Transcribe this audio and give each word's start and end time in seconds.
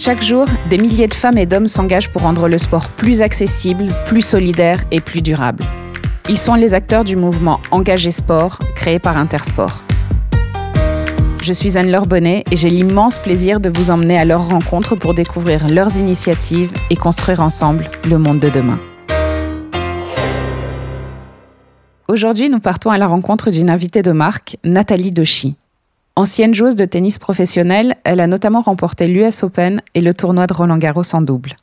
Chaque 0.00 0.22
jour, 0.22 0.46
des 0.70 0.78
milliers 0.78 1.08
de 1.08 1.14
femmes 1.14 1.38
et 1.38 1.44
d'hommes 1.44 1.66
s'engagent 1.66 2.12
pour 2.12 2.22
rendre 2.22 2.46
le 2.46 2.56
sport 2.56 2.88
plus 2.90 3.20
accessible, 3.20 3.88
plus 4.06 4.20
solidaire 4.20 4.78
et 4.92 5.00
plus 5.00 5.22
durable. 5.22 5.64
Ils 6.28 6.38
sont 6.38 6.54
les 6.54 6.72
acteurs 6.72 7.02
du 7.02 7.16
mouvement 7.16 7.58
Engagé 7.72 8.12
Sport, 8.12 8.60
créé 8.76 9.00
par 9.00 9.18
Intersport. 9.18 9.82
Je 11.42 11.52
suis 11.52 11.76
Anne-Laure 11.76 12.06
Bonnet 12.06 12.44
et 12.48 12.56
j'ai 12.56 12.70
l'immense 12.70 13.18
plaisir 13.18 13.58
de 13.58 13.70
vous 13.70 13.90
emmener 13.90 14.16
à 14.16 14.24
leur 14.24 14.46
rencontre 14.46 14.94
pour 14.94 15.14
découvrir 15.14 15.66
leurs 15.66 15.96
initiatives 15.96 16.72
et 16.90 16.96
construire 16.96 17.40
ensemble 17.40 17.90
le 18.08 18.18
monde 18.18 18.38
de 18.38 18.50
demain. 18.50 18.78
Aujourd'hui, 22.06 22.48
nous 22.48 22.60
partons 22.60 22.90
à 22.90 22.98
la 22.98 23.08
rencontre 23.08 23.50
d'une 23.50 23.68
invitée 23.68 24.02
de 24.02 24.12
marque, 24.12 24.58
Nathalie 24.62 25.10
Dochy. 25.10 25.56
Ancienne 26.18 26.52
joueuse 26.52 26.74
de 26.74 26.84
tennis 26.84 27.16
professionnelle, 27.20 27.94
elle 28.02 28.18
a 28.18 28.26
notamment 28.26 28.60
remporté 28.60 29.06
l'US 29.06 29.44
Open 29.44 29.80
et 29.94 30.00
le 30.00 30.12
tournoi 30.12 30.48
de 30.48 30.52
Roland 30.52 30.76
Garros 30.76 31.14
en 31.14 31.22
double. 31.22 31.54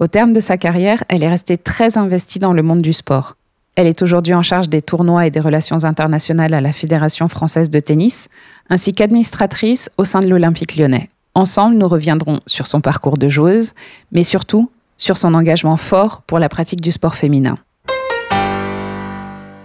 Au 0.00 0.08
terme 0.08 0.32
de 0.32 0.40
sa 0.40 0.56
carrière, 0.56 1.04
elle 1.08 1.22
est 1.22 1.28
restée 1.28 1.56
très 1.56 1.96
investie 1.96 2.40
dans 2.40 2.52
le 2.52 2.64
monde 2.64 2.82
du 2.82 2.92
sport. 2.92 3.36
Elle 3.76 3.86
est 3.86 4.02
aujourd'hui 4.02 4.34
en 4.34 4.42
charge 4.42 4.68
des 4.68 4.82
tournois 4.82 5.28
et 5.28 5.30
des 5.30 5.38
relations 5.38 5.84
internationales 5.84 6.54
à 6.54 6.60
la 6.60 6.72
Fédération 6.72 7.28
française 7.28 7.70
de 7.70 7.78
tennis, 7.78 8.30
ainsi 8.68 8.94
qu'administratrice 8.94 9.92
au 9.96 10.02
sein 10.02 10.22
de 10.22 10.26
l'Olympique 10.26 10.74
lyonnais. 10.74 11.08
Ensemble, 11.36 11.76
nous 11.76 11.86
reviendrons 11.86 12.40
sur 12.46 12.66
son 12.66 12.80
parcours 12.80 13.16
de 13.16 13.28
joueuse, 13.28 13.74
mais 14.10 14.24
surtout 14.24 14.72
sur 14.96 15.16
son 15.16 15.34
engagement 15.34 15.76
fort 15.76 16.22
pour 16.22 16.40
la 16.40 16.48
pratique 16.48 16.80
du 16.80 16.90
sport 16.90 17.14
féminin. 17.14 17.58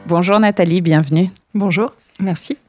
Bonjour 0.06 0.40
Nathalie, 0.40 0.82
bienvenue. 0.82 1.32
Bonjour, 1.56 1.94
merci 2.20 2.60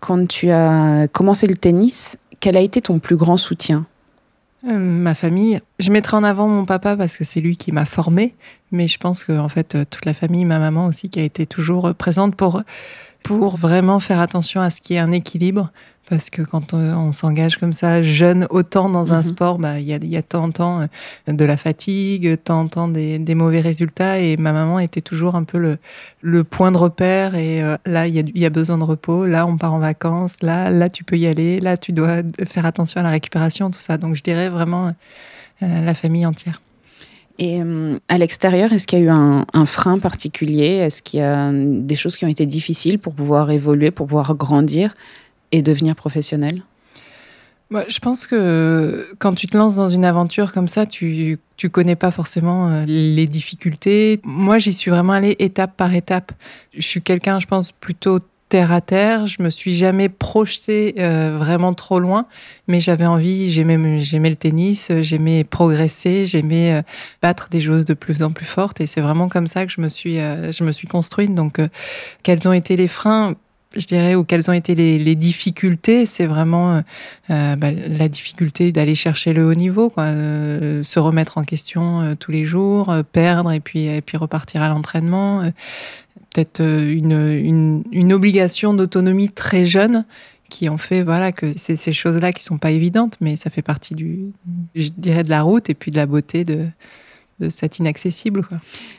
quand 0.00 0.26
tu 0.26 0.50
as 0.50 1.06
commencé 1.12 1.46
le 1.46 1.54
tennis, 1.54 2.18
quel 2.40 2.56
a 2.56 2.60
été 2.60 2.80
ton 2.80 2.98
plus 2.98 3.16
grand 3.16 3.36
soutien 3.36 3.86
euh, 4.66 4.76
ma 4.76 5.14
famille. 5.14 5.58
Je 5.78 5.90
mettrai 5.90 6.18
en 6.18 6.24
avant 6.24 6.46
mon 6.46 6.66
papa 6.66 6.94
parce 6.94 7.16
que 7.16 7.24
c'est 7.24 7.40
lui 7.40 7.56
qui 7.56 7.72
m'a 7.72 7.86
formé, 7.86 8.34
mais 8.72 8.88
je 8.88 8.98
pense 8.98 9.24
que 9.24 9.38
en 9.38 9.48
fait 9.48 9.74
euh, 9.74 9.84
toute 9.88 10.04
la 10.04 10.12
famille, 10.12 10.44
ma 10.44 10.58
maman 10.58 10.84
aussi, 10.84 11.08
qui 11.08 11.18
a 11.18 11.22
été 11.22 11.46
toujours 11.46 11.94
présente 11.94 12.36
pour 12.36 12.60
pour 13.22 13.56
vraiment 13.56 14.00
faire 14.00 14.20
attention 14.20 14.60
à 14.60 14.68
ce 14.68 14.82
qui 14.82 14.94
est 14.94 14.98
un 14.98 15.12
équilibre 15.12 15.70
parce 16.10 16.28
que 16.28 16.42
quand 16.42 16.74
on, 16.74 17.12
s'engage 17.12 17.56
comme 17.56 17.72
ça, 17.72 18.02
jeune, 18.02 18.48
autant 18.50 18.88
dans 18.88 19.12
un 19.12 19.18
mhm. 19.18 19.22
sport, 19.22 19.58
bah, 19.60 19.78
il 19.78 19.86
y, 19.86 19.94
a, 19.94 19.98
y 20.02 20.16
a 20.16 20.22
tant 20.22 20.50
temps 20.50 20.80
euh, 20.80 21.32
de 21.32 21.44
la 21.44 21.56
fatigue, 21.56 22.36
tant 22.42 22.66
temps 22.66 22.88
des, 22.88 23.20
des, 23.20 23.36
mauvais 23.36 23.60
résultats. 23.60 24.18
Et 24.18 24.36
ma 24.36 24.52
maman 24.52 24.80
était 24.80 25.02
toujours 25.02 25.36
un 25.36 25.44
peu 25.44 25.56
le, 25.56 25.78
le 26.20 26.42
point 26.42 26.72
de 26.72 26.78
repère. 26.78 27.36
Et 27.36 27.62
euh, 27.62 27.76
là, 27.86 28.08
il 28.08 28.14
y 28.14 28.18
a, 28.18 28.24
y 28.34 28.44
a, 28.44 28.50
besoin 28.50 28.76
de 28.76 28.82
repos. 28.82 29.24
Là, 29.24 29.46
on 29.46 29.56
part 29.56 29.72
en 29.72 29.78
vacances. 29.78 30.34
Là, 30.42 30.68
là, 30.68 30.88
tu 30.88 31.04
peux 31.04 31.16
y 31.16 31.28
aller. 31.28 31.60
Là, 31.60 31.76
tu 31.76 31.92
dois 31.92 32.22
faire 32.44 32.66
attention 32.66 32.98
à 32.98 33.04
la 33.04 33.10
récupération, 33.10 33.70
tout 33.70 33.80
ça. 33.80 33.96
Donc, 33.96 34.16
je 34.16 34.24
dirais 34.24 34.48
vraiment 34.48 34.92
euh, 35.62 35.84
la 35.84 35.94
famille 35.94 36.26
entière. 36.26 36.60
Et 37.38 37.62
à 38.08 38.18
l'extérieur, 38.18 38.70
est-ce 38.74 38.86
qu'il 38.86 38.98
y 38.98 39.02
a 39.02 39.04
eu 39.06 39.08
un, 39.08 39.46
un 39.54 39.64
frein 39.64 39.98
particulier? 39.98 40.76
Est-ce 40.76 41.00
qu'il 41.00 41.20
y 41.20 41.22
a 41.22 41.50
des 41.50 41.94
choses 41.94 42.18
qui 42.18 42.26
ont 42.26 42.28
été 42.28 42.44
difficiles 42.44 42.98
pour 42.98 43.14
pouvoir 43.14 43.50
évoluer, 43.50 43.90
pour 43.90 44.08
pouvoir 44.08 44.34
grandir? 44.34 44.94
Et 45.52 45.62
devenir 45.62 45.96
professionnel 45.96 46.62
je 47.88 47.98
pense 48.00 48.26
que 48.26 49.08
quand 49.18 49.34
tu 49.34 49.46
te 49.46 49.56
lances 49.56 49.76
dans 49.76 49.88
une 49.88 50.04
aventure 50.04 50.52
comme 50.52 50.68
ça, 50.68 50.86
tu 50.86 51.38
tu 51.56 51.68
connais 51.68 51.96
pas 51.96 52.10
forcément 52.10 52.68
euh, 52.68 52.82
les 52.86 53.26
difficultés. 53.26 54.18
Moi, 54.24 54.58
j'y 54.58 54.72
suis 54.72 54.90
vraiment 54.90 55.12
allée 55.12 55.36
étape 55.40 55.76
par 55.76 55.94
étape. 55.94 56.32
Je 56.74 56.80
suis 56.80 57.02
quelqu'un, 57.02 57.38
je 57.38 57.46
pense, 57.46 57.70
plutôt 57.70 58.18
terre 58.48 58.72
à 58.72 58.80
terre. 58.80 59.26
Je 59.26 59.42
me 59.42 59.50
suis 59.50 59.74
jamais 59.74 60.08
projetée 60.08 60.94
euh, 60.98 61.36
vraiment 61.38 61.74
trop 61.74 62.00
loin, 62.00 62.26
mais 62.66 62.80
j'avais 62.80 63.04
envie. 63.04 63.52
J'aimais, 63.52 63.98
j'aimais 63.98 64.30
le 64.30 64.36
tennis, 64.36 64.90
j'aimais 65.02 65.44
progresser, 65.44 66.24
j'aimais 66.24 66.72
euh, 66.72 66.82
battre 67.20 67.50
des 67.50 67.60
choses 67.60 67.84
de 67.84 67.92
plus 67.92 68.22
en 68.22 68.30
plus 68.32 68.46
fortes, 68.46 68.80
et 68.80 68.86
c'est 68.86 69.02
vraiment 69.02 69.28
comme 69.28 69.46
ça 69.46 69.66
que 69.66 69.72
je 69.72 69.82
me 69.82 69.90
suis, 69.90 70.16
je 70.16 70.64
me 70.64 70.72
suis 70.72 70.88
construite. 70.88 71.34
Donc, 71.34 71.60
quels 72.22 72.48
ont 72.48 72.54
été 72.54 72.76
les 72.76 72.88
freins? 72.88 73.36
Je 73.76 73.86
dirais, 73.86 74.16
ou 74.16 74.24
quelles 74.24 74.50
ont 74.50 74.54
été 74.54 74.74
les, 74.74 75.14
difficultés, 75.14 76.04
c'est 76.04 76.26
vraiment 76.26 76.74
euh, 76.74 76.80
euh, 77.30 77.56
bah, 77.56 77.70
la 77.70 78.08
difficulté 78.08 78.72
d'aller 78.72 78.96
chercher 78.96 79.32
le 79.32 79.46
haut 79.46 79.54
niveau, 79.54 79.90
quoi, 79.90 80.04
euh, 80.04 80.82
se 80.82 80.98
remettre 80.98 81.38
en 81.38 81.44
question 81.44 82.16
tous 82.18 82.32
les 82.32 82.44
jours, 82.44 82.92
perdre 83.12 83.52
et 83.52 83.60
puis, 83.60 83.86
et 83.86 84.00
puis 84.00 84.16
repartir 84.16 84.62
à 84.62 84.68
l'entraînement. 84.68 85.42
Peut-être 86.32 86.62
une, 86.62 87.82
une, 87.92 88.12
obligation 88.12 88.74
d'autonomie 88.74 89.28
très 89.28 89.66
jeune 89.66 90.04
qui 90.48 90.68
ont 90.68 90.78
fait 90.78 91.02
voilà 91.02 91.30
que 91.32 91.52
c'est 91.52 91.76
ces 91.76 91.92
choses-là 91.92 92.32
qui 92.32 92.42
sont 92.42 92.58
pas 92.58 92.70
évidentes, 92.70 93.16
mais 93.20 93.36
ça 93.36 93.50
fait 93.50 93.62
partie 93.62 93.94
du, 93.94 94.32
je 94.74 94.88
dirais, 94.96 95.22
de 95.22 95.30
la 95.30 95.42
route 95.42 95.70
et 95.70 95.74
puis 95.74 95.90
de 95.90 95.96
la 95.96 96.06
beauté 96.06 96.44
de, 96.44 96.66
de 97.40 97.48
cet 97.48 97.78
inaccessible. 97.78 98.46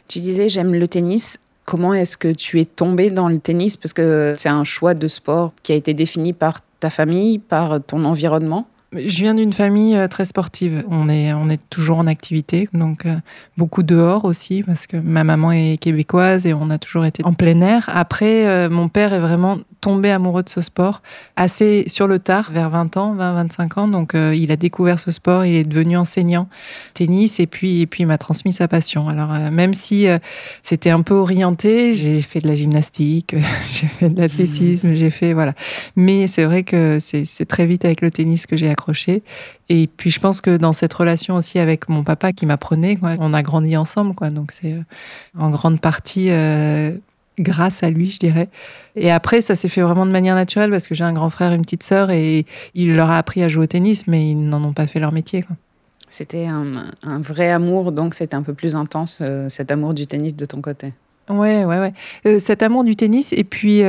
Tu 0.07 0.19
disais 0.19 0.49
j'aime 0.49 0.73
le 0.73 0.87
tennis. 0.87 1.39
Comment 1.71 1.93
est-ce 1.93 2.17
que 2.17 2.27
tu 2.27 2.59
es 2.59 2.65
tombé 2.65 3.11
dans 3.11 3.29
le 3.29 3.39
tennis? 3.39 3.77
Parce 3.77 3.93
que 3.93 4.33
c'est 4.35 4.49
un 4.49 4.65
choix 4.65 4.93
de 4.93 5.07
sport 5.07 5.53
qui 5.63 5.71
a 5.71 5.75
été 5.75 5.93
défini 5.93 6.33
par 6.33 6.59
ta 6.81 6.89
famille, 6.89 7.39
par 7.39 7.81
ton 7.81 8.03
environnement 8.03 8.67
je 8.93 9.23
viens 9.23 9.33
d'une 9.33 9.53
famille 9.53 9.95
euh, 9.95 10.07
très 10.07 10.25
sportive. 10.25 10.83
On 10.89 11.07
est, 11.07 11.31
on 11.33 11.49
est 11.49 11.61
toujours 11.69 11.97
en 11.99 12.07
activité, 12.07 12.67
donc 12.73 13.05
euh, 13.05 13.15
beaucoup 13.57 13.83
dehors 13.83 14.25
aussi, 14.25 14.63
parce 14.63 14.85
que 14.85 14.97
ma 14.97 15.23
maman 15.23 15.53
est 15.53 15.77
québécoise 15.79 16.45
et 16.45 16.53
on 16.53 16.69
a 16.69 16.77
toujours 16.77 17.05
été 17.05 17.23
en 17.23 17.33
plein 17.33 17.61
air. 17.61 17.89
Après, 17.93 18.47
euh, 18.47 18.69
mon 18.69 18.89
père 18.89 19.13
est 19.13 19.21
vraiment 19.21 19.59
tombé 19.79 20.11
amoureux 20.11 20.43
de 20.43 20.49
ce 20.49 20.61
sport 20.61 21.01
assez 21.37 21.85
sur 21.87 22.07
le 22.07 22.19
tard, 22.19 22.51
vers 22.51 22.69
20 22.69 22.97
ans, 22.97 23.15
20-25 23.15 23.79
ans. 23.79 23.87
Donc, 23.87 24.13
il 24.13 24.51
a 24.51 24.55
découvert 24.55 24.99
ce 24.99 25.09
sport, 25.09 25.43
il 25.43 25.55
est 25.55 25.63
devenu 25.63 25.97
enseignant 25.97 26.47
tennis 26.93 27.39
et 27.39 27.47
puis, 27.47 27.81
et 27.81 27.87
puis 27.87 28.03
il 28.03 28.05
m'a 28.05 28.19
transmis 28.19 28.53
sa 28.53 28.67
passion. 28.67 29.09
Alors, 29.09 29.29
même 29.51 29.73
si 29.73 30.05
c'était 30.61 30.91
un 30.91 31.01
peu 31.01 31.15
orienté, 31.15 31.95
j'ai 31.95 32.21
fait 32.21 32.41
de 32.41 32.47
la 32.47 32.53
gymnastique, 32.53 33.33
j'ai 33.71 33.87
fait 33.87 34.09
de 34.09 34.21
l'athlétisme, 34.21 34.93
j'ai 34.93 35.09
fait, 35.09 35.33
voilà. 35.33 35.53
Mais 35.95 36.27
c'est 36.27 36.45
vrai 36.45 36.61
que 36.61 36.99
c'est 36.99 37.45
très 37.47 37.65
vite 37.65 37.83
avec 37.83 38.01
le 38.01 38.11
tennis 38.11 38.45
que 38.45 38.57
j'ai 38.57 38.69
et 39.69 39.87
puis 39.87 40.11
je 40.11 40.19
pense 40.19 40.41
que 40.41 40.57
dans 40.57 40.73
cette 40.73 40.93
relation 40.93 41.35
aussi 41.35 41.59
avec 41.59 41.89
mon 41.89 42.03
papa 42.03 42.33
qui 42.33 42.45
m'apprenait, 42.45 42.97
on 43.01 43.33
a 43.33 43.41
grandi 43.41 43.77
ensemble, 43.77 44.13
quoi. 44.15 44.29
Donc 44.29 44.51
c'est 44.51 44.73
euh, 44.73 44.83
en 45.37 45.49
grande 45.49 45.79
partie 45.79 46.27
euh, 46.29 46.95
grâce 47.39 47.83
à 47.83 47.89
lui, 47.89 48.09
je 48.09 48.19
dirais. 48.19 48.49
Et 48.95 49.11
après, 49.11 49.41
ça 49.41 49.55
s'est 49.55 49.69
fait 49.69 49.81
vraiment 49.81 50.05
de 50.05 50.11
manière 50.11 50.35
naturelle 50.35 50.71
parce 50.71 50.87
que 50.87 50.95
j'ai 50.95 51.03
un 51.03 51.13
grand 51.13 51.29
frère 51.29 51.51
et 51.51 51.55
une 51.55 51.61
petite 51.61 51.83
sœur 51.83 52.09
et 52.11 52.45
il 52.73 52.93
leur 52.95 53.09
a 53.09 53.17
appris 53.17 53.43
à 53.43 53.49
jouer 53.49 53.63
au 53.63 53.67
tennis, 53.67 54.07
mais 54.07 54.29
ils 54.29 54.49
n'en 54.49 54.63
ont 54.63 54.73
pas 54.73 54.87
fait 54.87 54.99
leur 54.99 55.11
métier. 55.11 55.45
C'était 56.09 56.45
un, 56.45 56.91
vrai 57.21 57.49
amour, 57.49 57.93
donc 57.93 58.15
c'était 58.15 58.35
un 58.35 58.43
peu 58.43 58.53
plus 58.53 58.75
intense, 58.75 59.21
euh, 59.21 59.47
cet 59.47 59.71
amour 59.71 59.93
du 59.93 60.05
tennis 60.05 60.35
de 60.35 60.45
ton 60.45 60.61
côté. 60.61 60.93
Ouais, 61.29 61.63
ouais, 61.63 61.93
ouais. 62.25 62.39
cet 62.39 62.61
amour 62.61 62.83
du 62.83 62.97
tennis 62.97 63.31
et 63.31 63.45
puis, 63.45 63.83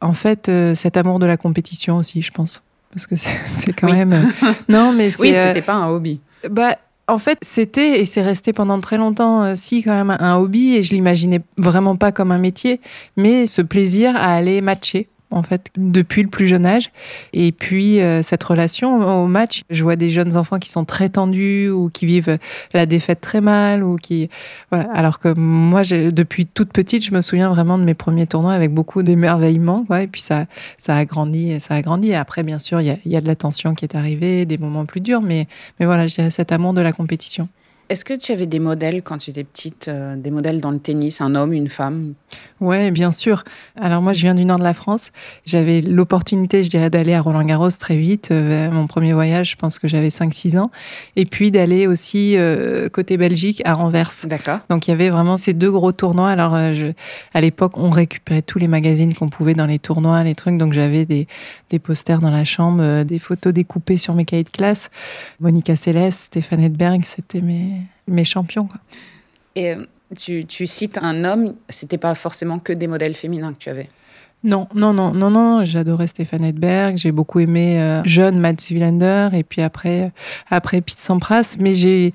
en 0.00 0.12
fait, 0.12 0.48
cet 0.74 0.96
amour 0.96 1.18
de 1.18 1.26
la 1.26 1.36
compétition 1.36 1.96
aussi, 1.96 2.22
je 2.22 2.30
pense 2.30 2.62
parce 2.94 3.06
que 3.06 3.16
c'est 3.16 3.72
quand 3.72 3.92
même. 3.92 4.12
Euh, 4.12 4.52
non, 4.68 4.92
mais 4.92 5.10
oui, 5.18 5.34
euh, 5.34 5.42
c'était 5.48 5.62
pas 5.62 5.74
un 5.74 5.88
hobby. 5.88 6.20
Bah, 6.48 6.76
en 7.08 7.18
fait, 7.18 7.38
c'était 7.42 8.00
et 8.00 8.04
c'est 8.04 8.22
resté 8.22 8.52
pendant 8.52 8.80
très 8.80 8.96
longtemps, 8.96 9.42
euh, 9.42 9.52
si 9.56 9.82
quand 9.82 9.92
même 9.92 10.16
un 10.18 10.36
hobby, 10.36 10.76
et 10.76 10.82
je 10.82 10.94
l'imaginais 10.94 11.40
vraiment 11.58 11.96
pas 11.96 12.12
comme 12.12 12.30
un 12.30 12.38
métier, 12.38 12.80
mais 13.16 13.46
ce 13.46 13.60
plaisir 13.62 14.16
à 14.16 14.34
aller 14.34 14.60
matcher 14.60 15.08
en 15.30 15.42
fait, 15.42 15.68
depuis 15.76 16.22
le 16.22 16.28
plus 16.28 16.46
jeune 16.46 16.66
âge. 16.66 16.90
Et 17.32 17.52
puis, 17.52 18.00
euh, 18.00 18.22
cette 18.22 18.42
relation 18.44 19.22
au 19.22 19.26
match, 19.26 19.64
je 19.70 19.82
vois 19.82 19.96
des 19.96 20.10
jeunes 20.10 20.36
enfants 20.36 20.58
qui 20.58 20.68
sont 20.68 20.84
très 20.84 21.08
tendus 21.08 21.68
ou 21.68 21.90
qui 21.90 22.06
vivent 22.06 22.38
la 22.72 22.86
défaite 22.86 23.20
très 23.20 23.40
mal 23.40 23.82
ou 23.82 23.96
qui. 23.96 24.28
Alors 24.70 25.18
que 25.18 25.32
moi, 25.36 25.82
depuis 25.82 26.46
toute 26.46 26.72
petite, 26.72 27.04
je 27.04 27.12
me 27.12 27.20
souviens 27.20 27.48
vraiment 27.48 27.78
de 27.78 27.84
mes 27.84 27.94
premiers 27.94 28.26
tournois 28.26 28.52
avec 28.52 28.72
beaucoup 28.72 29.02
d'émerveillement, 29.02 29.84
Et 29.98 30.06
puis, 30.06 30.20
ça, 30.20 30.46
ça 30.78 30.96
a 30.96 31.04
grandi 31.04 31.50
et 31.50 31.60
ça 31.60 31.74
a 31.74 31.82
grandi. 31.82 32.10
Et 32.10 32.16
après, 32.16 32.42
bien 32.42 32.58
sûr, 32.58 32.80
il 32.80 32.86
y 32.86 32.90
a, 32.90 32.96
y 33.04 33.16
a, 33.16 33.20
de 33.20 33.26
la 33.26 33.36
tension 33.36 33.74
qui 33.74 33.84
est 33.84 33.94
arrivée, 33.96 34.46
des 34.46 34.58
moments 34.58 34.86
plus 34.86 35.00
durs, 35.00 35.22
mais, 35.22 35.48
mais 35.80 35.86
voilà, 35.86 36.06
je 36.06 36.14
dirais 36.14 36.30
cet 36.30 36.52
amour 36.52 36.74
de 36.74 36.80
la 36.80 36.92
compétition. 36.92 37.48
Est-ce 37.90 38.04
que 38.04 38.14
tu 38.14 38.32
avais 38.32 38.46
des 38.46 38.60
modèles 38.60 39.02
quand 39.02 39.18
tu 39.18 39.30
étais 39.30 39.44
petite, 39.44 39.88
euh, 39.88 40.16
des 40.16 40.30
modèles 40.30 40.60
dans 40.60 40.70
le 40.70 40.78
tennis, 40.78 41.20
un 41.20 41.34
homme, 41.34 41.52
une 41.52 41.68
femme? 41.68 42.14
Oui, 42.60 42.90
bien 42.90 43.10
sûr. 43.10 43.44
Alors 43.78 44.00
moi, 44.00 44.14
je 44.14 44.22
viens 44.22 44.34
du 44.34 44.46
nord 44.46 44.56
de 44.56 44.64
la 44.64 44.72
France. 44.72 45.12
J'avais 45.44 45.82
l'opportunité, 45.82 46.64
je 46.64 46.70
dirais, 46.70 46.88
d'aller 46.88 47.12
à 47.12 47.20
Roland-Garros 47.20 47.70
très 47.72 47.98
vite. 47.98 48.30
Euh, 48.30 48.70
mon 48.70 48.86
premier 48.86 49.12
voyage, 49.12 49.50
je 49.50 49.56
pense 49.56 49.78
que 49.78 49.86
j'avais 49.86 50.08
5-6 50.08 50.58
ans. 50.58 50.70
Et 51.16 51.26
puis 51.26 51.50
d'aller 51.50 51.86
aussi 51.86 52.38
euh, 52.38 52.88
côté 52.88 53.18
Belgique, 53.18 53.60
à 53.66 53.76
Anvers. 53.76 54.10
D'accord. 54.24 54.60
Donc 54.70 54.88
il 54.88 54.90
y 54.90 54.94
avait 54.94 55.10
vraiment 55.10 55.36
ces 55.36 55.52
deux 55.52 55.70
gros 55.70 55.92
tournois. 55.92 56.30
Alors 56.30 56.56
je, 56.72 56.92
à 57.34 57.40
l'époque, 57.42 57.76
on 57.76 57.90
récupérait 57.90 58.42
tous 58.42 58.58
les 58.58 58.68
magazines 58.68 59.12
qu'on 59.14 59.28
pouvait 59.28 59.54
dans 59.54 59.66
les 59.66 59.78
tournois, 59.78 60.24
les 60.24 60.34
trucs. 60.34 60.56
Donc 60.56 60.72
j'avais 60.72 61.04
des, 61.04 61.28
des 61.68 61.78
posters 61.78 62.20
dans 62.20 62.30
la 62.30 62.44
chambre, 62.44 63.02
des 63.02 63.18
photos 63.18 63.52
découpées 63.52 63.98
sur 63.98 64.14
mes 64.14 64.24
cahiers 64.24 64.44
de 64.44 64.50
classe. 64.50 64.88
Monica 65.38 65.76
Seles, 65.76 66.12
Stéphane 66.12 66.60
Edberg, 66.60 67.02
c'était 67.04 67.42
mes 67.42 67.73
mes 68.06 68.24
champions. 68.24 68.66
Quoi. 68.66 68.80
Et 69.56 69.72
euh, 69.72 69.84
tu, 70.16 70.44
tu, 70.46 70.66
cites 70.66 70.98
un 71.00 71.24
homme, 71.24 71.54
c'était 71.68 71.98
pas 71.98 72.14
forcément 72.14 72.58
que 72.58 72.72
des 72.72 72.86
modèles 72.86 73.14
féminins 73.14 73.52
que 73.52 73.58
tu 73.58 73.70
avais 73.70 73.88
Non, 74.42 74.68
non, 74.74 74.92
non, 74.92 75.12
non, 75.12 75.30
non. 75.30 75.64
J'adorais 75.64 76.06
Stéphane 76.06 76.44
Edberg. 76.44 76.96
J'ai 76.96 77.12
beaucoup 77.12 77.40
aimé 77.40 77.80
euh, 77.80 78.02
jeune 78.04 78.38
Mads 78.38 78.70
Wilander 78.70 79.28
et 79.32 79.44
puis 79.44 79.62
après, 79.62 80.12
après 80.50 80.80
Pete 80.80 80.98
Sampras. 80.98 81.56
Mais 81.58 81.74
j'ai 81.74 82.12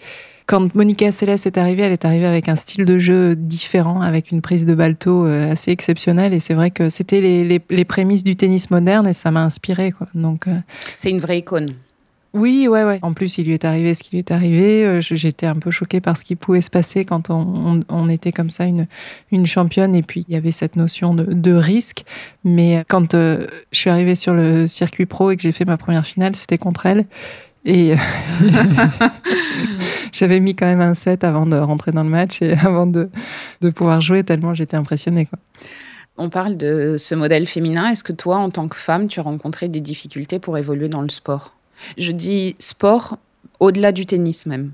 quand 0.50 0.74
Monica 0.74 1.12
Seles 1.12 1.30
est 1.30 1.58
arrivée, 1.60 1.84
elle 1.84 1.92
est 1.92 2.06
arrivée 2.06 2.26
avec 2.26 2.50
un 2.50 2.56
style 2.56 2.84
de 2.84 2.98
jeu 2.98 3.36
différent, 3.36 4.02
avec 4.02 4.32
une 4.32 4.42
prise 4.42 4.66
de 4.66 4.74
balto 4.74 5.28
euh, 5.28 5.52
assez 5.52 5.70
exceptionnelle. 5.70 6.34
Et 6.34 6.40
c'est 6.40 6.56
vrai 6.56 6.72
que 6.72 6.90
c'était 6.90 7.22
les, 7.22 7.62
les, 7.70 7.86
prémices 7.86 8.24
du 8.24 8.36
tennis 8.36 8.72
moderne 8.72 9.06
et 9.06 9.14
ça 9.14 9.30
m'a 9.30 9.44
inspiré. 9.44 9.92
Quoi. 9.92 10.08
Donc, 10.16 10.48
euh, 10.48 10.56
c'est 10.98 11.12
une 11.12 11.20
vraie 11.20 11.38
icône. 11.38 11.68
Oui, 12.34 12.68
ouais, 12.68 12.84
ouais. 12.84 13.00
En 13.02 13.14
plus, 13.14 13.40
il 13.40 13.48
lui 13.48 13.54
est 13.54 13.66
arrivé 13.66 13.94
ce 13.96 14.04
qui 14.04 14.12
lui 14.12 14.20
est 14.20 14.32
arrivé. 14.32 14.86
Euh, 14.86 15.02
j'étais 15.02 15.48
un 15.48 15.56
peu 15.56 15.72
choquée 15.72 16.00
par 16.00 16.16
ce 16.16 16.24
qui 16.24 16.36
pouvait 16.36 16.62
se 16.62 16.70
passer 16.70 17.04
quand 17.04 17.30
on, 17.30 18.10
était 18.10 18.32
comme 18.32 18.52
ça 18.52 18.66
une, 18.66 18.88
une 19.32 19.48
championne. 19.48 19.96
Et 19.96 20.04
puis, 20.04 20.24
il 20.28 20.34
y 20.34 20.38
avait 20.38 20.52
cette 20.52 20.76
notion 20.76 21.14
de, 21.14 21.24
de 21.24 21.54
risque. 21.54 22.06
Mais 22.44 22.84
quand 22.88 23.14
je 23.16 23.48
suis 23.72 23.90
arrivée 23.90 24.16
sur 24.16 24.34
le 24.34 24.68
circuit 24.68 25.08
pro 25.08 25.32
et 25.32 25.38
que 25.38 25.42
j'ai 25.42 25.52
fait 25.52 25.66
ma 25.66 25.78
première 25.78 26.06
finale, 26.06 26.36
c'était 26.36 26.60
contre 26.60 26.86
elle. 26.86 27.06
Et 27.66 27.96
j'avais 30.14 30.40
mis 30.40 30.56
quand 30.56 30.66
même 30.66 30.82
un 30.82 30.94
set 30.94 31.24
avant 31.24 31.46
de 31.46 31.58
rentrer 31.58 31.92
dans 31.92 32.04
le 32.04 32.10
match 32.10 32.42
et 32.42 32.54
avant 32.64 32.88
de, 32.88 33.10
de 33.62 33.70
pouvoir 33.70 34.02
jouer, 34.02 34.24
tellement 34.24 34.54
j'étais 34.54 34.78
impressionnée. 34.78 35.28
On 36.18 36.30
parle 36.30 36.58
de 36.58 36.98
ce 36.98 37.16
modèle 37.16 37.48
féminin. 37.48 37.90
Est-ce 37.92 38.04
que 38.04 38.14
toi, 38.14 38.38
en 38.38 38.50
tant 38.50 38.68
que 38.68 38.76
femme, 38.76 39.08
tu 39.08 39.20
as 39.20 39.24
rencontré 39.24 39.70
des 39.70 39.82
difficultés 39.82 40.40
pour 40.40 40.58
évoluer 40.58 40.90
dans 40.90 41.02
le 41.02 41.10
sport? 41.10 41.54
Je 41.98 42.12
dis 42.12 42.56
sport 42.60 43.18
au-delà 43.60 43.92
du 43.92 44.06
tennis 44.06 44.46
même. 44.46 44.72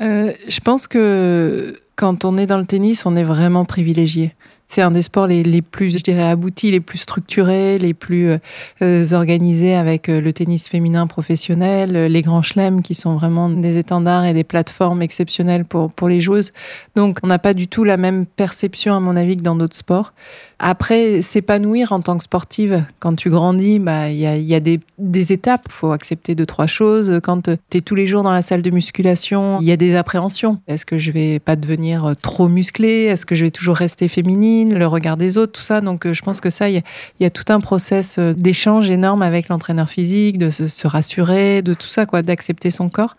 Euh, 0.00 0.32
je 0.46 0.60
pense 0.60 0.86
que 0.86 1.80
quand 1.96 2.24
on 2.24 2.36
est 2.36 2.46
dans 2.46 2.58
le 2.58 2.66
tennis, 2.66 3.04
on 3.06 3.16
est 3.16 3.24
vraiment 3.24 3.64
privilégié. 3.64 4.34
C'est 4.70 4.82
un 4.82 4.90
des 4.90 5.00
sports 5.00 5.26
les, 5.26 5.62
plus, 5.62 5.96
je 5.96 6.02
dirais, 6.02 6.24
aboutis, 6.24 6.70
les 6.70 6.80
plus 6.80 6.98
structurés, 6.98 7.78
les 7.78 7.94
plus 7.94 8.28
euh, 8.28 8.38
euh, 8.82 9.12
organisés 9.12 9.74
avec 9.74 10.08
le 10.08 10.30
tennis 10.30 10.68
féminin 10.68 11.06
professionnel, 11.06 12.04
les 12.12 12.22
grands 12.22 12.42
chelems 12.42 12.82
qui 12.82 12.94
sont 12.94 13.16
vraiment 13.16 13.48
des 13.48 13.78
étendards 13.78 14.26
et 14.26 14.34
des 14.34 14.44
plateformes 14.44 15.00
exceptionnelles 15.00 15.64
pour, 15.64 15.90
pour 15.90 16.06
les 16.10 16.20
joueuses. 16.20 16.52
Donc, 16.96 17.18
on 17.22 17.28
n'a 17.28 17.38
pas 17.38 17.54
du 17.54 17.66
tout 17.66 17.82
la 17.82 17.96
même 17.96 18.26
perception, 18.26 18.94
à 18.94 19.00
mon 19.00 19.16
avis, 19.16 19.38
que 19.38 19.42
dans 19.42 19.56
d'autres 19.56 19.76
sports. 19.76 20.12
Après, 20.60 21.22
s'épanouir 21.22 21.92
en 21.92 22.00
tant 22.00 22.16
que 22.16 22.24
sportive, 22.24 22.84
quand 22.98 23.14
tu 23.14 23.30
grandis, 23.30 23.78
bah, 23.78 24.10
il 24.10 24.18
y 24.18 24.26
a, 24.26 24.36
y 24.36 24.54
a 24.54 24.60
des, 24.60 24.80
des, 24.98 25.32
étapes. 25.32 25.66
Il 25.68 25.72
faut 25.72 25.92
accepter 25.92 26.34
deux, 26.34 26.46
trois 26.46 26.66
choses. 26.66 27.20
Quand 27.22 27.42
tu 27.42 27.78
es 27.78 27.80
tous 27.80 27.94
les 27.94 28.08
jours 28.08 28.24
dans 28.24 28.32
la 28.32 28.42
salle 28.42 28.62
de 28.62 28.70
musculation, 28.70 29.58
il 29.60 29.66
y 29.68 29.72
a 29.72 29.76
des 29.76 29.94
appréhensions. 29.94 30.60
Est-ce 30.66 30.84
que 30.84 30.98
je 30.98 31.12
vais 31.12 31.38
pas 31.38 31.54
devenir 31.54 32.12
trop 32.20 32.48
musclée? 32.48 33.04
Est-ce 33.04 33.24
que 33.24 33.36
je 33.36 33.44
vais 33.44 33.52
toujours 33.52 33.76
rester 33.76 34.08
féminine? 34.08 34.76
Le 34.76 34.86
regard 34.88 35.16
des 35.16 35.38
autres, 35.38 35.52
tout 35.52 35.62
ça. 35.62 35.80
Donc, 35.80 36.06
euh, 36.06 36.12
je 36.12 36.22
pense 36.22 36.40
que 36.40 36.50
ça, 36.50 36.68
il 36.68 36.76
y, 36.76 36.82
y, 37.22 37.24
a 37.24 37.30
tout 37.30 37.52
un 37.52 37.60
process 37.60 38.16
euh, 38.18 38.34
d'échange 38.34 38.90
énorme 38.90 39.22
avec 39.22 39.48
l'entraîneur 39.48 39.88
physique, 39.88 40.38
de 40.38 40.50
se, 40.50 40.66
se, 40.66 40.88
rassurer, 40.88 41.62
de 41.62 41.72
tout 41.72 41.86
ça, 41.86 42.04
quoi, 42.04 42.22
d'accepter 42.22 42.72
son 42.72 42.88
corps 42.88 43.16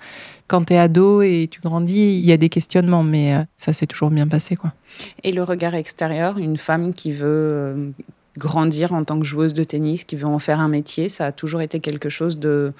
quand 0.50 0.66
tu 0.66 0.74
es 0.74 0.78
ado 0.78 1.22
et 1.22 1.48
tu 1.50 1.62
grandis, 1.62 2.19
il 2.19 2.25
y 2.25 2.34
a 2.34 2.38
des 2.38 2.50
questionnements, 2.50 3.04
mais 3.04 3.36
euh, 3.36 3.44
ça 3.56 3.72
s'est 3.72 3.86
toujours 3.86 4.10
bien 4.10 4.28
passé. 4.28 4.57
Quoi. 4.57 4.74
Et 5.24 5.31
le 5.31 5.44
regard 5.44 5.75
extérieur, 5.75 6.38
une 6.38 6.57
femme 6.57 6.94
qui 6.94 7.12
veut 7.12 7.28
euh, 7.28 7.90
grandir 8.38 8.92
en 8.94 9.06
tant 9.06 9.19
que 9.19 9.25
joueuse 9.25 9.54
de 9.54 9.63
tennis, 9.63 10.04
qui 10.04 10.18
veut 10.18 10.28
en 10.28 10.40
faire 10.40 10.60
un 10.60 10.68
métier, 10.68 11.07
ça 11.07 11.28
a 11.28 11.31
toujours 11.31 11.62
été 11.62 11.80
quelque 11.80 12.10
chose 12.10 12.38
de... 12.38 12.74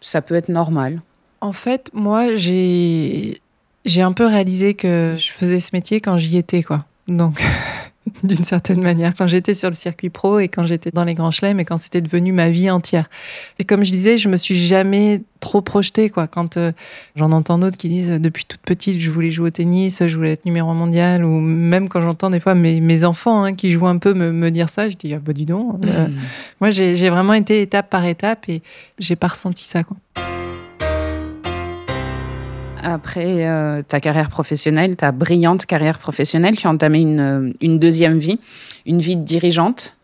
Ça 0.00 0.20
peut 0.20 0.34
être 0.34 0.50
normal. 0.50 1.00
En 1.40 1.52
fait, 1.52 1.90
moi, 1.94 2.34
j'ai 2.34 3.40
j'ai 3.84 4.02
un 4.02 4.12
peu 4.12 4.26
réalisé 4.26 4.74
que 4.74 5.14
je 5.16 5.30
faisais 5.30 5.60
ce 5.60 5.70
métier 5.72 6.00
quand 6.00 6.18
j'y 6.18 6.36
étais, 6.36 6.62
quoi. 6.62 6.84
Donc, 7.06 7.42
d'une 8.22 8.44
certaine 8.44 8.80
manière, 8.80 9.14
quand 9.14 9.26
j'étais 9.26 9.54
sur 9.54 9.68
le 9.68 9.74
circuit 9.74 10.10
pro 10.10 10.38
et 10.38 10.48
quand 10.48 10.64
j'étais 10.64 10.90
dans 10.90 11.04
les 11.04 11.14
grands 11.14 11.30
chelems 11.30 11.60
et 11.60 11.64
quand 11.64 11.78
c'était 11.78 12.00
devenu 12.00 12.32
ma 12.32 12.50
vie 12.50 12.70
entière. 12.70 13.08
Et 13.58 13.64
comme 13.64 13.84
je 13.84 13.92
disais, 13.92 14.18
je 14.18 14.28
me 14.28 14.36
suis 14.36 14.56
jamais 14.56 15.22
trop 15.40 15.62
projetée, 15.62 16.10
quoi. 16.10 16.26
Quand 16.26 16.56
euh, 16.56 16.72
j'en 17.16 17.32
entends 17.32 17.58
d'autres 17.58 17.76
qui 17.76 17.88
disent 17.88 18.20
depuis 18.20 18.44
toute 18.44 18.60
petite, 18.60 18.98
je 18.98 19.10
voulais 19.10 19.30
jouer 19.30 19.48
au 19.48 19.50
tennis, 19.50 20.06
je 20.06 20.16
voulais 20.16 20.32
être 20.32 20.44
numéro 20.44 20.72
mondial, 20.74 21.24
ou 21.24 21.40
même 21.40 21.88
quand 21.88 22.00
j'entends 22.00 22.30
des 22.30 22.40
fois 22.40 22.54
mes, 22.54 22.80
mes 22.80 23.04
enfants 23.04 23.44
hein, 23.44 23.54
qui 23.54 23.70
jouent 23.70 23.86
un 23.86 23.98
peu 23.98 24.14
me, 24.14 24.32
me, 24.32 24.50
dire 24.50 24.68
ça, 24.68 24.88
je 24.88 24.96
dis, 24.96 25.12
ah 25.14 25.18
bah 25.18 25.32
dis 25.32 25.46
donc. 25.46 25.84
Euh, 25.84 26.08
moi, 26.60 26.70
j'ai 26.70 27.10
vraiment 27.10 27.34
été 27.34 27.60
étape 27.62 27.90
par 27.90 28.04
étape 28.04 28.48
et 28.48 28.62
j'ai 28.98 29.16
pas 29.16 29.28
ressenti 29.28 29.64
ça, 29.64 29.84
quoi 29.84 29.96
après 32.84 33.48
euh, 33.48 33.82
ta 33.82 33.98
carrière 33.98 34.28
professionnelle, 34.28 34.94
ta 34.94 35.10
brillante 35.10 35.66
carrière 35.66 35.98
professionnelle, 35.98 36.56
tu 36.56 36.66
as 36.66 36.70
entamé 36.70 37.00
une, 37.00 37.20
euh, 37.20 37.52
une 37.60 37.78
deuxième 37.78 38.18
vie, 38.18 38.38
une 38.86 39.00
vie 39.00 39.16
de 39.16 39.22
dirigeante. 39.22 39.96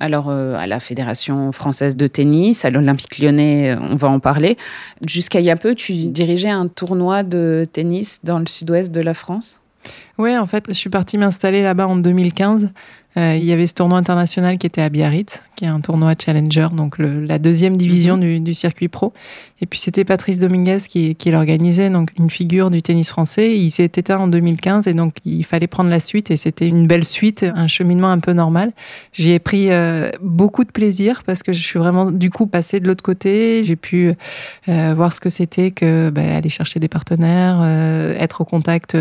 Alors, 0.00 0.28
euh, 0.28 0.54
à 0.56 0.66
la 0.66 0.80
Fédération 0.80 1.52
française 1.52 1.96
de 1.96 2.08
tennis, 2.08 2.64
à 2.64 2.70
l'Olympique 2.70 3.18
lyonnais, 3.18 3.76
on 3.80 3.94
va 3.94 4.08
en 4.08 4.18
parler. 4.18 4.56
Jusqu'à 5.06 5.38
il 5.38 5.46
y 5.46 5.50
a 5.50 5.56
peu, 5.56 5.74
tu 5.76 5.92
dirigeais 5.92 6.50
un 6.50 6.66
tournoi 6.66 7.22
de 7.22 7.66
tennis 7.72 8.20
dans 8.24 8.40
le 8.40 8.46
sud-ouest 8.46 8.92
de 8.92 9.00
la 9.00 9.14
France? 9.14 9.60
Oui, 10.18 10.36
en 10.36 10.46
fait, 10.46 10.64
je 10.68 10.74
suis 10.74 10.90
partie 10.90 11.18
m'installer 11.18 11.62
là-bas 11.62 11.88
en 11.88 11.96
2015 11.96 12.70
euh, 13.16 13.36
il 13.36 13.44
y 13.44 13.52
avait 13.52 13.68
ce 13.68 13.74
tournoi 13.74 13.96
international 13.96 14.58
qui 14.58 14.66
était 14.66 14.80
à 14.80 14.88
Biarritz, 14.88 15.42
qui 15.54 15.64
est 15.64 15.68
un 15.68 15.80
tournoi 15.80 16.14
challenger, 16.18 16.68
donc 16.72 16.98
le, 16.98 17.20
la 17.24 17.38
deuxième 17.38 17.76
division 17.76 18.16
mhm. 18.16 18.22
du, 18.22 18.40
du, 18.40 18.54
circuit 18.54 18.88
pro. 18.88 19.12
Et 19.60 19.66
puis 19.66 19.78
c'était 19.78 20.04
Patrice 20.04 20.40
Dominguez 20.40 20.78
qui, 20.88 21.14
qui 21.14 21.30
l'organisait, 21.30 21.90
donc 21.90 22.10
une 22.18 22.28
figure 22.28 22.70
du 22.70 22.82
tennis 22.82 23.08
français. 23.08 23.56
Il 23.56 23.70
s'est 23.70 23.84
éteint 23.84 24.18
en 24.18 24.26
2015 24.26 24.88
et 24.88 24.94
donc 24.94 25.14
il 25.24 25.44
fallait 25.44 25.68
prendre 25.68 25.90
la 25.90 26.00
suite 26.00 26.32
et 26.32 26.36
c'était 26.36 26.66
une 26.66 26.88
belle 26.88 27.04
suite, 27.04 27.44
un 27.54 27.68
cheminement 27.68 28.10
un 28.10 28.18
peu 28.18 28.32
normal. 28.32 28.72
J'y 29.12 29.30
ai 29.30 29.38
pris 29.38 29.70
euh, 29.70 30.10
beaucoup 30.20 30.64
de 30.64 30.72
plaisir 30.72 31.22
parce 31.24 31.44
que 31.44 31.52
je 31.52 31.62
suis 31.62 31.78
vraiment 31.78 32.10
du 32.10 32.30
coup 32.30 32.46
passée 32.46 32.80
de 32.80 32.88
l'autre 32.88 33.04
côté. 33.04 33.62
J'ai 33.62 33.76
pu 33.76 34.12
euh, 34.68 34.94
voir 34.96 35.12
ce 35.12 35.20
que 35.20 35.30
c'était 35.30 35.70
que 35.70 36.10
bah, 36.10 36.22
aller 36.34 36.50
chercher 36.50 36.80
des 36.80 36.88
partenaires, 36.88 37.62
être 38.18 38.40
au 38.40 38.44
contact 38.44 38.96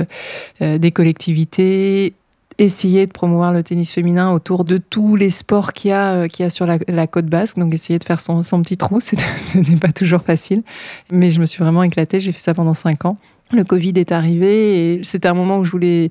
euh, 0.61 0.77
des 0.77 0.91
collectivités, 1.03 2.13
essayer 2.59 3.05
de 3.07 3.11
promouvoir 3.11 3.51
le 3.51 3.61
tennis 3.61 3.91
féminin 3.91 4.31
autour 4.31 4.63
de 4.63 4.77
tous 4.77 5.17
les 5.17 5.29
sports 5.29 5.73
qu'il 5.73 5.89
y 5.89 5.91
a, 5.91 6.13
euh, 6.13 6.27
y 6.39 6.43
a 6.43 6.49
sur 6.49 6.65
la, 6.65 7.07
côte 7.07 7.25
basque. 7.25 7.57
Donc, 7.57 7.73
essayer 7.73 7.99
de 7.99 8.05
faire 8.05 8.21
son, 8.21 8.41
son 8.41 8.61
petit 8.61 8.77
trou, 8.77 8.99
ce 9.01 9.15
n'est 9.57 9.75
pas 9.75 9.91
toujours 9.91 10.21
facile. 10.21 10.63
Mais 11.11 11.29
je 11.29 11.41
me 11.41 11.45
suis 11.45 11.61
vraiment 11.61 11.83
éclatée. 11.83 12.21
J'ai 12.21 12.31
fait 12.31 12.39
ça 12.39 12.53
pendant 12.53 12.73
cinq 12.73 13.03
ans. 13.03 13.17
Le 13.51 13.63
Covid 13.63 13.93
est 13.97 14.11
arrivé 14.11 14.95
et 14.95 15.03
c'était 15.03 15.27
un 15.27 15.35
moment 15.35 15.59
où 15.59 15.65
je 15.65 15.71
voulais 15.71 16.09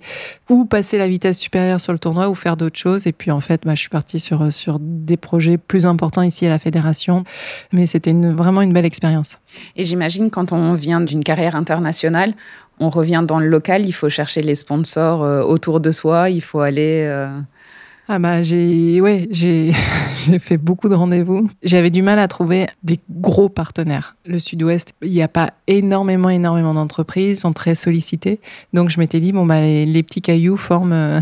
ou 0.48 0.64
passer 0.64 0.96
la 0.96 1.08
vitesse 1.08 1.38
supérieure 1.38 1.80
sur 1.80 1.92
le 1.92 1.98
tournoi 1.98 2.28
ou 2.28 2.34
faire 2.34 2.56
d'autres 2.56 2.78
choses. 2.78 3.06
Et 3.08 3.12
puis 3.12 3.32
en 3.32 3.40
fait, 3.40 3.62
bah, 3.64 3.74
je 3.74 3.80
suis 3.80 3.88
partie 3.88 4.20
sur, 4.20 4.52
sur 4.52 4.78
des 4.80 5.16
projets 5.16 5.58
plus 5.58 5.86
importants 5.86 6.22
ici 6.22 6.46
à 6.46 6.50
la 6.50 6.60
fédération. 6.60 7.24
Mais 7.72 7.86
c'était 7.86 8.12
vraiment 8.12 8.62
une 8.62 8.72
belle 8.72 8.84
expérience. 8.84 9.38
Et 9.76 9.82
j'imagine 9.82 10.30
quand 10.30 10.52
on 10.52 10.74
vient 10.74 11.00
d'une 11.00 11.24
carrière 11.24 11.56
internationale, 11.56 12.34
on 12.78 12.90
revient 12.90 13.24
dans 13.26 13.40
le 13.40 13.48
local, 13.48 13.86
il 13.86 13.92
faut 13.92 14.08
chercher 14.08 14.42
les 14.42 14.54
sponsors 14.54 15.22
euh, 15.22 15.42
autour 15.42 15.80
de 15.80 15.90
soi, 15.90 16.30
il 16.30 16.42
faut 16.42 16.60
aller... 16.60 17.04
Euh, 17.06 17.28
ah 18.08 18.18
bah 18.18 18.42
j'ai 18.42 19.00
ouais 19.00 19.28
j'ai 19.30 19.72
fait 20.38 20.58
beaucoup 20.58 20.88
de 20.88 20.94
rendez-vous. 20.94 21.48
J'avais 21.62 21.90
du 21.90 22.02
mal 22.02 22.18
à 22.18 22.28
trouver 22.28 22.66
des 22.82 22.98
gros 23.10 23.48
partenaires. 23.48 24.16
Le 24.26 24.38
Sud-Ouest, 24.38 24.92
il 25.02 25.12
n'y 25.12 25.22
a 25.22 25.28
pas 25.28 25.52
énormément 25.66 26.28
énormément 26.28 26.74
d'entreprises, 26.74 27.40
sont 27.40 27.52
très 27.52 27.74
sollicités. 27.74 28.40
Donc 28.72 28.90
je 28.90 28.98
m'étais 28.98 29.20
dit 29.20 29.32
bon 29.32 29.46
bah 29.46 29.60
les, 29.60 29.86
les 29.86 30.02
petits 30.02 30.22
cailloux 30.22 30.56
forment 30.56 30.92
euh, 30.92 31.20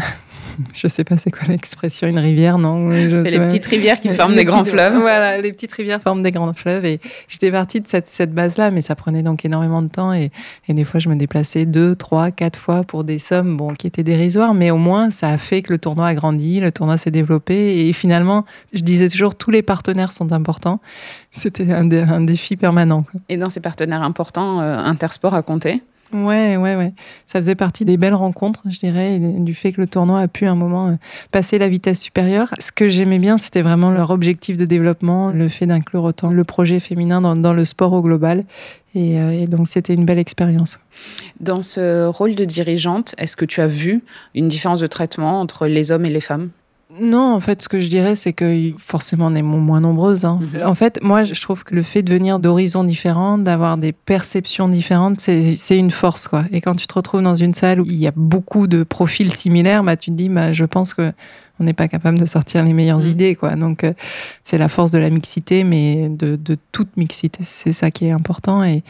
je 0.73 0.87
sais 0.88 1.04
pas 1.04 1.16
c'est 1.16 1.30
quoi 1.30 1.47
l'expression, 1.49 2.07
une 2.07 2.19
rivière, 2.19 2.59
non 2.59 2.90
C'est 2.92 3.30
les 3.30 3.38
petites 3.38 3.66
rivières 3.66 4.00
qui 4.00 4.09
forment 4.11 4.35
des 4.35 4.45
grands 4.45 4.64
fleuves. 4.64 4.99
Voilà, 4.99 5.40
les 5.40 5.52
petites 5.52 5.73
rivières 5.73 6.00
forment 6.00 6.23
des 6.23 6.30
grands 6.30 6.52
fleuves. 6.52 6.85
Et 6.85 7.00
j'étais 7.28 7.50
partie 7.50 7.80
de 7.80 7.87
cette, 7.87 8.07
cette 8.07 8.33
base-là, 8.33 8.71
mais 8.71 8.83
ça 8.83 8.95
prenait 8.95 9.23
donc 9.23 9.45
énormément 9.45 9.83
de 9.83 9.88
temps. 9.88 10.12
Et, 10.12 10.30
et, 10.69 10.75
des 10.75 10.85
fois, 10.85 11.00
je 11.00 11.09
me 11.09 11.16
déplaçais 11.16 11.66
deux, 11.66 11.95
trois, 11.95 12.30
quatre 12.30 12.59
fois 12.59 12.85
pour 12.85 13.04
des 13.04 13.19
sommes 13.19 13.57
bon, 13.57 13.75
qui 13.75 13.87
étaient 13.87 14.02
dérisoires. 14.02 14.54
Mais 14.54 14.71
au 14.71 14.76
moins, 14.76 15.11
ça 15.11 15.30
a 15.30 15.38
fait 15.38 15.62
que 15.62 15.73
le 15.73 15.78
tournoi 15.78 16.07
a 16.07 16.14
grandi, 16.14 16.61
le 16.61 16.73
tournoi 16.73 16.97
s'est 16.97 17.11
développé. 17.11 17.87
Et 17.87 17.92
finalement, 17.92 18.45
je 18.73 18.83
disais 18.83 19.09
toujours, 19.09 19.35
tous 19.35 19.50
les 19.50 19.62
partenaires 19.62 20.12
sont 20.12 20.33
importants. 20.33 20.80
C'était 21.30 21.71
un, 21.73 21.90
un, 21.90 22.21
défi 22.21 22.57
permanent. 22.57 23.04
Et 23.28 23.37
dans 23.37 23.50
ces 23.50 23.61
partenaires 23.61 24.02
importants, 24.02 24.61
euh, 24.61 24.76
Intersport 24.78 25.35
a 25.35 25.42
compté? 25.42 25.83
Ouais, 26.12 26.57
ouais, 26.57 26.75
ouais. 26.75 26.93
Ça 27.26 27.40
faisait 27.40 27.55
partie 27.55 27.85
des 27.85 27.97
belles 27.97 28.14
rencontres, 28.14 28.62
je 28.69 28.79
dirais, 28.79 29.19
du 29.21 29.55
fait 29.55 29.73
que 29.73 29.81
le 29.81 29.87
tournoi 29.87 30.21
a 30.21 30.29
pu 30.29 30.47
un 30.47 30.57
moment 30.57 30.88
euh, 30.88 30.95
passer 31.31 31.59
la 31.59 31.69
vitesse 31.69 32.00
supérieure. 32.00 32.52
Ce 32.59 32.73
que 32.73 32.88
j'aimais 32.88 33.21
bien, 33.21 33.38
c'était 33.38 33.62
vraiment 33.62 33.90
leur 33.90 34.11
objectif 34.11 34.57
de 34.57 34.64
développement, 34.64 35.31
le 35.31 35.49
fait 35.49 35.67
d'inclure 35.67 36.02
autant 36.02 36.31
le 36.31 36.45
projet 36.45 36.81
féminin 36.81 37.21
dans, 37.21 37.52
le 37.52 37.64
sport 37.64 37.93
au 37.93 38.02
global. 38.02 38.45
Euh, 38.97 39.31
et 39.31 39.47
donc, 39.47 39.69
c'était 39.69 39.95
une 39.95 40.05
belle 40.05 40.19
expérience. 40.19 40.81
Dans 41.38 41.62
ce 41.62 42.07
rôle 42.07 42.35
de 42.35 42.45
dirigeante, 42.45 43.14
est-ce 43.17 43.37
que 43.37 43.45
tu 43.45 43.61
as 43.61 43.69
vu 43.69 44.02
une 44.35 44.49
différence 44.49 44.81
de 44.81 44.88
traitement 44.88 45.40
entre 45.40 45.69
les 45.69 45.93
hommes 45.93 46.07
et 46.07 46.11
les 46.11 46.21
femmes? 46.21 46.50
Non, 46.99 47.35
en 47.35 47.41
fait, 47.41 47.63
ce 47.63 47.69
que 47.69 47.79
je 47.79 47.89
dirais, 47.89 48.17
c'est 48.17 48.33
que 48.33 48.73
forcément, 48.79 49.27
on 49.27 49.35
est 49.35 49.43
moins 49.43 49.81
nombreuses. 49.81 50.25
Hein. 50.25 50.41
Mm 50.41 50.59
-hmm. 50.59 50.67
En 50.67 50.75
fait, 50.75 50.99
moi, 51.03 51.25
je 51.25 51.41
trouve 51.41 51.63
que 51.63 51.75
le 51.75 51.83
fait 51.83 52.03
de 52.03 52.13
venir 52.13 52.41
d'horizons 52.41 52.85
différents, 52.85 53.39
d'avoir 53.39 53.77
des 53.77 53.93
perceptions 53.93 54.69
différentes, 54.69 55.21
c'est 55.21 55.79
une 55.79 55.93
force, 55.93 56.27
quoi. 56.27 56.45
Et 56.51 56.61
quand 56.61 56.75
tu 56.75 56.87
te 56.87 56.95
retrouves 56.95 57.23
dans 57.23 57.37
une 57.37 57.55
salle 57.55 57.81
où 57.81 57.87
il 57.87 57.97
y 57.97 58.09
a 58.09 58.13
beaucoup 58.17 58.67
de 58.67 58.83
profils 58.83 59.33
similaires, 59.33 59.85
bah, 59.85 59.97
tu 59.97 60.11
te 60.11 60.17
dis, 60.17 60.29
bah, 60.29 60.53
je 60.53 60.65
pense 60.65 60.95
que 60.95 61.13
on 61.61 61.65
n'est 61.65 61.75
pas 61.75 61.89
capable 61.89 62.19
de 62.19 62.25
sortir 62.25 62.65
les 62.65 62.73
meilleures 62.73 63.05
mmh. 63.05 63.15
idées, 63.15 63.35
quoi. 63.37 63.55
Donc, 63.55 63.85
euh, 63.85 63.93
c'est 64.43 64.59
la 64.59 64.69
force 64.69 64.91
de 64.91 64.99
la 64.99 65.11
mixité, 65.11 65.63
mais 65.63 66.09
de, 66.09 66.39
toute 66.73 66.97
mixité. 66.97 67.41
C'est 67.43 67.75
ça 67.75 67.91
qui 67.91 68.07
est 68.07 68.11
important. 68.13 68.65
Et, 68.65 68.83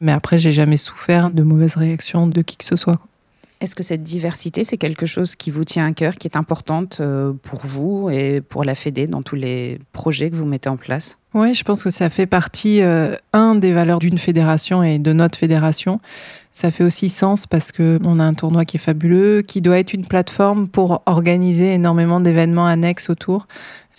mais 0.00 0.12
après, 0.12 0.38
j'ai 0.38 0.52
jamais 0.52 0.76
souffert 0.76 1.30
de 1.30 1.42
mauvaises 1.42 1.76
réactions 1.76 2.26
de 2.26 2.42
qui 2.42 2.56
que 2.56 2.64
ce 2.64 2.76
soit. 2.76 3.00
Est-ce 3.60 3.74
que 3.74 3.82
cette 3.82 4.04
diversité, 4.04 4.62
c'est 4.62 4.76
quelque 4.76 5.06
chose 5.06 5.34
qui 5.34 5.50
vous 5.50 5.64
tient 5.64 5.86
à 5.86 5.92
cœur, 5.92 6.14
qui 6.14 6.28
est 6.28 6.36
importante 6.36 6.98
euh, 7.00 7.32
pour 7.42 7.66
vous 7.66 8.08
et 8.08 8.40
pour 8.40 8.62
la 8.62 8.76
Fédé 8.76 9.06
dans 9.06 9.22
tous 9.22 9.34
les 9.34 9.80
projets 9.92 10.30
que 10.30 10.36
vous 10.36 10.46
mettez 10.46 10.68
en 10.68 10.76
place? 10.76 11.18
Oui, 11.34 11.54
je 11.54 11.64
pense 11.64 11.82
que 11.82 11.90
ça 11.90 12.08
fait 12.08 12.26
partie, 12.26 12.80
euh, 12.82 13.16
un, 13.32 13.56
des 13.56 13.72
valeurs 13.72 13.98
d'une 13.98 14.18
fédération 14.18 14.82
et 14.84 14.98
de 14.98 15.12
notre 15.12 15.36
fédération. 15.36 16.00
Ça 16.52 16.70
fait 16.70 16.84
aussi 16.84 17.08
sens 17.08 17.46
parce 17.46 17.72
qu'on 17.72 18.18
a 18.20 18.24
un 18.24 18.34
tournoi 18.34 18.64
qui 18.64 18.76
est 18.76 18.80
fabuleux, 18.80 19.42
qui 19.42 19.60
doit 19.60 19.78
être 19.78 19.92
une 19.92 20.06
plateforme 20.06 20.68
pour 20.68 21.02
organiser 21.06 21.74
énormément 21.74 22.20
d'événements 22.20 22.66
annexes 22.66 23.10
autour 23.10 23.46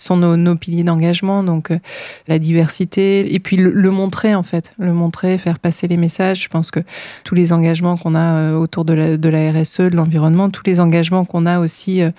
sont 0.00 0.16
nos, 0.16 0.56
piliers 0.56 0.82
d'engagement, 0.82 1.42
donc 1.42 1.70
euh, 1.70 1.78
la 2.26 2.38
diversité, 2.38 3.34
et 3.34 3.38
puis 3.38 3.56
le, 3.56 3.90
montrer 3.90 4.34
en 4.34 4.42
fait, 4.42 4.74
le 4.78 4.92
montrer, 4.92 5.38
faire 5.38 5.58
passer 5.58 5.88
les 5.88 5.96
messages. 5.96 6.44
Je 6.44 6.48
pense 6.48 6.70
que 6.70 6.80
tous 7.24 7.34
les 7.34 7.52
engagements 7.52 7.96
qu'on 7.96 8.14
a 8.14 8.34
euh, 8.34 8.54
autour 8.54 8.84
de 8.84 8.94
la, 8.94 9.50
RSE, 9.50 9.80
de 9.80 9.96
l'environnement, 9.96 10.48
tous 10.50 10.62
les 10.64 10.80
engagements 10.80 11.24
qu'on 11.24 11.46
a 11.46 11.60
aussi 11.60 12.02
euh, 12.02 12.10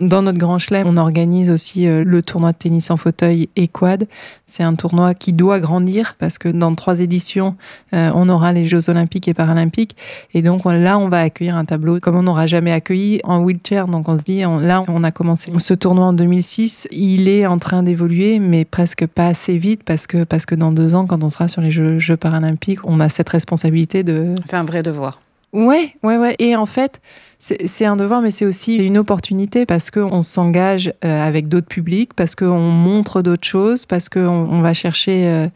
dans 0.00 0.22
notre 0.22 0.38
grand 0.38 0.58
chelem, 0.58 0.86
on 0.86 0.96
organise 0.96 1.50
aussi 1.50 1.86
le 1.86 2.22
tournoi 2.22 2.52
de 2.52 2.56
tennis 2.56 2.92
en 2.92 2.96
fauteuil 2.96 3.48
et 3.56 3.66
quad. 3.66 4.06
C'est 4.46 4.62
un 4.62 4.76
tournoi 4.76 5.12
qui 5.14 5.32
doit 5.32 5.58
grandir 5.58 6.14
parce 6.18 6.38
que 6.38 6.48
dans 6.48 6.72
trois 6.76 7.00
éditions, 7.00 7.56
on 7.92 8.28
aura 8.28 8.52
les 8.52 8.68
Jeux 8.68 8.90
olympiques 8.90 9.26
et 9.26 9.34
paralympiques, 9.34 9.96
et 10.34 10.42
donc 10.42 10.64
là, 10.66 10.98
on 10.98 11.08
va 11.08 11.22
accueillir 11.22 11.56
un 11.56 11.64
tableau 11.64 11.98
comme 11.98 12.14
on 12.14 12.22
n'aura 12.22 12.46
jamais 12.46 12.70
accueilli 12.70 13.20
en 13.24 13.40
wheelchair. 13.40 13.88
Donc 13.88 14.08
on 14.08 14.16
se 14.16 14.22
dit, 14.22 14.42
là, 14.42 14.84
on 14.86 15.02
a 15.02 15.10
commencé 15.10 15.50
ce 15.58 15.74
tournoi 15.74 16.06
en 16.06 16.12
2006. 16.12 16.86
Il 16.92 17.27
en 17.46 17.58
train 17.58 17.82
d'évoluer, 17.82 18.38
mais 18.38 18.64
presque 18.64 19.06
pas 19.06 19.28
assez 19.28 19.58
vite 19.58 19.82
parce 19.84 20.06
que, 20.06 20.24
parce 20.24 20.46
que 20.46 20.54
dans 20.54 20.72
deux 20.72 20.94
ans, 20.94 21.06
quand 21.06 21.22
on 21.24 21.30
sera 21.30 21.48
sur 21.48 21.60
les 21.60 21.70
Jeux, 21.70 22.16
paralympiques, 22.16 22.84
on 22.84 23.00
a 23.00 23.08
cette 23.08 23.28
responsabilité 23.28 24.02
de. 24.02 24.34
C'est 24.44 24.56
un 24.56 24.64
vrai 24.64 24.82
devoir. 24.82 25.20
Ouais, 25.52 25.94
ouais, 26.02 26.18
ouais. 26.18 26.36
Et 26.38 26.56
en 26.56 26.66
fait, 26.66 27.00
c'est 27.38 27.84
un 27.86 27.96
devoir, 27.96 28.20
mais 28.20 28.30
c'est 28.30 28.44
aussi 28.44 28.76
une 28.76 28.98
opportunité 28.98 29.64
parce 29.64 29.90
qu'on 29.90 30.22
s'engage 30.22 30.92
euh, 31.04 31.26
avec 31.26 31.48
d'autres 31.48 31.68
publics, 31.68 32.12
parce 32.14 32.34
qu'on 32.34 32.58
montre 32.58 33.22
d'autres 33.22 33.46
choses, 33.46 33.86
parce 33.86 34.10
qu'on 34.10 34.20
on 34.20 34.60
va 34.60 34.74
chercher 34.74 35.26
euh, 35.26 35.46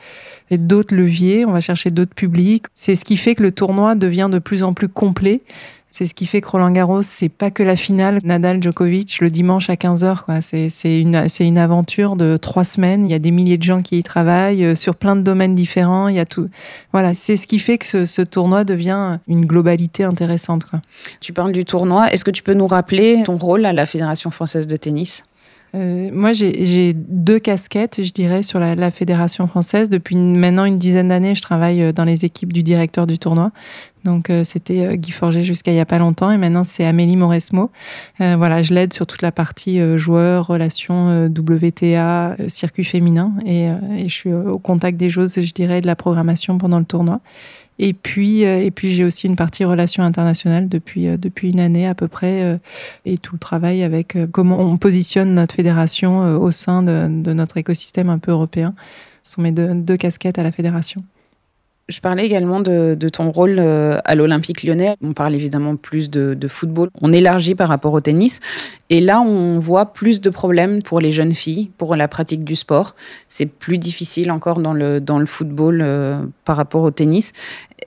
d'autres 0.51 0.95
leviers, 0.95 1.45
on 1.45 1.53
va 1.53 1.61
chercher 1.61 1.91
d'autres 1.91 2.15
publics. 2.15 2.65
C'est 2.73 2.97
ce 2.97 3.05
qui 3.05 3.19
fait 3.19 3.35
que 3.35 3.43
le 3.43 3.53
tournoi 3.53 3.95
devient 3.95 4.29
de 4.33 4.39
plus 4.39 4.63
en 4.63 4.73
plus 4.73 4.89
complet 4.89 5.43
c'est 5.93 6.07
ce 6.07 6.15
qui 6.15 6.25
fait 6.25 6.41
que 6.41 6.49
Roland 6.49 6.71
Garros, 6.71 7.03
c'est 7.03 7.29
pas 7.29 7.51
que 7.51 7.63
la 7.63 7.77
finale 7.77 8.19
Nadal-Djokovic 8.25 9.21
le 9.21 9.29
dimanche 9.29 9.69
à 9.69 9.75
15h. 9.75 10.41
C'est 10.71 11.01
une, 11.01 11.27
une 11.41 11.59
aventure 11.59 12.17
de 12.17 12.39
trois 12.39 12.65
semaines. 12.65 13.05
Il 13.05 13.13
y 13.13 13.15
a 13.15 13.19
des 13.19 13.31
milliers 13.31 13.59
de 13.59 13.63
gens 13.63 13.83
qui 13.83 13.99
y 13.99 14.03
travaillent 14.03 14.65
euh, 14.65 14.75
sur 14.75 14.97
plein 14.97 15.17
de 15.17 15.21
domaines 15.21 15.55
différents. 15.55 16.09
Il 16.09 16.17
y 16.17 16.19
a 16.19 16.25
tout. 16.25 16.49
Voilà, 16.93 17.13
c'est 17.13 17.37
ce 17.37 17.47
qui 17.47 17.59
fait 17.59 17.77
que 17.77 18.07
ce, 18.07 18.23
tournoi 18.23 18.65
devient 18.65 19.19
une 19.29 19.45
globalité 19.45 20.05
intéressante. 20.05 20.65
Quoi. 20.65 20.81
Tu 21.21 21.35
parles 21.35 21.53
du 21.53 21.67
tournoi. 21.67 22.11
Est-ce 22.11 22.25
que 22.25 22.31
tu 22.31 22.43
peux 22.43 22.55
nous 22.55 22.67
rappeler 22.67 23.23
ton 23.27 23.37
rôle 23.37 23.67
à 23.67 23.75
la 23.75 23.85
Fédération 23.85 24.31
française 24.31 24.67
de 24.67 24.77
tennis? 24.77 25.27
Euh, 25.75 26.11
moi, 26.13 26.33
j'ai 26.33 26.93
deux 26.95 27.39
casquettes, 27.39 28.03
je 28.03 28.13
dirais, 28.13 28.43
sur 28.43 28.59
la, 28.59 28.75
la 28.75 28.91
Fédération 28.91 29.47
française. 29.47 29.89
Depuis 29.89 30.17
maintenant 30.17 30.67
une 30.67 30.79
dizaine 30.79 31.09
d'années, 31.09 31.35
je 31.35 31.41
travaille 31.41 31.83
euh, 31.83 31.93
dans 31.93 32.05
les 32.05 32.25
équipes 32.25 32.53
du 32.53 32.63
directeur 32.63 33.07
du 33.07 33.19
tournoi. 33.19 33.53
Donc 34.05 34.31
euh, 34.31 34.43
c'était 34.45 34.85
euh, 34.85 34.97
Guy 34.97 35.13
Forger 35.13 35.45
jusqu'à 35.45 35.71
il 35.71 35.77
y 35.77 35.81
a 35.81 35.87
pas 35.87 35.99
longtemps 35.99 36.31
et 36.31 36.37
maintenant 36.37 36.65
c'est 36.65 36.85
Amélie 36.85 37.17
Mauresmo. 37.17 37.71
Voilà, 38.19 38.63
je 38.63 38.75
l'aide 38.75 38.93
sur 38.93 39.07
toute 39.07 39.23
la 39.23 39.33
partie 39.33 39.81
joueurs, 39.99 40.47
relations, 40.47 41.27
WTA, 41.27 42.37
circuit 42.47 42.85
féminin 42.85 43.33
et, 43.47 43.65
et, 43.65 44.09
je 44.09 44.15
suis 44.15 44.33
au 44.33 44.59
contact 44.59 44.97
des 44.97 45.11
choses, 45.11 45.41
je 45.41 45.53
dirais, 45.53 45.81
de 45.81 45.87
la 45.87 45.97
programmation 45.97 46.59
pendant 46.59 46.79
le 46.79 46.85
tournoi. 46.85 47.21
Et 47.79 47.95
puis, 47.95 48.43
et 48.43 48.71
puis 48.71 48.93
j'ai 48.93 49.05
aussi 49.05 49.27
une 49.27 49.37
partie 49.37 49.65
relations 49.65 50.03
internationales 50.03 50.69
depuis, 50.69 51.07
depuis 51.19 51.51
une 51.51 51.61
année 51.61 51.87
à 51.87 51.95
peu 51.95 52.07
près 52.07 52.59
et 53.07 53.19
tout 53.19 53.35
le 53.35 53.39
travail 53.39 53.83
avec 53.83 54.17
comment 54.31 54.61
on 54.61 54.77
positionne 54.77 55.35
notre 55.35 55.55
fédération 55.55 56.37
au 56.37 56.53
sein 56.53 56.83
de, 56.83 57.09
de, 57.09 57.33
notre 57.33 57.57
écosystème 57.57 58.11
un 58.11 58.19
peu 58.19 58.31
européen. 58.31 58.75
Ce 59.23 59.33
sont 59.33 59.43
mes 59.43 59.53
deux, 59.53 59.75
deux 59.75 59.97
casquettes 59.97 60.39
à 60.39 60.43
la 60.43 60.53
fédération. 60.53 61.03
Je 61.93 62.01
parlais 62.01 62.25
également 62.25 62.61
de, 62.61 62.97
ton 63.13 63.31
rôle 63.31 63.57
euh, 63.59 63.99
à 64.07 64.15
l'Olympique 64.15 64.63
lyonnais. 64.63 64.97
On 65.03 65.13
parle 65.13 65.35
évidemment 65.35 65.77
plus 65.77 66.09
de, 66.09 66.49
football. 66.49 66.89
On 67.03 67.13
élargit 67.13 67.55
par 67.55 67.69
rapport 67.69 67.93
au 67.93 68.01
tennis. 68.01 68.41
Et 68.89 69.03
là, 69.03 69.21
on 69.21 69.59
voit 69.59 69.93
plus 69.93 70.23
de 70.23 70.31
problèmes 70.31 70.83
pour 70.83 71.01
les 71.01 71.13
jeunes 71.13 71.35
filles, 71.35 71.71
pour 71.77 71.95
la 71.95 72.09
pratique 72.09 72.45
du 72.45 72.57
sport. 72.57 72.95
C'est 73.29 73.45
plus 73.45 73.77
difficile 73.77 74.31
encore 74.31 74.61
dans 74.61 74.73
le, 74.73 75.01
dans 75.01 75.19
le 75.19 75.27
football 75.27 75.83
euh, 75.83 76.23
par 76.47 76.57
rapport 76.57 76.83
au 76.83 76.91
tennis. 76.91 77.35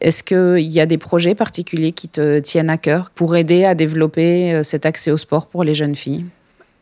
Est-ce 0.02 0.22
qu'il 0.22 0.72
y 0.72 0.80
a 0.80 0.86
des 0.86 1.00
projets 1.00 1.34
particuliers 1.34 1.92
qui 1.92 2.08
te 2.08 2.40
tiennent 2.40 2.70
à 2.70 2.78
cœur 2.78 3.10
pour 3.10 3.36
aider 3.36 3.66
à 3.66 3.74
développer 3.74 4.54
euh, 4.54 4.62
cet 4.62 4.86
accès 4.86 5.10
au 5.10 5.18
sport 5.18 5.48
pour 5.48 5.64
les 5.64 5.74
jeunes 5.74 5.96
filles? 5.96 6.26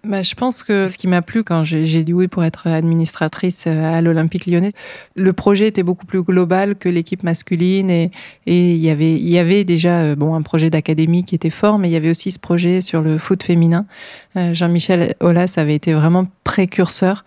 Bah, 0.06 0.22
je 0.22 0.36
pense 0.36 0.64
que 0.64 0.88
ce 0.88 0.98
qui 0.98 1.08
m'a 1.08 1.22
plu 1.22 1.46
quand 1.46 1.64
j'ai 1.64 2.04
dit 2.04 2.12
oui 2.12 2.28
pour 2.28 2.44
être 2.44 2.68
administratrice 2.68 3.64
euh, 3.68 3.98
à 3.98 4.02
l'Olympique 4.02 4.48
lyonnais, 4.48 4.74
le 5.16 5.32
projet 5.32 5.68
était 5.68 5.82
beaucoup 5.82 6.06
plus 6.06 6.24
global 6.24 6.76
que 6.76 6.90
l'équipe 6.90 7.24
masculine 7.24 7.90
et, 7.90 8.12
et 8.46 8.74
il, 8.74 8.82
y 8.82 8.90
avait, 8.90 9.14
il 9.14 9.30
y 9.30 9.40
avait 9.40 9.64
déjà 9.64 10.02
euh, 10.02 10.16
bon, 10.16 10.36
un 10.36 10.42
projet 10.42 10.70
d'académie 10.70 11.24
qui 11.24 11.36
était 11.36 11.50
fort, 11.50 11.80
mais 11.80 11.88
il 11.88 11.94
y 11.94 11.96
avait 11.96 12.10
aussi 12.10 12.32
ce 12.32 12.40
projet 12.40 12.82
sur 12.82 13.02
le 13.02 13.18
foot 13.18 13.44
féminin. 13.44 13.86
Euh, 14.36 14.54
Jean-Michel 14.54 15.16
Aulas 15.22 15.54
avait 15.56 15.76
été 15.76 15.94
vraiment 15.94 16.26
précurseur. 16.44 17.26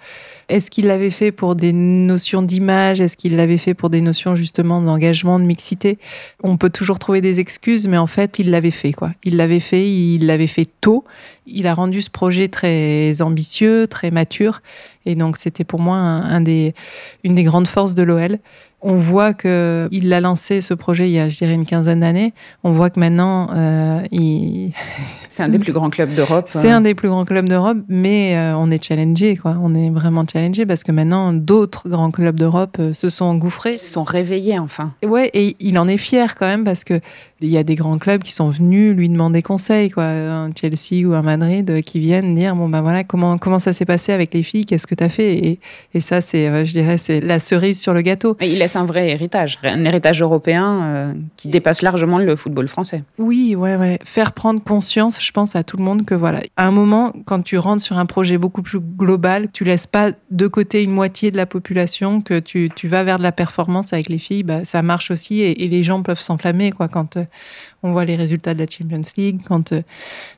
Est-ce 0.48 0.70
qu'il 0.70 0.86
l'avait 0.86 1.10
fait 1.10 1.32
pour 1.32 1.56
des 1.56 1.72
notions 1.72 2.40
d'image? 2.40 3.00
Est-ce 3.00 3.16
qu'il 3.16 3.34
l'avait 3.34 3.58
fait 3.58 3.74
pour 3.74 3.90
des 3.90 4.00
notions 4.00 4.36
justement 4.36 4.80
d'engagement, 4.80 5.40
de 5.40 5.44
mixité? 5.44 5.98
On 6.44 6.56
peut 6.56 6.70
toujours 6.70 7.00
trouver 7.00 7.20
des 7.20 7.40
excuses, 7.40 7.88
mais 7.88 7.96
en 7.98 8.06
fait, 8.06 8.38
il 8.38 8.50
l'avait 8.50 8.70
fait. 8.70 8.92
quoi. 8.92 9.10
Il 9.24 9.36
l'avait 9.36 9.58
fait, 9.58 9.90
il 9.90 10.26
l'avait 10.26 10.46
fait 10.46 10.68
tôt. 10.80 11.02
Il 11.48 11.66
a 11.66 11.74
rendu 11.74 12.00
ce 12.00 12.10
projet 12.10 12.46
très 12.46 13.20
ambitieux, 13.22 13.88
très 13.88 14.12
mature. 14.12 14.60
Et 15.04 15.16
donc, 15.16 15.36
c'était 15.36 15.64
pour 15.64 15.80
moi 15.80 16.00
une 17.24 17.34
des 17.34 17.42
grandes 17.42 17.66
forces 17.66 17.94
de 17.94 18.04
l'OL 18.04 18.38
on 18.82 18.96
voit 18.96 19.34
que 19.34 19.88
il 19.90 20.12
a 20.12 20.20
lancé 20.20 20.60
ce 20.60 20.74
projet 20.74 21.08
il 21.08 21.12
y 21.12 21.18
a, 21.18 21.28
je 21.28 21.38
dirais, 21.38 21.54
une 21.54 21.64
quinzaine 21.64 22.00
d'années. 22.00 22.34
On 22.62 22.72
voit 22.72 22.90
que 22.90 23.00
maintenant, 23.00 23.48
euh, 23.54 24.00
il... 24.12 24.72
c'est 25.30 25.42
un 25.42 25.48
des 25.48 25.58
plus 25.58 25.72
grands 25.72 25.90
clubs 25.90 26.14
d'Europe. 26.14 26.46
C'est 26.48 26.70
un 26.70 26.82
des 26.82 26.94
plus 26.94 27.08
grands 27.08 27.24
clubs 27.24 27.48
d'Europe, 27.48 27.78
mais 27.88 28.36
euh, 28.36 28.56
on 28.56 28.70
est 28.70 28.82
challengé, 28.82 29.36
quoi. 29.36 29.56
On 29.60 29.74
est 29.74 29.90
vraiment 29.90 30.24
challengé 30.30 30.66
parce 30.66 30.84
que 30.84 30.92
maintenant, 30.92 31.32
d'autres 31.32 31.88
grands 31.88 32.10
clubs 32.10 32.38
d'Europe 32.38 32.76
euh, 32.78 32.92
se 32.92 33.08
sont 33.08 33.24
engouffrés. 33.24 33.72
Ils 33.72 33.78
se 33.78 33.92
sont 33.92 34.02
réveillés, 34.02 34.58
enfin. 34.58 34.92
Ouais, 35.04 35.30
et 35.32 35.56
il 35.58 35.78
en 35.78 35.88
est 35.88 35.96
fier 35.96 36.34
quand 36.36 36.46
même 36.46 36.64
parce 36.64 36.84
que 36.84 37.00
il 37.40 37.48
y 37.48 37.58
a 37.58 37.62
des 37.62 37.74
grands 37.74 37.98
clubs 37.98 38.22
qui 38.22 38.32
sont 38.32 38.48
venus 38.48 38.94
lui 38.94 39.08
demander 39.08 39.42
conseil, 39.42 39.90
quoi, 39.90 40.04
un 40.04 40.50
Chelsea 40.54 41.06
ou 41.06 41.12
un 41.12 41.22
Madrid 41.22 41.68
euh, 41.70 41.80
qui 41.82 42.00
viennent 42.00 42.34
dire 42.34 42.56
bon 42.56 42.68
ben 42.68 42.80
voilà 42.80 43.04
comment 43.04 43.36
comment 43.36 43.58
ça 43.58 43.74
s'est 43.74 43.84
passé 43.84 44.12
avec 44.12 44.32
les 44.32 44.42
filles, 44.42 44.64
qu'est-ce 44.64 44.86
que 44.86 44.94
tu 44.94 45.04
as 45.04 45.10
fait? 45.10 45.34
Et, 45.34 45.60
et 45.92 46.00
ça 46.00 46.20
c'est 46.22 46.48
euh, 46.48 46.64
je 46.64 46.72
dirais 46.72 46.96
c'est 46.96 47.20
la 47.20 47.38
cerise 47.38 47.80
sur 47.80 47.92
le 47.92 48.00
gâteau. 48.00 48.36
il 48.40 48.58
laisse 48.58 48.76
un 48.76 48.86
vrai 48.86 49.10
héritage, 49.10 49.58
un 49.62 49.84
héritage 49.84 50.22
européen 50.22 50.82
euh, 50.82 51.14
qui 51.36 51.48
dépasse 51.48 51.82
largement 51.82 52.18
le 52.18 52.36
football 52.36 52.68
français. 52.68 53.02
Oui, 53.18 53.54
ouais 53.54 53.76
ouais, 53.76 53.98
faire 54.04 54.32
prendre 54.32 54.62
conscience, 54.62 55.22
je 55.22 55.30
pense 55.30 55.56
à 55.56 55.62
tout 55.62 55.76
le 55.76 55.84
monde 55.84 56.06
que 56.06 56.14
voilà, 56.14 56.40
à 56.56 56.66
un 56.66 56.70
moment 56.70 57.12
quand 57.26 57.42
tu 57.42 57.58
rentres 57.58 57.82
sur 57.82 57.98
un 57.98 58.06
projet 58.06 58.38
beaucoup 58.38 58.62
plus 58.62 58.80
global, 58.80 59.48
tu 59.52 59.64
laisses 59.64 59.86
pas 59.86 60.12
de 60.30 60.46
côté 60.46 60.82
une 60.82 60.92
moitié 60.92 61.30
de 61.30 61.36
la 61.36 61.46
population, 61.46 62.22
que 62.22 62.38
tu, 62.38 62.70
tu 62.74 62.88
vas 62.88 63.04
vers 63.04 63.18
de 63.18 63.22
la 63.22 63.32
performance 63.32 63.92
avec 63.92 64.08
les 64.08 64.18
filles, 64.18 64.42
bah, 64.42 64.64
ça 64.64 64.80
marche 64.80 65.10
aussi 65.10 65.42
et, 65.42 65.64
et 65.64 65.68
les 65.68 65.82
gens 65.82 66.02
peuvent 66.02 66.20
s'enflammer 66.20 66.72
quoi. 66.72 66.88
Quand 66.88 67.18
on 67.86 67.92
voit 67.92 68.04
les 68.04 68.16
résultats 68.16 68.54
de 68.54 68.58
la 68.58 68.66
Champions 68.66 69.00
League. 69.16 69.40
Quand 69.46 69.72
euh, 69.72 69.82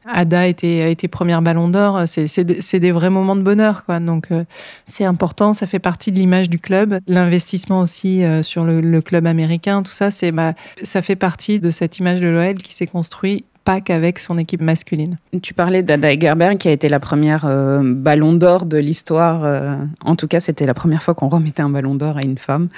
Ada 0.06 0.46
était, 0.46 0.90
été 0.90 1.08
première 1.08 1.42
ballon 1.42 1.68
d'or, 1.68 2.02
c'est 2.06 2.44
des 2.44 2.92
vrais 2.92 3.10
moments 3.10 3.36
de 3.36 3.42
bonheur. 3.42 3.84
Donc 4.00 4.26
euh, 4.30 4.44
c'est 4.84 5.04
important, 5.04 5.52
ça 5.52 5.66
fait 5.66 5.78
partie 5.78 6.12
de 6.12 6.18
l'image 6.18 6.50
du 6.50 6.58
club. 6.58 6.98
L'investissement 7.06 7.80
aussi 7.80 8.24
euh, 8.24 8.42
sur 8.42 8.64
le, 8.64 9.00
club 9.00 9.26
américain, 9.26 9.82
tout 9.82 9.92
ça, 9.92 10.10
bah, 10.32 10.54
ça 10.82 11.02
fait 11.02 11.16
partie 11.16 11.60
de 11.60 11.70
cette 11.70 11.98
image 11.98 12.20
de 12.20 12.28
l'OL 12.28 12.54
qui 12.56 12.74
s'est 12.74 12.86
construite 12.86 13.46
pas 13.64 13.82
qu'avec 13.82 14.18
son 14.18 14.38
équipe 14.38 14.62
masculine. 14.62 15.18
Tu 15.42 15.52
parlais 15.52 15.82
d'Ada 15.82 16.10
Egerberg 16.10 16.56
qui 16.56 16.68
a 16.68 16.70
été 16.70 16.88
la 16.88 17.00
première 17.00 17.46
ballon 17.82 18.32
d'or 18.32 18.64
de 18.64 18.78
l'histoire. 18.78 19.86
en 20.02 20.16
tout 20.16 20.26
cas, 20.26 20.40
c'était 20.40 20.64
la 20.64 20.72
première 20.72 21.02
fois 21.02 21.12
qu'on 21.12 21.28
remettait 21.28 21.60
un 21.60 21.68
ballon 21.68 21.94
d'or 21.94 22.16
à 22.16 22.22
une 22.22 22.38
femme. 22.38 22.68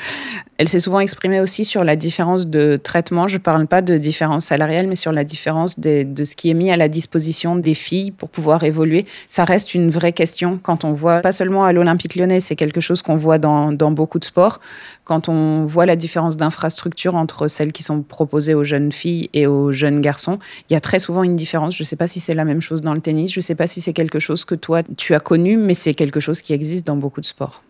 Elle 0.60 0.68
s'est 0.68 0.78
souvent 0.78 1.00
exprimée 1.00 1.40
aussi 1.40 1.64
sur 1.64 1.84
la 1.84 1.96
différence 1.96 2.46
de 2.46 2.76
traitement. 2.76 3.28
Je 3.28 3.38
ne 3.38 3.40
parle 3.40 3.66
pas 3.66 3.80
de 3.80 3.96
différence 3.96 4.44
salariale, 4.44 4.88
mais 4.88 4.94
sur 4.94 5.10
la 5.10 5.24
différence 5.24 5.80
de 5.80 6.24
ce 6.24 6.36
qui 6.36 6.50
est 6.50 6.54
mis 6.54 6.70
à 6.70 6.76
la 6.76 6.88
disposition 6.88 7.56
des 7.56 7.72
filles 7.72 8.10
pour 8.10 8.28
pouvoir 8.28 8.62
évoluer. 8.62 9.06
Ça 9.26 9.46
reste 9.46 9.72
une 9.72 9.88
vraie 9.88 10.12
question 10.12 10.60
quand 10.62 10.84
on 10.84 10.92
voit, 10.92 11.20
pas 11.22 11.32
seulement 11.32 11.64
à 11.64 11.72
l'Olympique 11.72 12.14
lyonnais, 12.14 12.40
c'est 12.40 12.56
quelque 12.56 12.82
chose 12.82 13.00
qu'on 13.00 13.16
voit 13.16 13.38
dans, 13.38 13.72
dans 13.72 13.90
beaucoup 13.90 14.18
de 14.18 14.24
sports. 14.26 14.60
Quand 15.04 15.30
on 15.30 15.64
voit 15.64 15.86
la 15.86 15.96
différence 15.96 16.36
d'infrastructure 16.36 17.14
entre 17.14 17.48
celles 17.48 17.72
qui 17.72 17.82
sont 17.82 18.02
proposées 18.02 18.52
aux 18.52 18.62
jeunes 18.62 18.92
filles 18.92 19.30
et 19.32 19.46
aux 19.46 19.72
jeunes 19.72 20.02
garçons, 20.02 20.38
il 20.68 20.74
y 20.74 20.76
a 20.76 20.80
très 20.80 20.98
souvent 20.98 21.22
une 21.22 21.36
différence. 21.36 21.74
Je 21.74 21.84
ne 21.84 21.86
sais 21.86 21.96
pas 21.96 22.06
si 22.06 22.20
c'est 22.20 22.34
la 22.34 22.44
même 22.44 22.60
chose 22.60 22.82
dans 22.82 22.92
le 22.92 23.00
tennis, 23.00 23.32
je 23.32 23.38
ne 23.38 23.42
sais 23.42 23.54
pas 23.54 23.66
si 23.66 23.80
c'est 23.80 23.94
quelque 23.94 24.18
chose 24.18 24.44
que 24.44 24.54
toi 24.54 24.82
tu 24.98 25.14
as 25.14 25.20
connu, 25.20 25.56
mais 25.56 25.72
c'est 25.72 25.94
quelque 25.94 26.20
chose 26.20 26.42
qui 26.42 26.52
existe 26.52 26.86
dans 26.86 26.96
beaucoup 26.96 27.22
de 27.22 27.26
sports. 27.26 27.62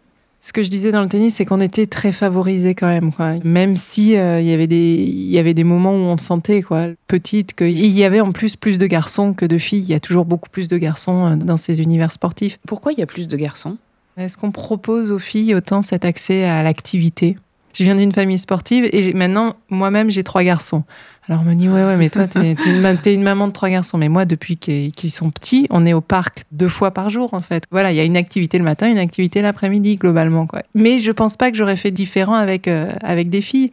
Ce 0.43 0.55
que 0.55 0.63
je 0.63 0.71
disais 0.71 0.91
dans 0.91 1.03
le 1.03 1.09
tennis, 1.09 1.35
c'est 1.35 1.45
qu'on 1.45 1.61
était 1.61 1.87
très 1.87 2.13
favorisés 2.13 2.75
quand 2.75 2.89
même, 2.89 3.13
quoi. 3.13 3.35
Même 3.45 3.77
si 3.77 4.17
euh, 4.17 4.41
il 4.41 4.47
y 4.47 4.53
avait 4.53 4.67
des 4.67 4.77
il 4.77 5.31
y 5.31 5.39
avait 5.39 5.53
des 5.53 5.65
moments 5.65 5.93
où 5.93 6.01
on 6.01 6.17
sentait, 6.17 6.63
quoi, 6.63 6.87
petite, 7.07 7.53
qu'il 7.53 7.91
y 7.91 8.05
avait 8.05 8.21
en 8.21 8.33
plus 8.33 8.57
plus 8.57 8.79
de 8.79 8.87
garçons 8.87 9.35
que 9.35 9.45
de 9.45 9.59
filles. 9.59 9.83
Il 9.83 9.91
y 9.91 9.95
a 9.95 10.01
toujours 10.01 10.25
beaucoup 10.25 10.49
plus 10.49 10.67
de 10.67 10.79
garçons 10.79 11.27
euh, 11.27 11.37
dans 11.37 11.59
ces 11.59 11.83
univers 11.83 12.11
sportifs. 12.11 12.59
Pourquoi 12.67 12.93
il 12.93 12.99
y 12.99 13.03
a 13.03 13.07
plus 13.07 13.29
de 13.29 13.37
garçons? 13.37 13.77
Est-ce 14.17 14.39
qu'on 14.39 14.51
propose 14.51 15.11
aux 15.11 15.19
filles 15.19 15.55
autant 15.55 15.83
cet 15.83 16.07
accès 16.07 16.45
à 16.45 16.63
l'activité? 16.63 17.37
Je 17.79 17.85
viens 17.85 17.95
d'une 17.95 18.13
famille 18.13 18.39
sportive 18.39 18.89
et 18.93 19.13
maintenant 19.13 19.57
moi-même 19.69 20.11
j'ai 20.11 20.25
trois 20.25 20.43
garçons. 20.43 20.85
Alors 21.31 21.43
on 21.43 21.49
me 21.49 21.55
dit 21.55 21.69
ouais 21.69 21.85
ouais 21.85 21.97
mais 21.97 22.11
toi 22.11 22.27
t'es 22.27 22.57
es 22.57 23.15
une, 23.15 23.23
maman 23.23 23.47
de 23.47 23.53
trois 23.53 23.71
garçons. 23.71 23.99
Mais 23.99 24.09
moi 24.09 24.25
depuis 24.25 24.57
qu'ils 24.57 25.11
sont 25.11 25.31
petits 25.31 25.69
on 25.71 25.87
est 25.87 25.93
au 25.93 26.01
parc 26.01 26.43
deux 26.51 26.69
fois 26.69 26.91
par 26.91 27.09
jour 27.09 27.35
en 27.35 27.41
fait. 27.41 27.63
Voilà 27.71 27.93
il 27.93 27.97
y 27.97 28.01
a 28.01 28.05
une 28.05 28.17
activité 28.17 28.59
le 28.59 28.65
matin 28.65 28.89
une 28.89 28.99
activité 28.99 29.41
l'après-midi 29.41 29.95
globalement 29.95 30.47
quoi. 30.47 30.63
Mais 30.75 30.99
je 30.99 31.13
pense 31.13 31.37
pas 31.37 31.53
que 31.53 31.57
j'aurais 31.57 31.77
fait 31.77 31.93
différent 31.93 32.35
avec 32.35 32.67
euh, 32.67 32.91
avec 33.01 33.31
des 33.31 33.43
filles. 33.43 33.71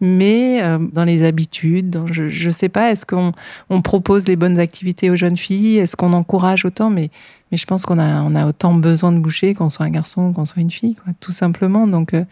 Mais 0.00 0.60
euh, 0.60 0.78
dans 0.92 1.04
les 1.04 1.24
habitudes 1.24 2.02
je 2.10 2.28
je 2.28 2.50
sais 2.50 2.68
pas 2.68 2.90
est-ce 2.90 3.06
qu'on 3.06 3.32
on 3.70 3.80
propose 3.80 4.26
les 4.26 4.34
bonnes 4.34 4.58
activités 4.58 5.08
aux 5.08 5.16
jeunes 5.16 5.36
filles? 5.36 5.78
Est-ce 5.78 5.94
qu'on 5.94 6.12
encourage 6.12 6.64
autant? 6.64 6.90
Mais 6.90 7.10
mais 7.50 7.56
je 7.56 7.66
pense 7.66 7.84
qu'on 7.84 7.98
a, 7.98 8.22
on 8.22 8.34
a 8.34 8.46
autant 8.46 8.74
besoin 8.74 9.12
de 9.12 9.18
boucher 9.18 9.54
qu'on 9.54 9.70
soit 9.70 9.86
un 9.86 9.90
garçon 9.90 10.32
qu'on 10.32 10.44
soit 10.44 10.60
une 10.60 10.70
fille, 10.70 10.94
quoi, 10.94 11.12
tout 11.20 11.32
simplement. 11.32 11.86
Donc, 11.86 12.12
euh, 12.12 12.24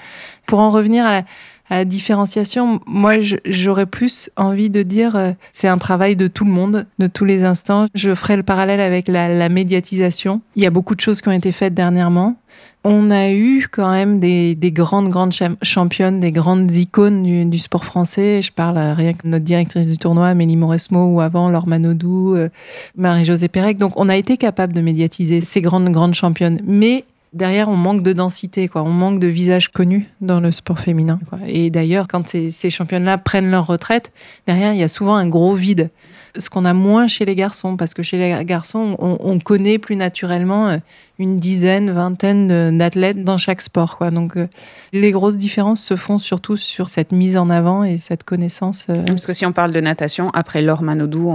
pour 0.46 0.60
en 0.60 0.70
revenir 0.70 1.06
à 1.06 1.22
à 1.68 1.76
la 1.76 1.84
différenciation, 1.84 2.80
moi, 2.86 3.14
j'aurais 3.44 3.86
plus 3.86 4.30
envie 4.36 4.70
de 4.70 4.82
dire 4.82 5.16
euh, 5.16 5.32
c'est 5.52 5.66
un 5.66 5.78
travail 5.78 6.14
de 6.14 6.28
tout 6.28 6.44
le 6.44 6.50
monde, 6.52 6.86
de 6.98 7.06
tous 7.08 7.24
les 7.24 7.42
instants. 7.42 7.86
Je 7.94 8.14
ferai 8.14 8.36
le 8.36 8.44
parallèle 8.44 8.80
avec 8.80 9.08
la, 9.08 9.48
médiatisation. 9.48 10.40
Il 10.54 10.62
y 10.62 10.66
a 10.66 10.70
beaucoup 10.70 10.94
de 10.94 11.00
choses 11.00 11.20
qui 11.20 11.28
ont 11.28 11.32
été 11.32 11.50
faites 11.50 11.74
dernièrement. 11.74 12.36
On 12.84 13.10
a 13.10 13.30
eu 13.30 13.66
quand 13.70 13.90
même 13.90 14.20
des, 14.20 14.54
des 14.54 14.70
grandes, 14.70 15.08
grandes 15.08 15.32
championnes, 15.62 16.20
des 16.20 16.30
grandes 16.30 16.70
icônes 16.70 17.50
du, 17.50 17.58
sport 17.58 17.84
français. 17.84 18.42
Je 18.42 18.52
parle 18.52 18.78
rien 18.78 19.14
que 19.14 19.26
notre 19.26 19.44
directrice 19.44 19.88
du 19.88 19.98
tournoi, 19.98 20.28
Amélie 20.28 20.56
Mauresmo, 20.56 21.06
ou 21.06 21.20
avant 21.20 21.48
Laure 21.48 21.66
Manodou, 21.66 22.36
euh, 22.36 22.48
Marie-Josée 22.96 23.48
Pérec. 23.48 23.76
Donc, 23.76 23.92
on 23.96 24.08
a 24.08 24.16
été 24.16 24.36
capable 24.36 24.72
de 24.72 24.80
médiatiser 24.80 25.40
ces 25.40 25.60
grandes, 25.60 25.90
grandes 25.90 26.14
championnes. 26.14 26.60
Mais 26.64 27.04
derrière, 27.32 27.68
on 27.68 27.76
manque 27.76 28.02
de 28.02 28.12
densité, 28.12 28.68
quoi. 28.68 28.82
On 28.82 28.90
manque 28.90 29.20
de 29.20 29.26
visages 29.26 29.68
connus 29.68 30.06
dans 30.20 30.40
le 30.40 30.50
sport 30.50 30.80
féminin. 30.80 31.18
Et 31.46 31.70
d'ailleurs, 31.70 32.08
quand 32.08 32.28
ces, 32.28 32.50
ces 32.50 32.70
championnes-là 32.70 33.18
prennent 33.18 33.50
leur 33.50 33.66
retraite, 33.66 34.12
derrière, 34.46 34.72
il 34.72 34.80
y 34.80 34.84
a 34.84 34.88
souvent 34.88 35.16
un 35.16 35.26
gros 35.26 35.54
vide. 35.54 35.90
Ce 36.38 36.50
qu'on 36.50 36.66
a 36.66 36.74
moins 36.74 37.06
chez 37.06 37.24
les 37.24 37.34
garçons, 37.34 37.76
parce 37.76 37.94
que 37.94 38.02
chez 38.02 38.18
les 38.18 38.44
garçons, 38.44 38.96
on, 38.98 39.38
connaît 39.38 39.78
plus 39.78 39.96
naturellement 39.96 40.68
euh, 40.68 40.78
une 41.18 41.38
dizaine, 41.38 41.90
vingtaine 41.90 42.76
d'athlètes 42.76 43.24
dans 43.24 43.38
chaque 43.38 43.62
sport, 43.62 43.96
quoi. 43.96 44.10
Donc, 44.10 44.36
euh, 44.36 44.46
les 44.92 45.12
grosses 45.12 45.38
différences 45.38 45.82
se 45.82 45.96
font 45.96 46.18
surtout 46.18 46.58
sur 46.58 46.90
cette 46.90 47.12
mise 47.12 47.38
en 47.38 47.48
avant 47.48 47.84
et 47.84 47.96
cette 47.96 48.24
connaissance. 48.24 48.84
Euh. 48.90 49.02
Parce 49.06 49.24
que 49.24 49.32
si 49.32 49.46
on 49.46 49.52
parle 49.52 49.72
de 49.72 49.80
natation, 49.80 50.30
après 50.30 50.60
Laure 50.60 50.82
Manodou, 50.82 51.32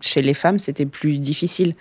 chez 0.00 0.22
les 0.22 0.34
femmes, 0.34 0.58
c'était 0.58 0.86
plus 0.86 1.18
difficile. 1.18 1.74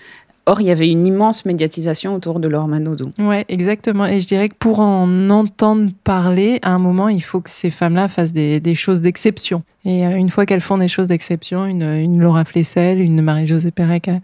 Or, 0.45 0.59
il 0.59 0.67
y 0.67 0.71
avait 0.71 0.89
une 0.89 1.07
immense 1.07 1.45
médiatisation 1.45 2.13
autour 2.15 2.41
de 2.41 2.49
Laure 2.49 2.67
Manodou. 2.67 3.13
Ouais, 3.17 3.45
exactement. 3.47 4.05
Et 4.05 4.19
je 4.19 4.27
dirais 4.27 4.49
que 4.49 4.55
pour 4.59 4.81
en 4.81 5.29
entendre 5.29 5.89
parler, 6.03 6.59
à 6.63 6.71
un 6.71 6.79
moment, 6.79 7.07
il 7.07 7.23
faut 7.23 7.39
que 7.39 7.49
ces 7.49 7.69
femmes-là 7.69 8.09
fassent 8.09 8.33
des, 8.33 8.75
choses 8.75 8.99
d'exception. 8.99 9.63
Et 9.85 10.05
euh, 10.05 10.17
une 10.17 10.29
fois 10.29 10.45
qu'elles 10.45 10.61
font 10.61 10.77
des 10.77 10.89
choses 10.89 11.07
d'exception, 11.07 11.65
une, 11.65 12.19
Laura 12.19 12.43
Flessel, 12.43 12.99
une 12.99 13.21
Marie-Josée 13.21 13.71
Pérec 13.71 14.09
euh, 14.09 14.19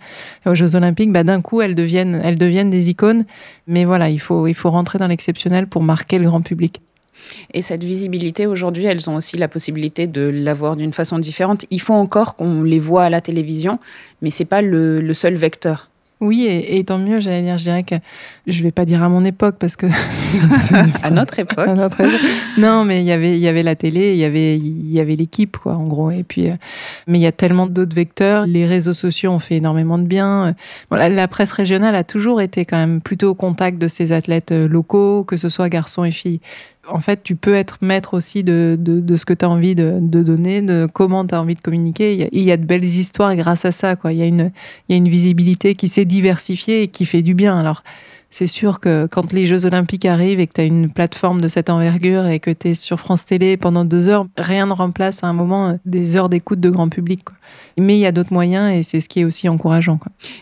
aux 0.45 0.55
Jeux 0.55 0.75
Olympiques, 0.75 1.13
bah, 1.13 1.23
d'un 1.23 1.39
coup, 1.39 1.61
elles 1.61 1.75
deviennent, 1.75 2.19
elles 2.21 2.37
deviennent 2.37 2.69
des 2.69 2.89
icônes. 2.89 3.23
Mais 3.67 3.85
voilà, 3.85 4.09
il 4.09 4.19
faut, 4.19 4.45
il 4.47 4.55
faut 4.55 4.71
rentrer 4.71 4.99
dans 4.99 5.07
l'exceptionnel 5.07 5.67
pour 5.67 5.83
marquer 5.83 6.19
le 6.19 6.25
grand 6.25 6.41
public. 6.41 6.81
Et 7.53 7.61
cette 7.61 7.83
visibilité, 7.83 8.45
aujourd'hui, 8.45 8.85
elles 8.85 9.09
ont 9.09 9.15
aussi 9.15 9.37
la 9.37 9.47
possibilité 9.47 10.05
de 10.05 10.21
l'avoir 10.21 10.75
d'une 10.75 10.93
façon 10.93 11.17
différente. 11.17 11.65
Il 11.69 11.79
faut 11.79 11.93
encore 11.93 12.35
qu'on 12.35 12.63
les 12.63 12.79
voit 12.79 13.03
à 13.03 13.09
la 13.09 13.21
télévision, 13.21 13.79
mais 14.21 14.31
ce 14.31 14.43
n'est 14.43 14.47
pas 14.47 14.61
le 14.61 15.13
seul 15.13 15.35
vecteur. 15.35 15.88
Oui, 16.21 16.47
et, 16.49 16.83
tant 16.83 16.97
mieux, 16.97 17.21
j'allais 17.21 17.43
dire, 17.43 17.57
je 17.57 17.63
dirais 17.63 17.83
que 17.83 17.95
je 18.45 18.61
vais 18.61 18.71
pas 18.71 18.83
dire 18.83 19.01
à 19.01 19.07
mon 19.07 19.23
époque 19.23 19.55
parce 19.57 19.77
que 19.77 19.85
à 21.03 21.11
notre 21.11 21.39
époque. 21.39 21.69
Non, 22.57 22.83
mais 22.83 23.01
il 23.01 23.05
y 23.05 23.11
avait 23.13 23.37
il 23.37 23.39
y 23.39 23.47
avait 23.47 23.63
la 23.63 23.75
télé, 23.75 24.13
il 24.13 24.17
y 24.17 24.25
avait 24.25 24.57
il 24.57 24.91
y 24.91 24.99
avait 24.99 25.15
l'équipe 25.15 25.55
quoi 25.55 25.75
en 25.75 25.87
gros 25.87 26.11
et 26.11 26.23
puis 26.23 26.49
euh, 26.49 26.53
mais 27.07 27.19
il 27.19 27.21
y 27.21 27.27
a 27.27 27.31
tellement 27.31 27.67
d'autres 27.67 27.95
vecteurs, 27.95 28.45
les 28.47 28.65
réseaux 28.65 28.93
sociaux 28.93 29.31
ont 29.31 29.39
fait 29.39 29.55
énormément 29.55 29.97
de 29.97 30.03
bien. 30.03 30.55
Voilà, 30.89 31.07
la 31.07 31.27
presse 31.29 31.53
régionale 31.53 31.95
a 31.95 32.03
toujours 32.03 32.41
été 32.41 32.65
quand 32.65 32.77
même 32.77 32.99
plutôt 32.99 33.29
au 33.29 33.35
contact 33.35 33.77
de 33.77 33.87
ces 33.87 34.11
athlètes 34.11 34.51
euh, 34.51 34.67
locaux, 34.67 35.23
que 35.23 35.37
ce 35.37 35.47
soit 35.47 35.69
garçons 35.69 36.03
et 36.03 36.11
filles 36.11 36.41
en 36.91 36.99
fait, 36.99 37.23
tu 37.23 37.35
peux 37.35 37.53
être 37.53 37.77
maître 37.81 38.13
aussi 38.13 38.43
de, 38.43 38.77
de, 38.79 39.15
ce 39.15 39.25
que 39.25 39.33
tu 39.33 39.45
as 39.45 39.49
envie 39.49 39.75
de, 39.75 39.99
donner, 39.99 40.61
de 40.61 40.87
comment 40.91 41.25
tu 41.25 41.35
as 41.35 41.41
envie 41.41 41.55
de 41.55 41.61
communiquer. 41.61 42.29
Il 42.31 42.43
y, 42.43 42.51
a, 42.51 42.57
de 42.57 42.65
belles 42.65 42.83
histoires 42.83 43.35
grâce 43.35 43.65
à 43.65 43.71
ça. 43.71 43.95
Quoi. 43.95 44.13
Il, 44.13 44.19
y 44.19 44.21
a 44.21 44.25
une, 44.25 44.51
il 44.87 44.93
y 44.93 44.95
a 44.95 44.97
une 44.97 45.09
visibilité 45.09 45.75
qui 45.75 45.87
s'est 45.87 46.05
diversifiée 46.05 46.83
et 46.83 46.87
qui 46.87 47.05
fait 47.05 47.21
du 47.21 47.33
bien. 47.33 47.57
Alors, 47.57 47.83
c'est 48.31 48.47
sûr 48.47 48.79
que 48.79 49.07
quand 49.07 49.33
les 49.33 49.45
Jeux 49.45 49.65
Olympiques 49.65 50.05
arrivent 50.05 50.39
et 50.39 50.47
que 50.47 50.53
tu 50.53 50.61
as 50.61 50.65
une 50.65 50.89
plateforme 50.89 51.41
de 51.41 51.47
cette 51.47 51.69
envergure 51.69 52.27
et 52.27 52.39
que 52.39 52.51
tu 52.51 52.69
es 52.69 52.73
sur 52.73 52.99
France 52.99 53.25
Télé 53.25 53.57
pendant 53.57 53.85
deux 53.85 54.07
heures, 54.07 54.27
rien 54.37 54.67
ne 54.67 54.73
remplace 54.73 55.23
à 55.23 55.27
un 55.27 55.33
moment 55.33 55.79
des 55.85 56.15
heures 56.15 56.29
d'écoute 56.29 56.59
de 56.59 56.69
grand 56.69 56.89
public. 56.89 57.21
Mais 57.77 57.97
il 57.97 58.01
y 58.01 58.05
a 58.05 58.11
d'autres 58.11 58.33
moyens 58.33 58.71
et 58.71 58.83
c'est 58.83 59.01
ce 59.01 59.09
qui 59.09 59.21
est 59.21 59.25
aussi 59.25 59.49
encourageant. 59.49 59.99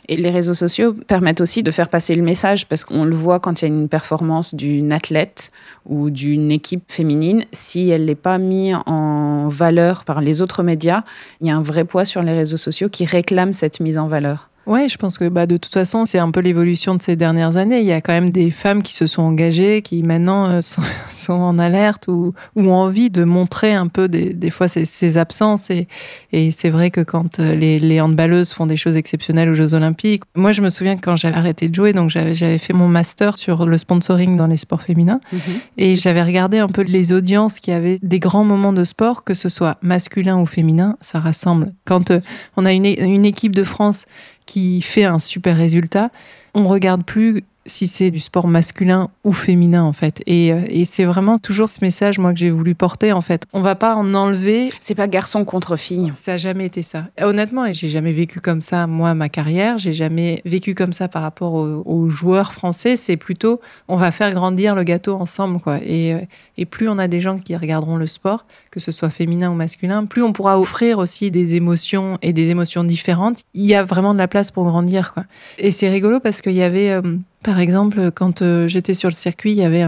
Et 0.10 0.18
les 0.18 0.30
réseaux 0.30 0.54
sociaux 0.54 0.94
permettent 1.08 1.40
aussi 1.40 1.64
de 1.64 1.72
faire 1.72 1.90
passer 1.90 2.16
le 2.16 2.24
message 2.24 2.68
parce 2.68 2.84
qu'on 2.84 3.06
le 3.06 3.16
voit 3.16 3.40
quand 3.40 3.62
il 3.62 3.66
y 3.66 3.72
a 3.72 3.74
une 3.74 3.88
performance 3.88 4.54
d'une 4.54 4.92
athlète 4.92 5.52
ou 5.86 6.10
d'une 6.10 6.52
équipe 6.52 6.84
féminine, 6.92 7.46
si 7.54 7.90
elle 7.90 8.06
n'est 8.06 8.16
pas 8.16 8.38
mise 8.38 8.76
en 8.86 9.48
valeur 9.48 10.04
par 10.04 10.20
les 10.20 10.42
autres 10.42 10.64
médias, 10.64 11.04
il 11.40 11.48
y 11.48 11.50
a 11.50 11.56
un 11.56 11.62
vrai 11.62 11.86
poids 11.86 12.04
sur 12.04 12.22
les 12.22 12.34
réseaux 12.34 12.58
sociaux 12.58 12.90
qui 12.90 13.06
réclament 13.06 13.54
cette 13.54 13.80
mise 13.80 13.98
en 13.98 14.08
valeur. 14.08 14.50
Ouais, 14.68 14.90
je 14.90 14.98
pense 14.98 15.18
que 15.18 15.30
bah, 15.30 15.46
de 15.46 15.56
toute 15.56 15.74
façon, 15.74 16.06
c'est 16.06 16.20
un 16.20 16.30
peu 16.30 16.42
l'évolution 16.42 16.96
de 16.96 17.02
ces 17.02 17.16
dernières 17.16 17.56
années. 17.56 17.80
Il 17.80 17.86
y 17.86 17.94
a 17.94 18.02
quand 18.02 18.12
même 18.12 18.32
des 18.32 18.52
femmes 18.52 18.84
qui 18.84 18.92
se 18.92 19.08
sont 19.08 19.22
engagées, 19.22 19.82
qui 19.82 20.04
maintenant 20.04 20.46
euh, 20.50 20.60
sont, 21.14 21.34
en 21.34 21.58
alerte 21.58 22.10
ou, 22.10 22.34
ou, 22.58 22.64
ont 22.64 22.76
envie 22.76 23.10
de 23.10 23.24
montrer 23.24 23.74
un 23.74 23.88
peu 23.88 24.10
des, 24.10 24.34
des 24.34 24.50
fois 24.50 24.68
ces, 24.68 24.84
ces, 24.84 25.18
absences. 25.18 25.70
Et, 25.70 25.88
et 26.34 26.52
c'est 26.52 26.70
vrai 26.70 26.92
que 26.92 27.00
quand 27.00 27.40
euh, 27.40 27.56
les, 27.56 27.80
les, 27.80 28.02
handballeuses 28.02 28.52
font 28.52 28.66
des 28.66 28.76
choses 28.76 28.98
exceptionnelles 28.98 29.48
aux 29.50 29.56
Jeux 29.56 29.74
Olympiques, 29.74 30.24
moi 30.36 30.52
je 30.52 30.62
me 30.62 30.70
souviens 30.70 30.98
que 30.98 31.02
quand 31.02 31.16
j'avais 31.16 31.38
arrêté 31.38 31.70
de 31.70 31.76
jouer, 31.76 31.94
donc 31.94 32.10
j'avais 32.10 32.58
fait 32.58 32.74
mon 32.74 32.90
master 32.90 33.38
sur 33.38 33.66
le 33.66 33.78
sponsoring 33.78 34.36
dans 34.36 34.48
les 34.48 34.58
sports 34.58 34.82
féminins, 34.82 35.22
mhm. 35.32 35.40
et 35.78 35.96
j'avais 35.96 36.24
regardé 36.24 36.58
un 36.58 36.68
peu 36.68 36.82
les 36.82 37.14
audiences 37.14 37.62
qui 37.62 37.72
avaient 37.72 38.00
des 38.04 38.20
grands 38.20 38.44
moments 38.44 38.74
de 38.74 38.84
sport, 38.84 39.24
que 39.24 39.34
ce 39.34 39.48
soit 39.48 39.78
masculin 39.82 40.38
ou 40.40 40.46
féminin, 40.46 40.98
ça 41.00 41.20
rassemble. 41.20 41.72
Quand 41.86 42.12
euh, 42.12 42.20
on 42.58 42.66
a 42.66 42.74
une, 42.74 42.86
une 42.86 43.26
équipe 43.26 43.56
de 43.56 43.64
France 43.64 44.06
qui 44.48 44.82
fait 44.82 45.04
un 45.04 45.20
super 45.20 45.56
résultat, 45.56 46.10
on 46.56 46.68
regarde 46.68 47.06
plus 47.06 47.44
si 47.68 47.86
c'est 47.86 48.10
du 48.10 48.20
sport 48.20 48.48
masculin 48.48 49.10
ou 49.24 49.34
féminin 49.34 49.84
en 49.84 49.94
fait. 49.94 50.24
Et, 50.26 50.52
euh, 50.52 50.62
et 50.68 50.86
c'est 50.86 51.04
vraiment 51.04 51.38
toujours 51.38 51.70
ce 51.70 51.80
message 51.82 52.18
moi 52.18 52.34
que 52.34 52.40
j'ai 52.40 52.50
voulu 52.50 52.74
porter 52.74 53.12
en 53.12 53.22
fait. 53.22 53.44
On 53.54 53.62
va 53.62 53.76
pas 53.76 53.96
en 53.96 54.14
enlever. 54.14 54.70
C'est 54.82 54.96
pas 54.96 55.08
garçon 55.08 55.46
contre 55.46 55.76
fille. 55.76 56.12
Ça 56.16 56.34
a 56.34 56.38
jamais 56.38 56.66
été 56.66 56.82
ça. 56.82 57.06
Honnêtement, 57.22 57.72
j'ai 57.72 57.90
jamais 57.90 58.14
vécu 58.14 58.40
comme 58.40 58.62
ça 58.62 58.88
moi 58.88 59.14
ma 59.14 59.30
carrière. 59.30 59.78
J'ai 59.78 59.94
jamais 59.94 60.42
vécu 60.46 60.74
comme 60.74 60.94
ça 60.94 61.08
par 61.08 61.22
rapport 61.22 61.54
aux, 61.54 62.10
joueurs 62.10 62.54
français. 62.54 62.96
C'est 62.96 63.18
plutôt 63.18 63.60
on 63.88 63.98
va 63.98 64.12
faire 64.12 64.32
grandir 64.32 64.74
le 64.76 64.84
gâteau 64.84 65.16
ensemble 65.16 65.60
quoi. 65.60 65.80
Et, 65.84 66.14
euh, 66.14 66.20
et 66.58 66.66
plus 66.66 66.88
on 66.88 66.98
a 66.98 67.08
des 67.08 67.22
gens 67.22 67.38
qui 67.38 67.56
regarderont 67.56 67.98
le 67.98 68.08
sport, 68.08 68.46
que 68.72 68.80
ce 68.80 68.92
soit 68.92 69.10
féminin 69.10 69.52
ou 69.52 69.56
masculin, 69.56 70.06
plus 70.06 70.24
on 70.24 70.32
pourra 70.32 70.60
offrir 70.60 71.00
aussi 71.00 71.32
des 71.32 71.56
émotions 71.56 72.18
et 72.22 72.32
des 72.32 72.50
émotions 72.50 72.84
différentes. 72.84 73.44
Il 73.54 73.66
y 73.66 73.76
a 73.76 73.84
vraiment 73.84 74.14
de 74.14 74.20
la 74.20 74.28
place 74.28 74.52
pour 74.52 74.66
grandir 74.66 75.14
quoi. 75.14 75.26
Et 75.58 75.72
c'est 75.72 75.90
rigolo 75.90 76.20
parce 76.20 76.42
qu'il 76.42 76.54
y 76.54 76.64
avait 76.64 76.92
euh, 76.92 77.02
par 77.48 77.62
exemple, 77.62 78.12
quand 78.12 78.42
euh, 78.42 78.68
j'étais 78.68 78.94
sur 78.94 79.08
le 79.08 79.14
circuit, 79.14 79.52
il 79.54 79.58
y 79.58 79.64
avait 79.64 79.82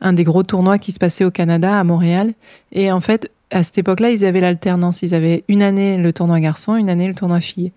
un, 0.00 0.12
des 0.14 0.24
gros 0.24 0.42
tournois 0.42 0.78
qui 0.78 0.90
se 0.90 0.98
passait 0.98 1.26
au 1.26 1.30
Canada, 1.30 1.78
à 1.78 1.84
Montréal. 1.84 2.32
Et 2.72 2.90
en 2.90 3.00
fait, 3.00 3.30
à 3.50 3.62
cette 3.62 3.76
époque-là, 3.76 4.10
ils 4.10 4.24
avaient 4.24 4.40
l'alternance. 4.40 5.02
Ils 5.02 5.14
avaient 5.14 5.44
une 5.48 5.62
année 5.62 5.98
le 5.98 6.14
tournoi 6.14 6.40
garçon, 6.40 6.76
une 6.76 6.88
année 6.88 7.06
le 7.06 7.14
tournoi 7.14 7.42
fille. 7.42 7.72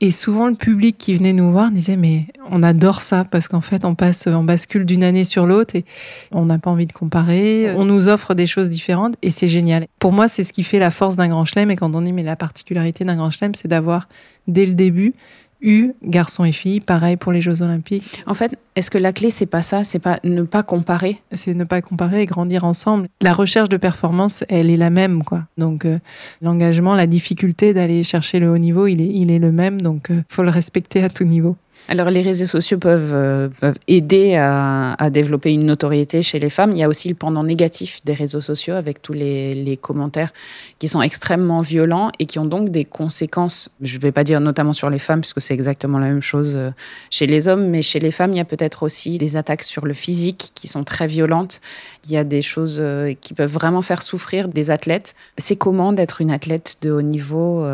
Et 0.00 0.10
souvent, 0.10 0.48
le 0.48 0.56
public 0.56 0.98
qui 0.98 1.14
venait 1.14 1.32
nous 1.32 1.52
voir 1.52 1.70
disait 1.70 1.96
mais 1.96 2.26
on 2.50 2.60
adore 2.64 3.02
ça 3.02 3.22
parce 3.22 3.46
qu'en 3.46 3.60
fait, 3.60 3.84
on 3.84 3.94
passe, 3.94 4.26
on 4.26 4.42
bascule 4.42 4.84
d'une 4.84 5.04
année 5.04 5.22
sur 5.22 5.46
l'autre 5.46 5.76
et 5.76 5.84
on 6.32 6.46
n'a 6.46 6.58
pas 6.58 6.72
envie 6.72 6.86
de 6.86 6.92
comparer. 6.92 7.72
On 7.76 7.84
nous 7.84 8.08
offre 8.08 8.34
des 8.34 8.46
choses 8.46 8.68
différentes 8.68 9.14
et 9.22 9.30
c'est 9.30 9.46
génial. 9.46 9.86
Pour 10.00 10.10
moi, 10.10 10.26
c'est 10.26 10.42
ce 10.42 10.52
qui 10.52 10.64
fait 10.64 10.80
la 10.80 10.90
force 10.90 11.14
d'un 11.14 11.28
grand 11.28 11.44
chelem. 11.44 11.70
Et 11.70 11.76
quand 11.76 11.94
on 11.94 12.02
dit 12.02 12.12
mais 12.12 12.24
la 12.24 12.34
particularité 12.34 13.04
d'un 13.04 13.14
grand 13.14 13.30
chelem, 13.30 13.54
c'est 13.54 13.68
d'avoir 13.68 14.08
dès 14.48 14.66
le 14.66 14.72
début 14.72 15.14
eu 15.62 15.92
garçons 16.02 16.44
et 16.44 16.52
filles, 16.52 16.80
pareil 16.80 17.16
pour 17.16 17.32
les 17.32 17.40
Jeux 17.40 17.62
Olympiques. 17.62 18.22
En 18.26 18.34
fait, 18.34 18.56
est-ce 18.76 18.90
que 18.90 18.98
la 18.98 19.12
clé 19.12 19.30
c'est 19.30 19.46
pas 19.46 19.62
ça, 19.62 19.84
c'est 19.84 19.98
pas 19.98 20.18
ne 20.24 20.42
pas 20.42 20.62
comparer? 20.62 21.20
C'est 21.32 21.54
ne 21.54 21.64
pas 21.64 21.80
comparer 21.80 22.22
et 22.22 22.26
grandir 22.26 22.64
ensemble. 22.64 23.08
La 23.20 23.32
recherche 23.32 23.68
de 23.68 23.76
performance, 23.76 24.44
elle 24.48 24.70
est 24.70 24.76
la 24.76 24.90
même 24.90 25.24
quoi. 25.24 25.44
Donc 25.58 25.84
euh, 25.84 25.98
l'engagement, 26.40 26.94
la 26.94 27.06
difficulté 27.06 27.72
d'aller 27.72 28.02
chercher 28.02 28.38
le 28.38 28.50
haut 28.50 28.58
niveau, 28.58 28.86
il 28.86 29.00
est 29.00 29.06
il 29.06 29.30
est 29.30 29.38
le 29.38 29.52
même 29.52 29.80
donc 29.80 30.10
euh, 30.10 30.22
faut 30.28 30.42
le 30.42 30.50
respecter 30.50 31.02
à 31.02 31.08
tout 31.08 31.24
niveau. 31.24 31.56
Alors 31.88 32.10
les 32.10 32.22
réseaux 32.22 32.46
sociaux 32.46 32.78
peuvent, 32.78 33.14
euh, 33.14 33.48
aider 33.88 34.36
à, 34.36 35.10
développer 35.10 35.52
une 35.52 35.66
notoriété 35.66 36.22
chez 36.22 36.38
les 36.38 36.48
femmes. 36.48 36.70
Il 36.70 36.78
y 36.78 36.82
a 36.82 36.88
aussi 36.88 37.08
le 37.08 37.14
pendant 37.14 37.42
négatif 37.42 38.00
des 38.04 38.14
réseaux 38.14 38.40
sociaux 38.40 38.74
avec 38.74 39.02
tous 39.02 39.12
les, 39.12 39.78
commentaires 39.80 40.32
qui 40.78 40.86
sont 40.86 41.02
extrêmement 41.02 41.60
violents 41.60 42.10
et 42.18 42.26
qui 42.26 42.38
ont 42.38 42.44
donc 42.44 42.70
des 42.70 42.84
conséquences, 42.84 43.68
je 43.80 43.96
ne 43.96 44.00
vais 44.00 44.12
pas 44.12 44.22
dire 44.22 44.40
notamment 44.40 44.72
sur 44.72 44.90
les 44.90 44.98
femmes, 44.98 45.20
puisque 45.20 45.40
c'est 45.40 45.54
exactement 45.54 45.98
la 45.98 46.06
même 46.06 46.22
chose 46.22 46.56
euh, 46.56 46.70
chez 47.10 47.26
les 47.26 47.48
hommes, 47.48 47.66
mais 47.68 47.82
chez 47.82 47.98
les 47.98 48.10
femmes, 48.10 48.32
il 48.32 48.36
y 48.36 48.40
a 48.40 48.44
peut-être 48.44 48.84
aussi 48.84 49.18
des 49.18 49.36
attaques 49.36 49.64
sur 49.64 49.84
le 49.84 49.94
physique 49.94 50.50
qui 50.54 50.68
sont 50.68 50.84
très 50.84 51.06
violentes. 51.06 51.60
Il 52.04 52.12
y 52.12 52.16
a 52.16 52.24
des 52.24 52.42
choses 52.42 52.78
euh, 52.80 53.14
qui 53.20 53.34
peuvent 53.34 53.52
vraiment 53.52 53.82
faire 53.82 54.02
souffrir 54.02 54.48
des 54.48 54.70
athlètes. 54.70 55.14
C'est 55.36 55.56
comment 55.56 55.92
d'être 55.92 56.20
une 56.20 56.30
athlète 56.30 56.76
de 56.82 56.92
haut 56.92 57.02
niveau 57.02 57.66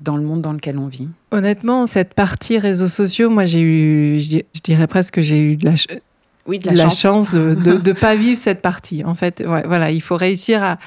dans 0.00 0.16
le 0.16 0.22
monde 0.22 0.40
dans 0.40 0.52
lequel 0.52 0.78
on 0.78 0.86
vit? 0.86 1.08
Honnêtement, 1.32 1.86
cette 1.86 2.14
partie 2.14 2.58
réseaux 2.58 2.88
sociaux, 2.88 3.30
moi, 3.30 3.44
j'ai 3.44 3.60
eu, 3.60 4.18
je 4.18 4.60
dirais 4.64 4.88
presque 4.88 5.14
que 5.14 5.22
j'ai 5.22 5.40
eu 5.40 5.56
de 5.56 5.64
la, 5.64 5.74
oui, 6.46 6.58
de 6.58 6.70
la, 6.70 6.88
chance, 6.88 7.32
de 7.32 7.54
ne 7.54 7.92
pas 8.00 8.16
vivre 8.16 8.36
cette 8.38 8.62
partie. 8.62 9.04
En 9.04 9.14
fait, 9.14 9.42
voilà, 9.46 9.92
il 9.92 10.00
faut 10.00 10.16
réussir 10.16 10.60
à, 10.64 10.78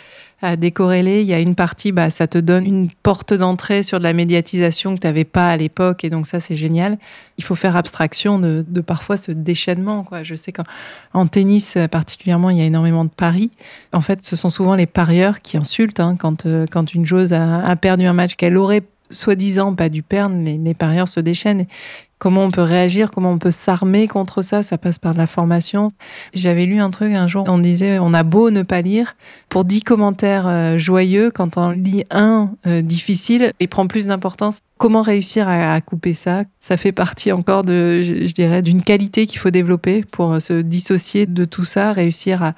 à, 0.41 0.57
décorréler. 0.57 1.21
Il 1.21 1.27
y 1.27 1.33
a 1.33 1.39
une 1.39 1.55
partie, 1.55 1.93
bah, 1.93 2.09
ça 2.09 2.27
te 2.27 2.37
donne 2.37 2.65
une 2.65 2.89
porte 3.03 3.33
d'entrée 3.33 3.83
sur 3.83 3.99
de 3.99 4.03
la 4.03 4.11
médiatisation 4.11 4.95
que 4.95 4.99
tu 4.99 5.07
n'avais 5.07 5.23
pas 5.23 5.47
à 5.47 5.55
l'époque, 5.55 6.03
et 6.03 6.09
donc 6.09 6.27
ça, 6.27 6.41
c'est 6.41 6.57
génial. 6.57 6.97
Il 7.37 7.45
faut 7.45 7.55
faire 7.55 7.77
abstraction 7.77 8.37
de, 8.37 8.65
de 8.67 8.81
parfois 8.81 9.15
ce 9.15 9.31
déchaînement. 9.31 10.03
Quoi. 10.03 10.23
Je 10.23 10.35
sais 10.35 10.51
qu'en 10.51 11.25
tennis, 11.27 11.77
particulièrement, 11.89 12.49
il 12.49 12.57
y 12.57 12.61
a 12.61 12.65
énormément 12.65 13.05
de 13.05 13.11
paris. 13.11 13.49
En 13.93 14.01
fait, 14.01 14.23
ce 14.23 14.35
sont 14.35 14.49
souvent 14.49 14.75
les 14.75 14.87
parieurs 14.87 15.39
qui 15.39 15.55
insultent 15.55 16.01
hein, 16.01 16.17
quand, 16.19 16.45
euh, 16.45 16.65
quand 16.69 16.93
une 16.93 17.05
joueuse 17.05 17.31
a, 17.31 17.63
a 17.63 17.75
perdu 17.77 18.05
un 18.05 18.13
match 18.13 18.35
qu'elle 18.35 18.57
aurait 18.57 18.83
soi-disant 19.13 19.73
pas 19.73 19.89
du 19.89 20.03
perdre, 20.03 20.35
les, 20.35 20.57
les, 20.57 20.73
parieurs 20.73 21.07
se 21.07 21.19
déchaînent. 21.19 21.65
Comment 22.19 22.43
on 22.43 22.51
peut 22.51 22.61
réagir, 22.61 23.11
comment 23.11 23.31
on 23.31 23.37
peut 23.37 23.51
s'armer 23.51 24.07
contre 24.07 24.41
ça, 24.41 24.63
ça 24.63 24.77
passe 24.77 24.97
par 24.97 25.13
de 25.13 25.17
la 25.17 25.27
formation. 25.27 25.89
J'avais 26.33 26.65
lu 26.65 26.79
un 26.79 26.89
truc 26.89 27.13
un 27.13 27.27
jour, 27.27 27.43
on 27.49 27.57
disait 27.57 27.99
on 27.99 28.13
a 28.13 28.23
beau 28.23 28.49
ne 28.49 28.61
pas 28.61 28.81
lire, 28.81 29.17
pour 29.49 29.65
dix 29.65 29.81
commentaires 29.81 30.47
euh, 30.47 30.77
joyeux, 30.77 31.31
quand 31.31 31.57
on 31.57 31.71
lit 31.71 32.05
un 32.11 32.51
euh, 32.65 32.81
difficile, 32.81 33.51
il 33.59 33.67
prend 33.67 33.87
plus 33.87 34.07
d'importance. 34.07 34.59
Comment 34.77 35.01
réussir 35.01 35.49
à, 35.49 35.79
couper 35.81 36.13
ça? 36.13 36.43
Ça 36.61 36.77
fait 36.77 36.91
partie 36.93 37.31
encore 37.31 37.63
de, 37.63 38.01
je 38.03 38.33
dirais, 38.33 38.61
d'une 38.61 38.81
qualité 38.81 39.27
qu'il 39.27 39.39
faut 39.39 39.51
développer 39.51 40.03
pour 40.09 40.41
se 40.41 40.61
dissocier 40.61 41.25
de 41.25 41.45
tout 41.45 41.65
ça, 41.65 41.91
réussir 41.91 42.41
à 42.41 42.53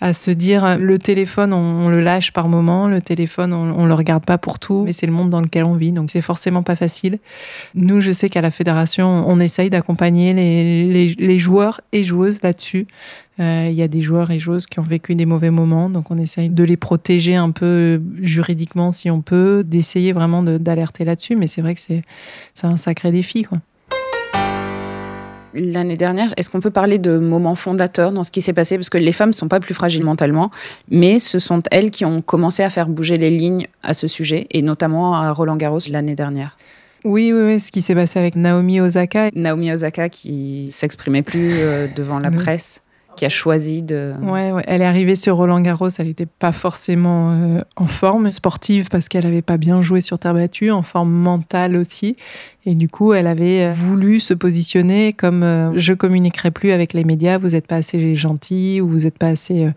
à 0.00 0.12
se 0.12 0.30
dire 0.30 0.78
le 0.78 0.98
téléphone, 0.98 1.52
on, 1.52 1.88
le 1.88 2.02
lâche 2.02 2.32
par 2.32 2.48
moment, 2.48 2.86
le 2.86 3.00
téléphone, 3.00 3.52
on, 3.52 3.78
on 3.78 3.86
le 3.86 3.94
regarde 3.94 4.24
pas 4.24 4.38
pour 4.38 4.58
tout, 4.58 4.84
mais 4.84 4.92
c'est 4.92 5.06
le 5.06 5.12
monde 5.12 5.30
dans 5.30 5.40
lequel 5.40 5.64
on 5.64 5.74
vit, 5.74 5.92
donc 5.92 6.10
c'est 6.10 6.20
forcément 6.20 6.62
pas 6.62 6.76
facile. 6.76 7.18
Nous, 7.74 8.00
je 8.00 8.12
sais 8.12 8.28
qu'à 8.28 8.42
la 8.42 8.50
fédération, 8.50 9.24
on 9.26 9.40
essaye 9.40 9.70
d'accompagner 9.70 10.34
les, 10.34 11.14
les, 11.14 11.38
joueurs 11.38 11.80
et 11.92 12.04
joueuses 12.04 12.42
là-dessus. 12.42 12.86
Euh, 13.40 13.68
il 13.70 13.74
y 13.74 13.82
a 13.82 13.88
des 13.88 14.02
joueurs 14.02 14.30
et 14.30 14.38
joueuses 14.38 14.66
qui 14.66 14.80
ont 14.80 14.82
vécu 14.82 15.14
des 15.14 15.26
mauvais 15.26 15.50
moments, 15.50 15.88
donc 15.88 16.10
on 16.10 16.18
essaye 16.18 16.50
de 16.50 16.64
les 16.64 16.76
protéger 16.76 17.36
un 17.36 17.50
peu 17.50 18.02
juridiquement 18.20 18.92
si 18.92 19.10
on 19.10 19.22
peut, 19.22 19.64
d'essayer 19.64 20.12
vraiment 20.12 20.42
d'alerter 20.42 21.04
là-dessus, 21.04 21.36
mais 21.36 21.46
c'est 21.46 21.62
vrai 21.62 21.74
que 21.74 21.80
c'est 21.80 22.02
un 22.62 22.76
sacré 22.76 23.12
défi, 23.12 23.42
quoi 23.42 23.58
l'année 25.56 25.96
dernière. 25.96 26.32
Est-ce 26.36 26.50
qu'on 26.50 26.60
peut 26.60 26.70
parler 26.70 26.98
de 26.98 27.18
moments 27.18 27.54
fondateurs 27.54 28.12
dans 28.12 28.24
ce 28.24 28.30
qui 28.30 28.42
s'est 28.42 28.52
passé? 28.52 28.76
Parce 28.76 28.90
que 28.90 28.98
les 28.98 29.12
femmes 29.12 29.30
ne 29.30 29.34
sont 29.34 29.48
pas 29.48 29.60
plus 29.60 29.74
fragiles 29.74 30.04
mentalement, 30.04 30.50
mais 30.90 31.18
ce 31.18 31.38
sont 31.38 31.62
elles 31.70 31.90
qui 31.90 32.04
ont 32.04 32.22
commencé 32.22 32.62
à 32.62 32.70
faire 32.70 32.88
bouger 32.88 33.16
les 33.16 33.30
lignes 33.30 33.66
à 33.82 33.94
ce 33.94 34.06
sujet, 34.06 34.46
et 34.50 34.62
notamment 34.62 35.14
à 35.14 35.32
Roland 35.32 35.56
Garros 35.56 35.78
l'année 35.90 36.14
dernière. 36.14 36.56
Oui, 37.04 37.32
oui, 37.32 37.40
oui, 37.42 37.60
ce 37.60 37.70
qui 37.70 37.82
s'est 37.82 37.94
passé 37.94 38.18
avec 38.18 38.34
Naomi 38.34 38.80
Osaka. 38.80 39.30
Naomi 39.34 39.70
Osaka 39.70 40.08
qui 40.08 40.66
s'exprimait 40.70 41.22
plus 41.22 41.52
euh, 41.54 41.86
devant 41.94 42.18
la 42.18 42.30
presse 42.30 42.82
qui 43.16 43.24
a 43.24 43.28
choisi 43.28 43.82
de. 43.82 44.14
Ouais, 44.22 44.52
elle 44.66 44.82
est 44.82 44.86
arrivée 44.86 45.16
sur 45.16 45.36
Roland 45.36 45.60
Garros, 45.60 45.88
elle 45.98 46.06
n'était 46.06 46.26
pas 46.26 46.52
forcément 46.52 47.32
euh, 47.32 47.60
en 47.76 47.86
forme 47.86 48.30
sportive 48.30 48.88
parce 48.88 49.08
qu'elle 49.08 49.24
n'avait 49.24 49.42
pas 49.42 49.56
bien 49.56 49.82
joué 49.82 50.00
sur 50.00 50.18
terre 50.18 50.34
battue, 50.34 50.70
en 50.70 50.82
forme 50.82 51.10
mentale 51.10 51.76
aussi. 51.76 52.16
Et 52.66 52.74
du 52.74 52.88
coup, 52.88 53.12
elle 53.12 53.28
avait 53.28 53.70
voulu 53.70 54.18
se 54.18 54.34
positionner 54.34 55.12
comme 55.12 55.42
euh, 55.44 55.72
je 55.76 55.94
communiquerai 55.94 56.50
plus 56.50 56.72
avec 56.72 56.92
les 56.92 57.04
médias, 57.04 57.38
vous 57.38 57.50
n'êtes 57.50 57.66
pas 57.66 57.76
assez 57.76 58.16
gentil 58.16 58.80
ou 58.80 58.88
vous 58.88 59.00
n'êtes 59.00 59.18
pas 59.18 59.28
assez 59.28 59.66
euh, 59.66 59.70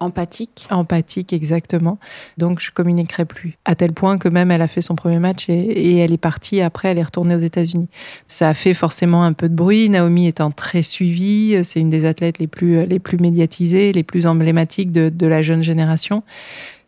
Empathique. 0.00 0.66
Empathique, 0.70 1.32
exactement. 1.32 1.98
Donc, 2.38 2.60
je 2.60 2.70
communiquerai 2.70 3.26
plus. 3.26 3.58
À 3.64 3.74
tel 3.74 3.92
point 3.92 4.18
que 4.18 4.28
même 4.28 4.50
elle 4.50 4.62
a 4.62 4.66
fait 4.66 4.80
son 4.80 4.94
premier 4.94 5.18
match 5.18 5.48
et, 5.48 5.98
elle 5.98 6.12
est 6.12 6.18
partie. 6.18 6.60
Après, 6.60 6.88
elle 6.88 6.98
est 6.98 7.02
retournée 7.02 7.34
aux 7.34 7.38
États-Unis. 7.38 7.88
Ça 8.26 8.48
a 8.48 8.54
fait 8.54 8.74
forcément 8.74 9.24
un 9.24 9.32
peu 9.32 9.48
de 9.48 9.54
bruit. 9.54 9.88
Naomi 9.88 10.26
étant 10.26 10.50
très 10.50 10.82
suivie, 10.82 11.56
c'est 11.62 11.80
une 11.80 11.90
des 11.90 12.06
athlètes 12.06 12.38
les 12.38 12.46
plus, 12.46 12.86
les 12.86 12.98
plus 12.98 13.18
médiatisées, 13.18 13.92
les 13.92 14.02
plus 14.02 14.26
emblématiques 14.26 14.90
de, 14.90 15.10
de 15.10 15.26
la 15.26 15.42
jeune 15.42 15.62
génération. 15.62 16.22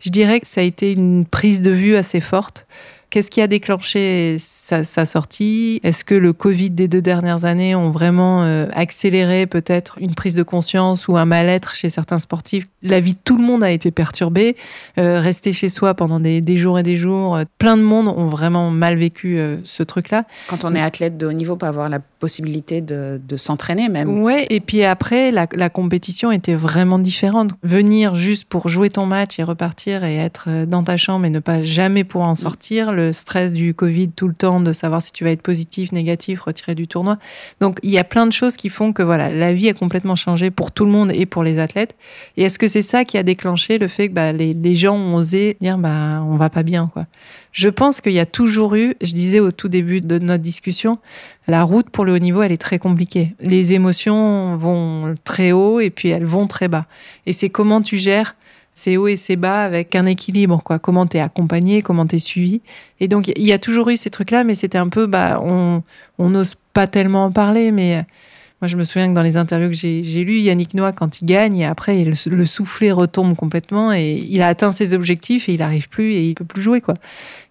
Je 0.01 0.11
dirais 0.11 0.41
que 0.41 0.47
ça 0.47 0.63
a 0.63 0.65
été 0.65 0.93
une 0.93 1.27
prise 1.27 1.63
de 1.63 1.71
vue 1.71 1.97
assez 1.97 2.21
forte 2.21 2.67
Qu'est-ce 3.13 3.31
qui 3.31 3.43
a 3.43 3.47
déclenché 3.47 4.39
sa, 4.41 5.05
sortie? 5.05 5.81
Est-ce 5.83 6.03
que 6.03 6.15
le 6.15 6.33
Covid 6.33 6.71
des 6.71 6.89
deux 6.89 7.03
dernières 7.03 7.45
années 7.45 7.75
ont 7.75 7.91
vraiment 7.91 8.43
euh, 8.43 8.69
accéléré 8.73 9.47
peut-être 9.47 9.99
une 10.01 10.15
prise 10.15 10.35
de 10.35 10.43
conscience 10.43 11.09
ou 11.09 11.19
un 11.19 11.27
mal-être 11.27 11.75
chez 11.75 11.91
certains 11.91 12.19
sportifs 12.19 12.69
La 12.83 13.01
vie 13.01 13.13
de 13.13 13.19
tout 13.23 13.37
le 13.37 13.45
monde 13.45 13.65
a 13.65 13.71
été 13.71 13.91
perturbée. 13.91 14.57
Euh, 14.99 15.21
rester 15.21 15.53
chez 15.53 15.69
soi 15.69 15.95
pendant 15.95 16.21
des, 16.21 16.57
jours 16.57 16.79
et 16.79 16.83
des 16.83 16.97
jours, 16.97 17.37
euh, 17.37 17.45
plein 17.59 17.77
de 17.77 17.83
monde 17.83 18.09
ont 18.09 18.27
vraiment 18.27 18.71
mal 18.71 18.97
vécu 18.97 19.39
ce 19.65 19.83
truc-là. 19.83 20.25
Quand 20.49 20.65
on 20.65 20.75
est 20.75 20.81
athlète 20.81 21.17
de 21.17 21.27
haut 21.27 21.33
niveau, 21.33 21.57
pas 21.57 21.69
avoir 21.69 21.89
la 21.89 21.99
possibilité 21.99 22.81
de, 22.81 23.21
s'entraîner 23.37 23.89
même. 23.89 24.23
Ouais, 24.23 24.47
et 24.51 24.61
puis 24.61 24.85
après, 24.85 25.31
la, 25.31 25.47
la, 25.55 25.71
compétition 25.71 26.31
était 26.31 26.55
vraiment 26.55 26.99
différente. 26.99 27.53
Venir 27.63 28.15
juste 28.15 28.45
pour 28.45 28.69
jouer 28.69 28.91
ton 28.91 29.07
match 29.07 29.39
et 29.39 29.43
repartir 29.43 30.05
et 30.05 30.17
être 30.17 30.67
dans 30.67 30.85
ta 30.85 30.97
chambre 30.97 31.25
et 31.25 31.31
ne 31.31 31.41
pas 31.41 31.63
jamais 31.63 32.05
pouvoir 32.05 32.29
en 32.29 32.35
sortir, 32.35 32.93
le 32.93 33.13
stress 33.13 33.53
du 33.53 33.75
Covid 33.75 34.11
tout 34.11 34.29
le 34.29 34.35
temps, 34.35 34.61
de 34.61 34.73
savoir 34.73 35.03
si 35.03 35.13
tu 35.13 35.25
vas 35.25 35.31
être 35.31 35.43
positif, 35.43 35.93
négatif, 35.93 36.41
retiré 36.41 36.75
du 36.75 36.87
tournoi. 36.87 37.19
Donc 37.61 37.79
il 37.83 37.91
y 37.91 37.99
a 37.99 38.05
plein 38.05 38.27
de 38.27 38.33
choses 38.33 38.57
qui 38.57 38.69
font 38.69 38.93
que 38.93 39.03
voilà, 39.03 39.31
la 39.31 39.53
vie 39.53 39.69
a 39.69 39.75
complètement 39.75 40.17
changé 40.17 40.51
pour 40.51 40.73
tout 40.73 40.85
le 40.85 40.91
monde 40.91 41.11
et 41.13 41.27
pour 41.27 41.43
les 41.43 41.59
athlètes. 41.59 41.97
Et 42.37 42.43
est-ce 42.45 42.59
que 42.59 42.69
c'est 42.73 42.81
ça 42.81 43.05
qui 43.05 43.19
a 43.19 43.23
déclenché 43.23 43.77
le 43.77 43.87
fait 43.87 44.09
que 44.09 44.15
bah, 44.15 44.33
les, 44.33 44.75
gens 44.75 44.97
ont 44.97 45.15
osé 45.15 45.59
dire 45.61 45.77
bah 45.77 46.23
on 46.27 46.37
va 46.37 46.49
pas 46.49 46.63
bien 46.63 46.89
quoi 46.91 47.05
Je 47.53 47.69
pense 47.69 48.01
qu'il 48.01 48.15
y 48.15 48.19
a 48.19 48.25
toujours 48.25 48.75
eu, 48.77 48.95
je 49.03 49.13
disais 49.13 49.41
au 49.41 49.53
tout 49.53 49.69
début 49.69 50.01
de 50.01 50.19
notre 50.19 50.43
discussion, 50.43 50.99
la 51.49 51.65
route 51.65 51.91
pour 51.91 52.07
le 52.07 52.15
haut 52.15 52.19
niveau, 52.19 52.41
elle 52.41 52.51
est 52.51 52.61
très 52.61 52.79
compliquée. 52.79 53.35
Les 53.41 53.75
émotions 53.75 54.57
vont 54.57 55.15
très 55.23 55.53
haut 55.53 55.81
et 55.81 55.91
puis 55.91 56.09
elles 56.09 56.25
vont 56.25 56.47
très 56.47 56.69
bas. 56.69 56.87
Et 57.27 57.35
c'est 57.35 57.51
comment 57.51 57.83
tu 57.83 57.99
gères 57.99 58.37
c'est 58.75 58.97
haut 58.97 59.07
et 59.07 59.17
c'est 59.17 59.37
bas 59.37 59.65
avec 59.65 59.95
un 59.95 60.07
équilibre, 60.07 60.63
quoi. 60.65 60.79
Comment 60.79 61.05
t'es 61.05 61.21
accompagné, 61.21 61.83
comment 61.83 62.07
t'es 62.07 62.19
suivi. 62.19 62.63
Et 63.01 63.09
donc, 63.09 63.29
il 63.29 63.45
y 63.45 63.53
a 63.53 63.59
toujours 63.59 63.91
eu 63.91 63.99
ces 63.99 64.09
trucs-là, 64.09 64.45
mais 64.45 64.55
c'était 64.55 64.79
un 64.79 64.89
peu, 64.89 65.07
bah, 65.07 65.43
on 65.43 65.83
n'ose 66.19 66.55
pas 66.73 66.87
tellement 66.87 67.27
en 67.27 67.31
parler, 67.31 67.71
mais 67.71 68.07
moi, 68.63 68.69
je 68.69 68.77
me 68.77 68.85
souviens 68.85 69.09
que 69.09 69.15
dans 69.15 69.23
les 69.23 69.37
interviews 69.37 69.71
que 69.71 69.75
j'ai 69.75 70.25
lues, 70.25 70.39
Yannick 70.39 70.75
Noah, 70.75 70.93
quand 70.93 71.21
il 71.21 71.27
gagne, 71.27 71.59
et 71.59 71.67
après, 71.67 72.05
le, 72.05 72.13
le, 72.31 72.47
soufflet 72.47 72.93
retombe 72.93 73.35
complètement 73.35 73.93
et 73.93 74.25
il 74.31 74.41
a 74.41 74.47
atteint 74.47 74.71
ses 74.71 74.95
objectifs 74.95 75.49
et 75.49 75.55
il 75.55 75.59
n'arrive 75.59 75.89
plus 75.89 76.13
et 76.13 76.29
il 76.29 76.35
peut 76.35 76.45
plus 76.45 76.63
jouer, 76.63 76.81
quoi. 76.81 76.95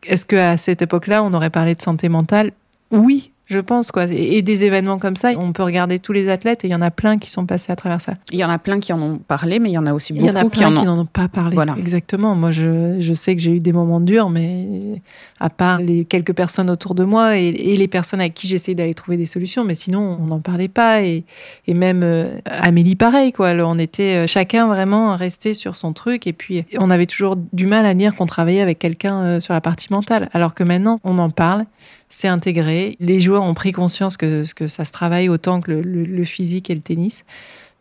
Est-ce 0.08 0.26
qu'à 0.26 0.56
cette 0.56 0.82
époque-là, 0.82 1.22
on 1.22 1.34
aurait 1.34 1.50
parlé 1.50 1.76
de 1.76 1.82
santé 1.82 2.08
mentale? 2.08 2.54
Oui, 2.92 3.34
je 3.52 3.60
pense 3.60 3.92
quoi. 3.92 4.06
Et, 4.06 4.42
des 4.42 4.64
événements 4.64 4.98
comme 4.98 5.16
ça, 5.16 5.32
on 5.38 5.54
peut 5.54 5.64
regarder 5.64 6.00
tous 6.00 6.14
les 6.14 6.30
athlètes 6.30 6.64
et 6.66 6.68
il 6.68 6.72
y 6.72 6.76
en 6.76 6.82
a 6.82 6.92
plein 6.92 7.18
qui 7.18 7.30
sont 7.30 7.46
passés 7.46 7.72
à 7.72 7.76
travers 7.76 8.02
ça. 8.02 8.14
Il 8.32 8.40
y 8.40 8.44
en 8.44 8.50
a 8.50 8.58
plein 8.58 8.80
qui 8.80 8.92
en 8.94 9.02
ont 9.02 9.18
parlé, 9.18 9.60
mais 9.60 9.70
il 9.70 9.74
y 9.74 9.78
en 9.78 9.86
a 9.86 9.94
aussi 9.94 10.14
beaucoup 10.14 10.26
il 10.26 10.30
y 10.30 10.32
en 10.32 10.36
a 10.36 10.50
plein 10.50 10.74
qui 10.74 10.86
n'en 10.86 11.00
ont... 11.00 11.06
pas 11.06 11.28
parlé. 11.28 11.56
Voilà. 11.56 11.76
Exactement. 11.78 12.36
Moi, 12.36 12.52
je, 12.52 12.98
je 13.00 13.14
sais 13.14 13.36
que 13.36 13.42
j'ai 13.42 13.56
eu 13.56 13.60
des 13.60 13.74
moments 13.74 14.00
durs, 14.00 14.30
mais 14.30 15.02
à 15.40 15.50
part 15.50 15.80
les 15.80 16.06
quelques 16.06 16.34
personnes 16.34 16.70
autour 16.70 16.96
de 16.96 17.04
moi 17.04 17.38
et, 17.38 17.52
les 17.52 17.88
personnes 17.88 18.20
avec 18.20 18.34
qui 18.34 18.48
j'essayais 18.48 18.76
d'aller 18.76 18.94
trouver 18.94 19.18
des 19.18 19.26
solutions, 19.26 19.64
mais 19.64 19.76
sinon 19.76 20.18
on 20.22 20.28
n'en 20.28 20.40
parlait 20.40 20.68
pas. 20.68 21.02
Et, 21.02 21.24
et 21.68 21.74
même 21.74 22.04
euh, 22.04 22.40
Amélie, 22.46 22.96
pareil 22.96 23.32
quoi. 23.32 23.54
on 23.54 23.78
était 23.78 24.24
euh, 24.24 24.28
chacun 24.28 24.68
vraiment 24.68 25.16
resté 25.16 25.54
sur 25.54 25.76
son 25.76 25.94
truc 25.94 26.28
et 26.28 26.34
puis 26.34 26.64
on 26.78 26.90
avait 26.90 27.06
toujours 27.06 27.38
du 27.54 27.66
mal 27.66 27.86
à 27.86 27.94
dire 27.94 28.16
qu'on 28.16 28.26
travaillait 28.26 28.62
avec 28.62 28.80
quelqu'un 28.80 29.24
euh, 29.24 29.40
sur 29.40 29.54
la 29.54 29.62
partie 29.62 29.88
mentale, 29.92 30.30
alors 30.34 30.54
que 30.54 30.64
maintenant 30.64 31.00
on 31.04 31.18
en 31.18 31.30
parle 31.30 31.66
c'est 32.12 32.28
intégré. 32.28 32.98
Les 33.00 33.20
joueurs 33.20 33.42
ont 33.42 33.56
pris 33.56 33.72
conscience 33.72 34.18
que, 34.18 34.44
que 34.54 34.68
ça 34.68 34.86
se 34.86 34.92
travaille 34.92 35.30
autant 35.30 35.62
que 35.62 35.72
le, 35.72 36.24
physique 36.26 36.70
et 36.70 36.76
le 36.76 36.82
tennis. 36.82 37.24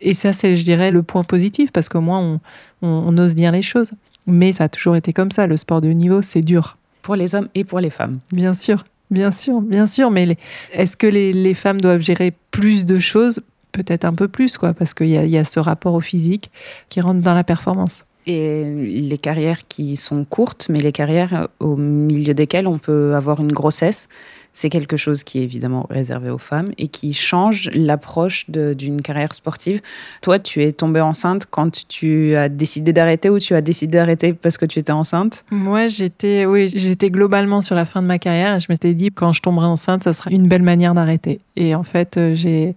Et 0.01 0.15
ça, 0.15 0.33
c'est, 0.33 0.57
je 0.57 0.63
dirais, 0.63 0.91
le 0.91 1.03
point 1.03 1.25
positif, 1.25 1.73
parce 1.73 1.91
qu'au 1.91 2.01
moins, 2.01 2.41
on, 2.81 2.89
on, 2.89 3.19
ose 3.19 3.35
dire 3.35 3.53
les 3.53 3.61
choses. 3.61 3.93
Mais 4.27 4.53
ça 4.53 4.65
a 4.65 4.69
toujours 4.69 4.97
été 4.97 5.13
comme 5.13 5.31
ça. 5.31 5.47
Le 5.47 5.57
sport 5.57 5.81
de 5.83 5.91
haut 5.91 5.95
niveau, 5.95 6.23
c'est 6.23 6.41
dur. 6.41 6.79
Pour 7.03 7.17
les 7.17 7.35
hommes 7.35 7.49
et 7.55 7.65
pour 7.65 7.81
les 7.81 7.91
femmes. 7.91 8.21
Bien 8.33 8.55
sûr, 8.55 8.85
bien 9.11 9.33
sûr, 9.33 9.61
bien 9.61 9.87
sûr. 9.87 10.11
Mais 10.11 10.37
est-ce 10.73 10.97
que 10.97 11.09
les, 11.09 11.33
les, 11.33 11.55
femmes 11.55 11.81
doivent 11.81 12.01
gérer 12.01 12.33
plus 12.51 12.87
de 12.87 12.99
choses? 12.99 13.41
Peut-être 13.73 14.05
un 14.05 14.15
peu 14.15 14.29
plus, 14.29 14.57
quoi, 14.57 14.73
parce 14.75 14.95
qu'il 14.95 15.09
y, 15.09 15.29
y 15.29 15.39
a, 15.39 15.45
ce 15.45 15.61
rapport 15.61 15.95
au 15.95 16.01
physique 16.01 16.51
qui 16.89 17.01
rentre 17.01 17.21
dans 17.21 17.35
la 17.35 17.45
performance 17.45 18.05
et 18.27 18.65
les 18.65 19.19
carrières 19.19 19.67
qui 19.69 19.97
sont 19.97 20.25
courtes, 20.25 20.67
mais 20.69 20.81
les 20.81 20.93
carrières 20.93 21.49
au 21.59 21.77
milieu 21.77 22.35
desquelles 22.35 22.67
on 22.67 22.79
peut 22.79 23.15
avoir 23.15 23.41
une 23.41 23.53
grossesse, 23.53 24.09
c'est 24.53 24.69
quelque 24.69 24.97
chose 24.97 25.23
qui 25.23 25.39
est 25.39 25.45
évidemment 25.45 25.87
réservé 25.91 26.31
aux 26.31 26.39
femmes 26.39 26.71
et 26.77 26.89
qui 26.89 27.13
change 27.13 27.71
l'approche 27.73 28.47
d'une 28.51 29.01
carrière 29.01 29.33
sportive. 29.33 29.81
Toi, 30.23 30.39
tu 30.39 30.63
es 30.63 30.73
tombée 30.73 31.01
enceinte 31.01 31.47
quand 31.51 31.87
tu 31.89 32.35
as 32.35 32.49
décidé 32.49 32.93
d'arrêter 32.93 33.31
ou 33.31 33.39
tu 33.39 33.55
as 33.55 33.61
décidé 33.61 33.99
d'arrêter 33.99 34.33
parce 34.33 34.59
que 34.59 34.67
tu 34.67 34.79
étais 34.79 34.93
enceinte? 34.93 35.45
Moi, 35.51 35.87
j'étais 35.87 36.47
oui, 36.47 36.69
j'étais 36.75 37.11
globalement 37.11 37.63
sur 37.63 37.77
la 37.77 37.85
fin 37.85 38.03
de 38.03 38.07
ma 38.07 38.19
carrière 38.19 38.57
et 38.57 38.61
je 38.61 38.67
m'étais 38.69 38.95
dit 38.95 39.11
quand 39.11 39.33
je 39.33 39.41
tomberai 39.41 39.67
enceinte, 39.67 40.03
ça 40.05 40.13
sera 40.13 40.31
une 40.31 40.49
belle 40.49 40.63
manière 40.63 40.95
d'arrêter. 40.95 41.41
Et 41.57 41.75
en 41.75 41.85
fait, 41.85 42.17
euh, 42.17 42.35
j'ai 42.35 42.75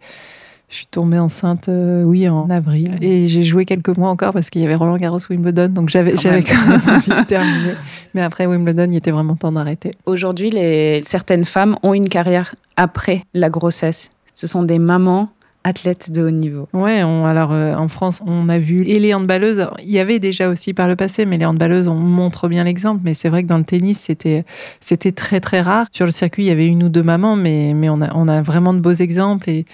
je 0.73 0.79
suis 0.79 0.87
tombée 0.87 1.19
enceinte, 1.19 1.69
euh, 1.69 2.01
oui, 2.01 2.27
en 2.27 2.49
avril. 2.49 2.97
Et 2.99 3.27
j'ai 3.27 3.43
joué 3.43 3.63
quelques 3.63 3.95
mois 3.95 4.09
encore 4.09 4.33
parce 4.33 4.49
qu'il 4.49 4.59
y 4.59 4.65
avait 4.65 4.73
Roland 4.73 4.97
Garros 4.97 5.19
Wimbledon. 5.29 5.67
Donc 5.69 5.89
j'avais 5.89 6.13
quand 6.13 6.67
même 6.67 6.81
envie 6.87 7.25
terminer. 7.27 7.75
Mais 8.15 8.23
après 8.23 8.47
Wimbledon, 8.47 8.87
il 8.89 8.95
était 8.95 9.11
vraiment 9.11 9.35
temps 9.35 9.51
d'arrêter. 9.51 9.91
Aujourd'hui, 10.07 10.49
les... 10.49 11.03
certaines 11.03 11.45
femmes 11.45 11.75
ont 11.83 11.93
une 11.93 12.09
carrière 12.09 12.55
après 12.75 13.21
la 13.35 13.51
grossesse. 13.51 14.13
Ce 14.33 14.47
sont 14.47 14.63
des 14.63 14.79
mamans 14.79 15.29
athlètes 15.63 16.11
de 16.11 16.23
haut 16.23 16.31
niveau. 16.31 16.67
Ouais, 16.73 17.01
alors 17.01 17.51
euh, 17.51 17.75
en 17.75 17.87
France, 17.87 18.21
on 18.25 18.49
a 18.49 18.57
vu 18.57 18.83
et 18.83 18.99
les 18.99 19.13
handballeuses. 19.13 19.67
Il 19.83 19.91
y 19.91 19.99
avait 19.99 20.17
déjà 20.17 20.49
aussi 20.49 20.73
par 20.73 20.87
le 20.87 20.95
passé, 20.95 21.27
mais 21.27 21.37
les 21.37 21.45
handballeuses, 21.45 21.87
on 21.87 21.93
montre 21.93 22.47
bien 22.47 22.63
l'exemple. 22.63 23.01
Mais 23.03 23.13
c'est 23.13 23.29
vrai 23.29 23.43
que 23.43 23.47
dans 23.47 23.59
le 23.59 23.63
tennis, 23.63 23.99
c'était 23.99 24.43
c'était 24.81 25.11
très 25.11 25.39
très 25.39 25.61
rare. 25.61 25.85
Sur 25.91 26.05
le 26.05 26.11
circuit, 26.11 26.45
il 26.45 26.47
y 26.47 26.51
avait 26.51 26.67
une 26.67 26.81
ou 26.81 26.89
deux 26.89 27.03
mamans, 27.03 27.35
mais 27.35 27.73
mais 27.75 27.89
on 27.89 28.01
a 28.01 28.11
on 28.15 28.27
a 28.27 28.41
vraiment 28.41 28.73
de 28.73 28.79
beaux 28.79 28.91
exemples 28.91 29.51
et 29.51 29.65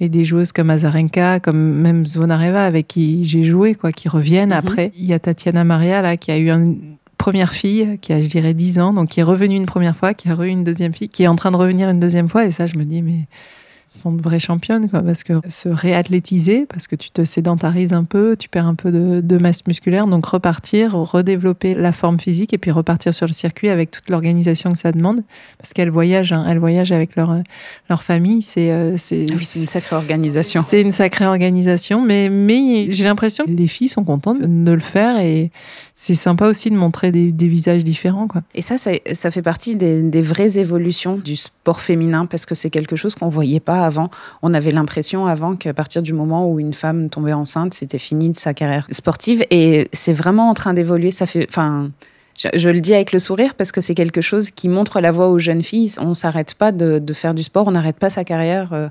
et 0.00 0.08
des 0.08 0.24
joueuses 0.24 0.52
comme 0.52 0.70
Azarenka, 0.70 1.40
comme 1.40 1.58
même 1.58 2.06
Zvonareva 2.06 2.64
avec 2.64 2.86
qui 2.88 3.24
j'ai 3.24 3.44
joué, 3.44 3.74
quoi, 3.74 3.92
qui 3.92 4.08
reviennent 4.08 4.50
mhm. 4.50 4.56
après. 4.56 4.92
Il 4.98 5.06
y 5.06 5.12
a 5.12 5.18
Tatiana 5.18 5.64
Maria 5.64 6.02
là 6.02 6.16
qui 6.16 6.30
a 6.30 6.38
eu 6.38 6.50
une 6.50 6.96
première 7.18 7.52
fille 7.52 7.98
qui 8.00 8.12
a, 8.12 8.20
je 8.20 8.28
dirais, 8.28 8.54
10 8.54 8.78
ans, 8.78 8.92
donc 8.92 9.10
qui 9.10 9.20
est 9.20 9.24
revenue 9.24 9.56
une 9.56 9.66
première 9.66 9.96
fois, 9.96 10.14
qui 10.14 10.28
a 10.28 10.34
eu 10.34 10.48
une 10.48 10.64
deuxième 10.64 10.94
fille, 10.94 11.08
qui 11.08 11.22
est 11.22 11.28
en 11.28 11.36
train 11.36 11.50
de 11.50 11.56
revenir 11.56 11.88
une 11.88 12.00
deuxième 12.00 12.28
fois. 12.28 12.44
Et 12.44 12.50
ça, 12.50 12.66
je 12.66 12.76
me 12.76 12.84
dis, 12.84 13.02
mais 13.02 13.26
sont 13.88 14.12
de 14.12 14.20
vraies 14.20 14.40
championnes, 14.40 14.88
quoi, 14.88 15.00
parce 15.00 15.22
que 15.22 15.34
se 15.48 15.68
réathlétiser, 15.68 16.66
parce 16.66 16.86
que 16.88 16.96
tu 16.96 17.10
te 17.10 17.24
sédentarises 17.24 17.92
un 17.92 18.04
peu, 18.04 18.36
tu 18.36 18.48
perds 18.48 18.66
un 18.66 18.74
peu 18.74 18.90
de, 18.90 19.38
masse 19.38 19.66
musculaire, 19.66 20.06
donc 20.06 20.26
repartir, 20.26 20.94
redévelopper 20.94 21.74
la 21.74 21.92
forme 21.92 22.18
physique 22.18 22.52
et 22.52 22.58
puis 22.58 22.70
repartir 22.70 23.14
sur 23.14 23.26
le 23.26 23.32
circuit 23.32 23.68
avec 23.68 23.90
toute 23.90 24.08
l'organisation 24.08 24.72
que 24.72 24.78
ça 24.78 24.90
demande, 24.90 25.20
parce 25.58 25.72
qu'elles 25.72 25.90
voyagent, 25.90 26.32
hein, 26.32 26.44
elles 26.48 26.58
voyagent 26.58 26.90
avec 26.90 27.16
leur, 27.16 27.36
leur 27.88 28.02
famille, 28.02 28.42
c'est 28.42 28.72
euh, 28.72 28.96
c'est 28.96 29.26
ah 29.30 29.58
une 29.58 29.66
sacrée 29.66 29.96
organisation. 29.96 30.62
C'est 30.66 30.82
une 30.82 30.92
sacrée 30.92 31.26
organisation, 31.26 32.00
mais, 32.02 32.28
mais 32.28 32.90
j'ai 32.90 33.04
l'impression 33.04 33.44
que 33.44 33.50
les 33.50 33.68
filles 33.68 33.88
sont 33.88 34.04
contentes 34.04 34.40
de 34.40 34.72
le 34.72 34.80
faire 34.80 35.18
et 35.20 35.50
c'est 35.94 36.14
sympa 36.14 36.46
aussi 36.46 36.70
de 36.70 36.76
montrer 36.76 37.12
des, 37.12 37.46
visages 37.46 37.84
différents. 37.84 38.26
Quoi. 38.26 38.42
Et 38.54 38.62
ça, 38.62 38.76
ça, 38.78 39.30
fait 39.30 39.42
partie 39.42 39.76
des, 39.76 40.02
des 40.02 40.22
vraies 40.22 40.58
évolutions 40.58 41.16
du 41.16 41.36
sport 41.36 41.80
féminin, 41.80 42.26
parce 42.26 42.46
que 42.46 42.54
c'est 42.54 42.70
quelque 42.70 42.96
chose 42.96 43.14
qu'on 43.14 43.28
voyait 43.28 43.60
pas 43.60 43.75
avant. 43.82 44.10
On 44.42 44.54
avait 44.54 44.70
l'impression 44.70 45.26
avant 45.26 45.56
qu'à 45.56 45.74
partir 45.74 46.02
du 46.02 46.12
moment 46.12 46.50
où 46.50 46.60
une 46.60 46.74
femme 46.74 47.08
tombait 47.08 47.32
enceinte, 47.32 47.74
c'était 47.74 47.98
fini 47.98 48.30
de 48.30 48.36
sa 48.36 48.54
carrière 48.54 48.86
sportive. 48.90 49.44
Et 49.50 49.88
c'est 49.92 50.12
vraiment 50.12 50.50
en 50.50 50.54
train 50.54 50.74
d'évoluer. 50.74 51.10
Ça 51.10 51.26
fait, 51.26 51.46
enfin, 51.48 51.90
je, 52.36 52.68
le 52.68 52.80
dis 52.80 52.94
avec 52.94 53.12
le 53.12 53.18
sourire 53.18 53.54
parce 53.54 53.72
que 53.72 53.80
c'est 53.80 53.94
quelque 53.94 54.20
chose 54.20 54.50
qui 54.50 54.68
montre 54.68 55.00
la 55.00 55.12
voie 55.12 55.28
aux 55.28 55.38
jeunes 55.38 55.62
filles. 55.62 55.92
On 55.98 56.14
s'arrête 56.14 56.54
pas 56.54 56.72
de, 56.72 57.00
faire 57.12 57.34
du 57.34 57.42
sport, 57.42 57.66
on 57.66 57.72
n'arrête 57.72 57.98
pas 57.98 58.10
sa 58.10 58.24
carrière 58.24 58.72
euh, 58.72 58.88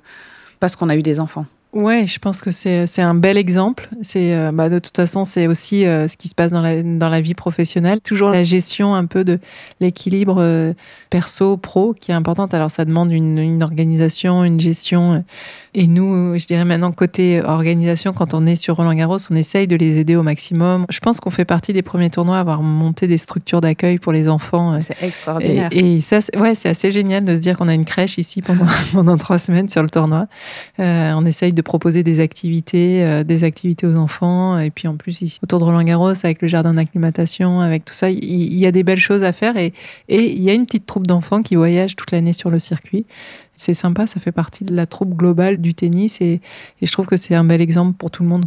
parce 0.60 0.76
qu'on 0.76 0.90
a 0.90 0.96
eu 0.96 1.04
des 1.04 1.20
enfants. 1.20 1.46
Ouais, 1.76 2.08
je 2.08 2.20
pense 2.20 2.40
que 2.40 2.52
c'est 2.52 3.02
un 3.02 3.16
bel 3.16 3.36
exemple. 3.36 3.90
C'est 4.02 4.34
euh, 4.34 4.54
bah, 4.54 4.70
de 4.70 4.80
toute 4.80 4.96
façon 4.96 5.26
c'est 5.26 5.46
aussi 5.46 5.86
euh, 5.86 6.08
ce 6.08 6.16
qui 6.16 6.30
se 6.30 6.34
passe 6.34 6.50
dans 6.50 6.62
la 6.62 6.82
dans 6.82 7.10
la 7.10 7.20
vie 7.20 7.34
professionnelle. 7.34 8.00
Toujours 8.00 8.30
la 8.30 8.44
gestion 8.44 8.96
un 8.96 9.04
peu 9.04 9.26
de 9.26 9.40
l'équilibre 9.82 10.38
euh, 10.40 10.72
perso 11.10 11.58
pro 11.58 11.94
qui 11.94 12.12
est 12.12 12.14
importante. 12.14 12.54
Alors 12.54 12.72
ça 12.72 12.86
demande 12.86 13.12
une, 13.12 13.40
une 13.40 13.62
organisation, 13.62 14.46
une 14.46 14.58
gestion. 14.58 15.26
Et 15.74 15.88
nous, 15.88 16.40
je 16.40 16.48
dirais 16.48 16.64
maintenant 16.64 16.94
côté 16.94 17.42
organisation, 17.42 18.14
quand 18.14 18.34
on 18.34 18.46
est 18.46 18.56
sur 18.56 18.78
Roland 18.78 18.94
Garros, 18.94 19.18
on 19.30 19.36
essaye 19.36 19.68
de 19.68 19.76
les 19.76 19.98
aider 20.00 20.16
au 20.16 20.24
maximum. 20.24 20.86
Je 20.90 21.00
pense 21.00 21.20
qu'on 21.20 21.32
fait 21.32 21.44
partie 21.44 21.74
des 21.74 21.82
premiers 21.82 22.10
tournois 22.10 22.38
à 22.38 22.40
avoir 22.40 22.62
monté 22.62 23.08
des 23.08 23.18
structures 23.18 23.60
d'accueil 23.60 24.00
pour 24.00 24.14
les 24.14 24.30
enfants. 24.30 24.80
C'est 24.80 25.04
extraordinaire. 25.04 25.68
Et, 25.74 26.00
ça, 26.00 26.20
ouais, 26.38 26.56
c'est 26.56 26.70
assez 26.70 26.94
génial 26.94 27.26
de 27.26 27.36
se 27.36 27.42
dire 27.42 27.58
qu'on 27.58 27.68
a 27.68 27.74
une 27.74 27.84
crèche 27.84 28.18
ici 28.18 28.42
pendant 28.42 28.68
pendant 28.94 29.18
trois 29.18 29.40
semaines 29.40 29.68
sur 29.68 29.84
le 29.84 29.90
tournoi. 29.90 30.28
on 30.78 31.26
essaye 31.26 31.52
de 31.52 31.65
proposer 31.66 32.04
des 32.04 32.22
activités, 32.22 33.04
euh, 33.04 33.26
des 33.26 33.44
activités 33.44 33.86
aux 33.86 33.96
enfants. 33.96 34.58
Et 34.58 34.72
puis 34.72 34.88
en 34.88 34.96
plus, 34.96 35.22
ici, 35.22 35.40
autour 35.44 35.60
de 35.60 35.66
Roland 35.66 35.84
Garros, 35.84 36.14
avec 36.24 36.42
le 36.42 36.48
jardin 36.48 36.76
d'acclimatation, 36.76 37.60
avec 37.60 37.84
tout 37.84 37.94
ça, 37.94 38.10
il 38.10 38.54
y, 38.54 38.66
a 38.66 38.72
des 38.72 38.84
belles 38.84 39.00
choses 39.00 39.24
à 39.24 39.34
faire. 39.34 39.58
Et, 39.58 39.74
et 40.08 40.32
il 40.32 40.42
y 40.42 40.50
a 40.50 40.54
une 40.54 40.66
petite 40.66 40.86
troupe 40.86 41.08
d'enfants 41.08 41.42
qui 41.42 41.56
voyagent 41.56 41.98
toute 41.98 42.12
l'année 42.12 42.32
sur 42.32 42.50
le 42.50 42.60
circuit. 42.60 43.06
C'est 43.56 43.74
sympa, 43.74 44.06
ça 44.06 44.20
fait 44.20 44.32
partie 44.32 44.66
de 44.66 44.76
la 44.76 44.86
troupe 44.86 45.16
globale 45.16 45.58
du 45.58 45.74
tennis 45.74 46.20
et, 46.22 46.42
je 46.82 46.92
trouve 46.92 47.06
que 47.06 47.18
c'est 47.18 47.36
un 47.36 47.44
bel 47.44 47.62
exemple 47.62 47.94
pour 47.94 48.12
tout 48.12 48.22
le 48.24 48.30
monde. 48.30 48.46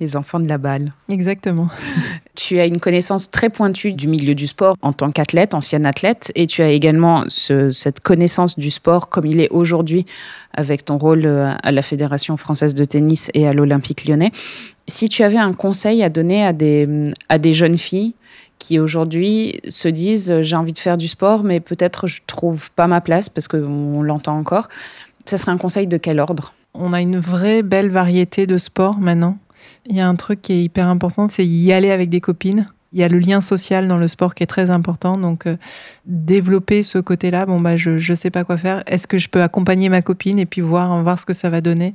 Les 0.00 0.16
enfants 0.16 0.40
de 0.40 0.48
la 0.48 0.58
balle. 0.58 0.92
Exactement. 1.08 1.68
tu 2.34 2.58
as 2.60 2.66
une 2.66 2.78
connaissance 2.78 3.30
très 3.30 3.50
pointue 3.50 3.92
du 3.92 4.08
milieu 4.08 4.34
du 4.34 4.46
sport 4.46 4.76
en 4.82 4.92
tant 4.92 5.10
qu'athlète, 5.10 5.54
ancienne 5.54 5.84
athlète, 5.84 6.32
et 6.36 6.46
tu 6.46 6.62
as 6.62 6.70
également 6.70 7.24
cette 7.28 8.00
connaissance 8.00 8.58
du 8.58 8.70
sport 8.70 9.08
comme 9.08 9.26
il 9.26 9.40
est 9.40 9.50
aujourd'hui 9.50 10.06
avec 10.54 10.84
ton 10.84 10.96
rôle 10.96 11.26
euh, 11.26 11.52
à 11.62 11.72
la 11.72 11.82
Fédération 11.82 12.36
française 12.36 12.74
de 12.74 12.84
tennis 12.84 13.30
et 13.34 13.46
à 13.46 13.52
l'Olympique 13.52 14.06
lyonnais. 14.06 14.30
Si 14.88 15.08
tu 15.08 15.22
avais 15.22 15.38
un 15.38 15.52
conseil 15.52 16.02
à 16.02 16.08
donner 16.08 16.44
à 16.44 16.52
des, 16.52 16.88
à 17.28 17.38
des 17.38 17.52
jeunes 17.52 17.78
filles 17.78 18.14
qui 18.58 18.78
aujourd'hui 18.78 19.60
se 19.68 19.88
disent 19.88 20.30
euh, 20.30 20.42
j'ai 20.42 20.56
envie 20.56 20.72
de 20.72 20.78
faire 20.78 20.98
du 20.98 21.08
sport, 21.08 21.44
mais 21.44 21.60
peut-être 21.60 22.06
je 22.06 22.20
trouve 22.26 22.70
pas 22.72 22.86
ma 22.86 23.00
place 23.00 23.28
parce 23.28 23.48
qu'on 23.48 24.02
l'entend 24.02 24.36
encore. 24.36 24.68
Ça 25.24 25.36
serait 25.36 25.52
un 25.52 25.58
conseil 25.58 25.86
de 25.86 25.96
quel 25.96 26.20
ordre? 26.20 26.54
On 26.74 26.92
a 26.92 27.00
une 27.00 27.18
vraie 27.18 27.62
belle 27.62 27.90
variété 27.90 28.46
de 28.46 28.58
sports 28.58 28.98
maintenant. 28.98 29.38
Il 29.86 29.96
y 29.96 30.00
a 30.00 30.08
un 30.08 30.14
truc 30.14 30.42
qui 30.42 30.52
est 30.52 30.62
hyper 30.62 30.88
important, 30.88 31.28
c'est 31.28 31.46
y 31.46 31.72
aller 31.72 31.90
avec 31.90 32.10
des 32.10 32.20
copines. 32.20 32.66
Il 32.92 33.00
y 33.00 33.02
a 33.02 33.08
le 33.08 33.18
lien 33.18 33.40
social 33.40 33.88
dans 33.88 33.98
le 33.98 34.08
sport 34.08 34.34
qui 34.34 34.42
est 34.42 34.46
très 34.46 34.70
important. 34.70 35.18
Donc, 35.18 35.46
euh, 35.46 35.56
développer 36.06 36.82
ce 36.82 36.98
côté-là, 36.98 37.44
bon, 37.44 37.60
bah, 37.60 37.76
je 37.76 37.90
ne 37.90 38.14
sais 38.14 38.30
pas 38.30 38.44
quoi 38.44 38.56
faire. 38.56 38.82
Est-ce 38.86 39.06
que 39.06 39.18
je 39.18 39.28
peux 39.28 39.42
accompagner 39.42 39.88
ma 39.88 40.02
copine 40.02 40.38
et 40.38 40.46
puis 40.46 40.60
voir, 40.60 41.02
voir 41.02 41.18
ce 41.18 41.26
que 41.26 41.32
ça 41.32 41.50
va 41.50 41.60
donner? 41.60 41.94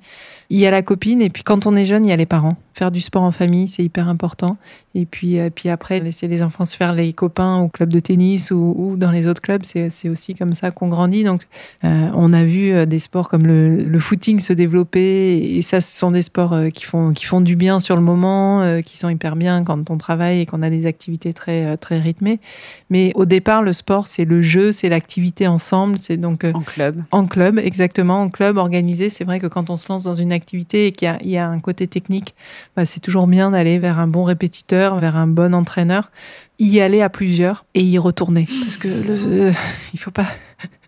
Il 0.51 0.59
y 0.59 0.67
a 0.67 0.71
la 0.71 0.81
copine 0.81 1.21
et 1.21 1.29
puis 1.29 1.43
quand 1.43 1.65
on 1.65 1.77
est 1.77 1.85
jeune, 1.85 2.05
il 2.05 2.09
y 2.09 2.11
a 2.11 2.17
les 2.17 2.25
parents. 2.25 2.57
Faire 2.73 2.91
du 2.91 2.99
sport 2.99 3.23
en 3.23 3.31
famille, 3.31 3.69
c'est 3.69 3.83
hyper 3.83 4.09
important. 4.09 4.57
Et 4.95 5.05
puis, 5.05 5.39
euh, 5.39 5.49
puis 5.49 5.69
après, 5.69 6.01
laisser 6.01 6.27
les 6.27 6.43
enfants 6.43 6.65
se 6.65 6.75
faire 6.75 6.93
les 6.93 7.13
copains 7.13 7.59
au 7.59 7.69
club 7.69 7.89
de 7.89 7.99
tennis 7.99 8.51
ou, 8.51 8.95
dans 8.97 9.11
les 9.11 9.27
autres 9.27 9.41
clubs, 9.41 9.63
c'est 9.63 10.09
aussi 10.09 10.35
comme 10.35 10.53
ça 10.53 10.71
qu'on 10.71 10.89
grandit. 10.89 11.23
Donc, 11.23 11.43
euh, 11.85 12.09
on 12.13 12.33
a 12.33 12.43
vu 12.43 12.85
des 12.85 12.99
sports 12.99 13.29
comme 13.29 13.47
le, 13.47 13.77
le, 13.77 13.99
footing 13.99 14.39
se 14.39 14.51
développer. 14.51 15.57
Et 15.57 15.61
ça, 15.61 15.79
ce 15.79 15.97
sont 15.97 16.11
des 16.11 16.21
sports 16.21 16.55
qui 16.73 16.83
font, 16.83 17.13
qui 17.13 17.25
font 17.25 17.39
du 17.39 17.55
bien 17.55 17.79
sur 17.79 17.95
le 17.95 18.01
moment, 18.01 18.81
qui 18.85 18.97
sont 18.97 19.07
hyper 19.07 19.37
bien 19.37 19.63
quand 19.63 19.89
on 19.89 19.97
travaille 19.97 20.41
et 20.41 20.45
qu'on 20.45 20.61
a 20.61 20.69
des 20.69 20.85
activités 20.85 21.31
très, 21.31 21.77
très 21.77 21.99
rythmées. 21.99 22.41
Mais 22.89 23.13
au 23.15 23.25
départ, 23.25 23.63
le 23.63 23.71
sport, 23.71 24.07
c'est 24.07 24.25
le 24.25 24.41
jeu, 24.41 24.73
c'est 24.73 24.89
l'activité 24.89 25.47
ensemble. 25.47 25.97
C'est 25.97 26.17
donc. 26.17 26.45
En 26.53 26.61
club. 26.61 27.03
En 27.11 27.25
club, 27.25 27.59
exactement. 27.59 28.21
En 28.21 28.29
club 28.29 28.57
organisé. 28.57 29.09
C'est 29.09 29.23
vrai 29.23 29.39
que 29.39 29.47
quand 29.47 29.69
on 29.69 29.77
se 29.77 29.89
lance 29.89 30.03
dans 30.03 30.15
une 30.15 30.31
activité 30.31 30.40
et 30.73 30.91
qu'il 30.91 31.17
y, 31.23 31.37
a 31.37 31.47
un 31.47 31.59
côté 31.59 31.87
technique, 31.87 32.35
bah, 32.75 32.85
c'est 32.85 32.99
toujours 32.99 33.27
bien 33.27 33.51
d'aller 33.51 33.79
vers 33.79 33.99
un 33.99 34.07
bon 34.07 34.23
répétiteur, 34.23 34.99
vers 34.99 35.15
un 35.15 35.27
bon 35.27 35.53
entraîneur, 35.53 36.11
y 36.59 36.79
aller 36.79 37.01
à 37.01 37.09
plusieurs 37.09 37.65
et 37.73 37.81
y 37.81 37.97
retourner. 37.97 38.47
Parce 38.63 38.77
que 38.77 38.87
euh, 38.87 39.51
faut 39.97 40.11
pas. 40.11 40.27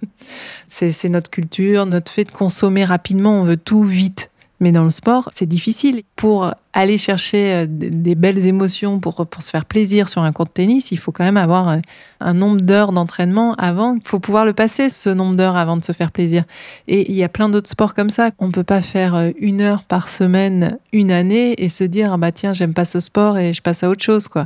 c'est 0.67 1.09
notre 1.09 1.29
culture, 1.29 1.85
notre 1.85 2.11
fait 2.11 2.25
de 2.25 2.31
consommer 2.31 2.85
rapidement, 2.85 3.39
on 3.39 3.43
veut 3.43 3.57
tout 3.57 3.83
vite. 3.83 4.29
Mais 4.63 4.71
dans 4.71 4.85
le 4.85 4.91
sport, 4.91 5.29
c'est 5.33 5.45
difficile. 5.45 6.03
Pour 6.15 6.53
aller 6.71 6.97
chercher 6.97 7.53
euh, 7.53 7.65
des 7.67 8.15
belles 8.15 8.47
émotions, 8.47 9.01
pour, 9.01 9.27
pour 9.27 9.43
se 9.43 9.49
faire 9.49 9.65
plaisir 9.65 10.07
sur 10.07 10.21
un 10.21 10.31
court 10.31 10.45
de 10.45 10.51
tennis, 10.51 10.93
il 10.93 10.97
faut 10.97 11.11
quand 11.11 11.25
même 11.25 11.35
avoir 11.35 11.67
euh, 11.67 11.77
un 12.21 12.33
nombre 12.33 12.61
d'heures 12.61 12.93
d'entraînement 12.93 13.55
avant. 13.55 13.95
Il 13.95 14.07
faut 14.07 14.21
pouvoir 14.21 14.45
le 14.45 14.53
passer, 14.53 14.87
ce 14.87 15.09
nombre 15.09 15.35
d'heures, 15.35 15.57
avant 15.57 15.75
de 15.75 15.83
se 15.83 15.91
faire 15.91 16.13
plaisir. 16.13 16.45
Et 16.87 17.11
il 17.11 17.17
y 17.17 17.25
a 17.25 17.27
plein 17.27 17.49
d'autres 17.49 17.69
sports 17.69 17.93
comme 17.93 18.09
ça. 18.09 18.31
On 18.39 18.47
ne 18.47 18.53
peut 18.53 18.63
pas 18.63 18.79
faire 18.79 19.15
euh, 19.15 19.31
une 19.37 19.59
heure 19.59 19.83
par 19.83 20.07
semaine, 20.07 20.79
une 20.93 21.11
année, 21.11 21.61
et 21.61 21.67
se 21.67 21.83
dire, 21.83 22.13
ah 22.13 22.17
bah 22.17 22.31
tiens, 22.31 22.53
j'aime 22.53 22.73
pas 22.73 22.85
ce 22.85 23.01
sport 23.01 23.37
et 23.37 23.51
je 23.51 23.61
passe 23.61 23.83
à 23.83 23.89
autre 23.89 24.01
chose. 24.01 24.29
Il 24.33 24.45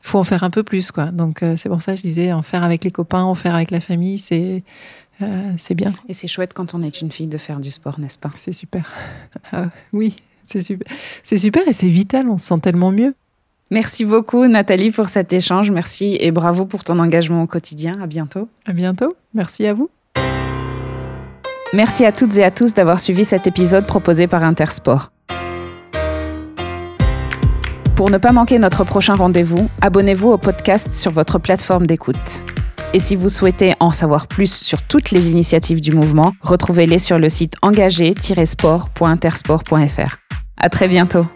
faut 0.00 0.18
en 0.18 0.24
faire 0.24 0.44
un 0.44 0.50
peu 0.50 0.62
plus. 0.62 0.90
Quoi. 0.90 1.06
Donc 1.06 1.44
c'est 1.58 1.68
pour 1.68 1.82
ça 1.82 1.92
que 1.92 1.98
je 1.98 2.04
disais, 2.04 2.32
en 2.32 2.40
faire 2.40 2.64
avec 2.64 2.84
les 2.84 2.90
copains, 2.90 3.22
en 3.22 3.34
faire 3.34 3.54
avec 3.54 3.70
la 3.70 3.80
famille, 3.80 4.16
c'est 4.16 4.62
euh, 5.22 5.52
c'est 5.58 5.74
bien. 5.74 5.92
Et 6.08 6.14
c'est 6.14 6.28
chouette 6.28 6.54
quand 6.54 6.74
on 6.74 6.82
est 6.82 7.00
une 7.00 7.10
fille 7.10 7.26
de 7.26 7.38
faire 7.38 7.60
du 7.60 7.70
sport, 7.70 7.98
n'est-ce 7.98 8.18
pas? 8.18 8.30
C'est 8.36 8.52
super. 8.52 8.90
Ah, 9.52 9.70
oui, 9.92 10.16
c'est 10.44 10.62
super. 10.62 10.92
C'est 11.22 11.38
super 11.38 11.66
et 11.66 11.72
c'est 11.72 11.88
vital, 11.88 12.28
on 12.28 12.36
se 12.36 12.46
sent 12.46 12.60
tellement 12.60 12.90
mieux. 12.90 13.14
Merci 13.70 14.04
beaucoup 14.04 14.46
Nathalie 14.46 14.90
pour 14.90 15.08
cet 15.08 15.32
échange. 15.32 15.70
Merci 15.70 16.16
et 16.20 16.30
bravo 16.30 16.64
pour 16.64 16.84
ton 16.84 16.98
engagement 16.98 17.42
au 17.42 17.46
quotidien. 17.46 18.00
À 18.00 18.06
bientôt. 18.06 18.48
À 18.66 18.72
bientôt. 18.72 19.16
Merci 19.34 19.66
à 19.66 19.74
vous. 19.74 19.90
Merci 21.74 22.06
à 22.06 22.12
toutes 22.12 22.36
et 22.36 22.44
à 22.44 22.50
tous 22.50 22.72
d'avoir 22.72 22.98
suivi 22.98 23.24
cet 23.24 23.46
épisode 23.46 23.86
proposé 23.86 24.26
par 24.26 24.42
Intersport. 24.42 25.10
Pour 27.94 28.10
ne 28.10 28.16
pas 28.18 28.32
manquer 28.32 28.58
notre 28.58 28.84
prochain 28.84 29.14
rendez-vous, 29.14 29.68
abonnez-vous 29.80 30.28
au 30.28 30.38
podcast 30.38 30.92
sur 30.94 31.10
votre 31.10 31.38
plateforme 31.38 31.86
d'écoute. 31.86 32.42
Et 32.94 33.00
si 33.00 33.16
vous 33.16 33.28
souhaitez 33.28 33.74
en 33.80 33.92
savoir 33.92 34.28
plus 34.28 34.50
sur 34.50 34.80
toutes 34.82 35.10
les 35.10 35.30
initiatives 35.30 35.82
du 35.82 35.92
mouvement, 35.92 36.32
retrouvez-les 36.40 36.98
sur 36.98 37.18
le 37.18 37.28
site 37.28 37.52
engagé-sport.intersport.fr. 37.60 40.16
À 40.56 40.70
très 40.70 40.88
bientôt. 40.88 41.26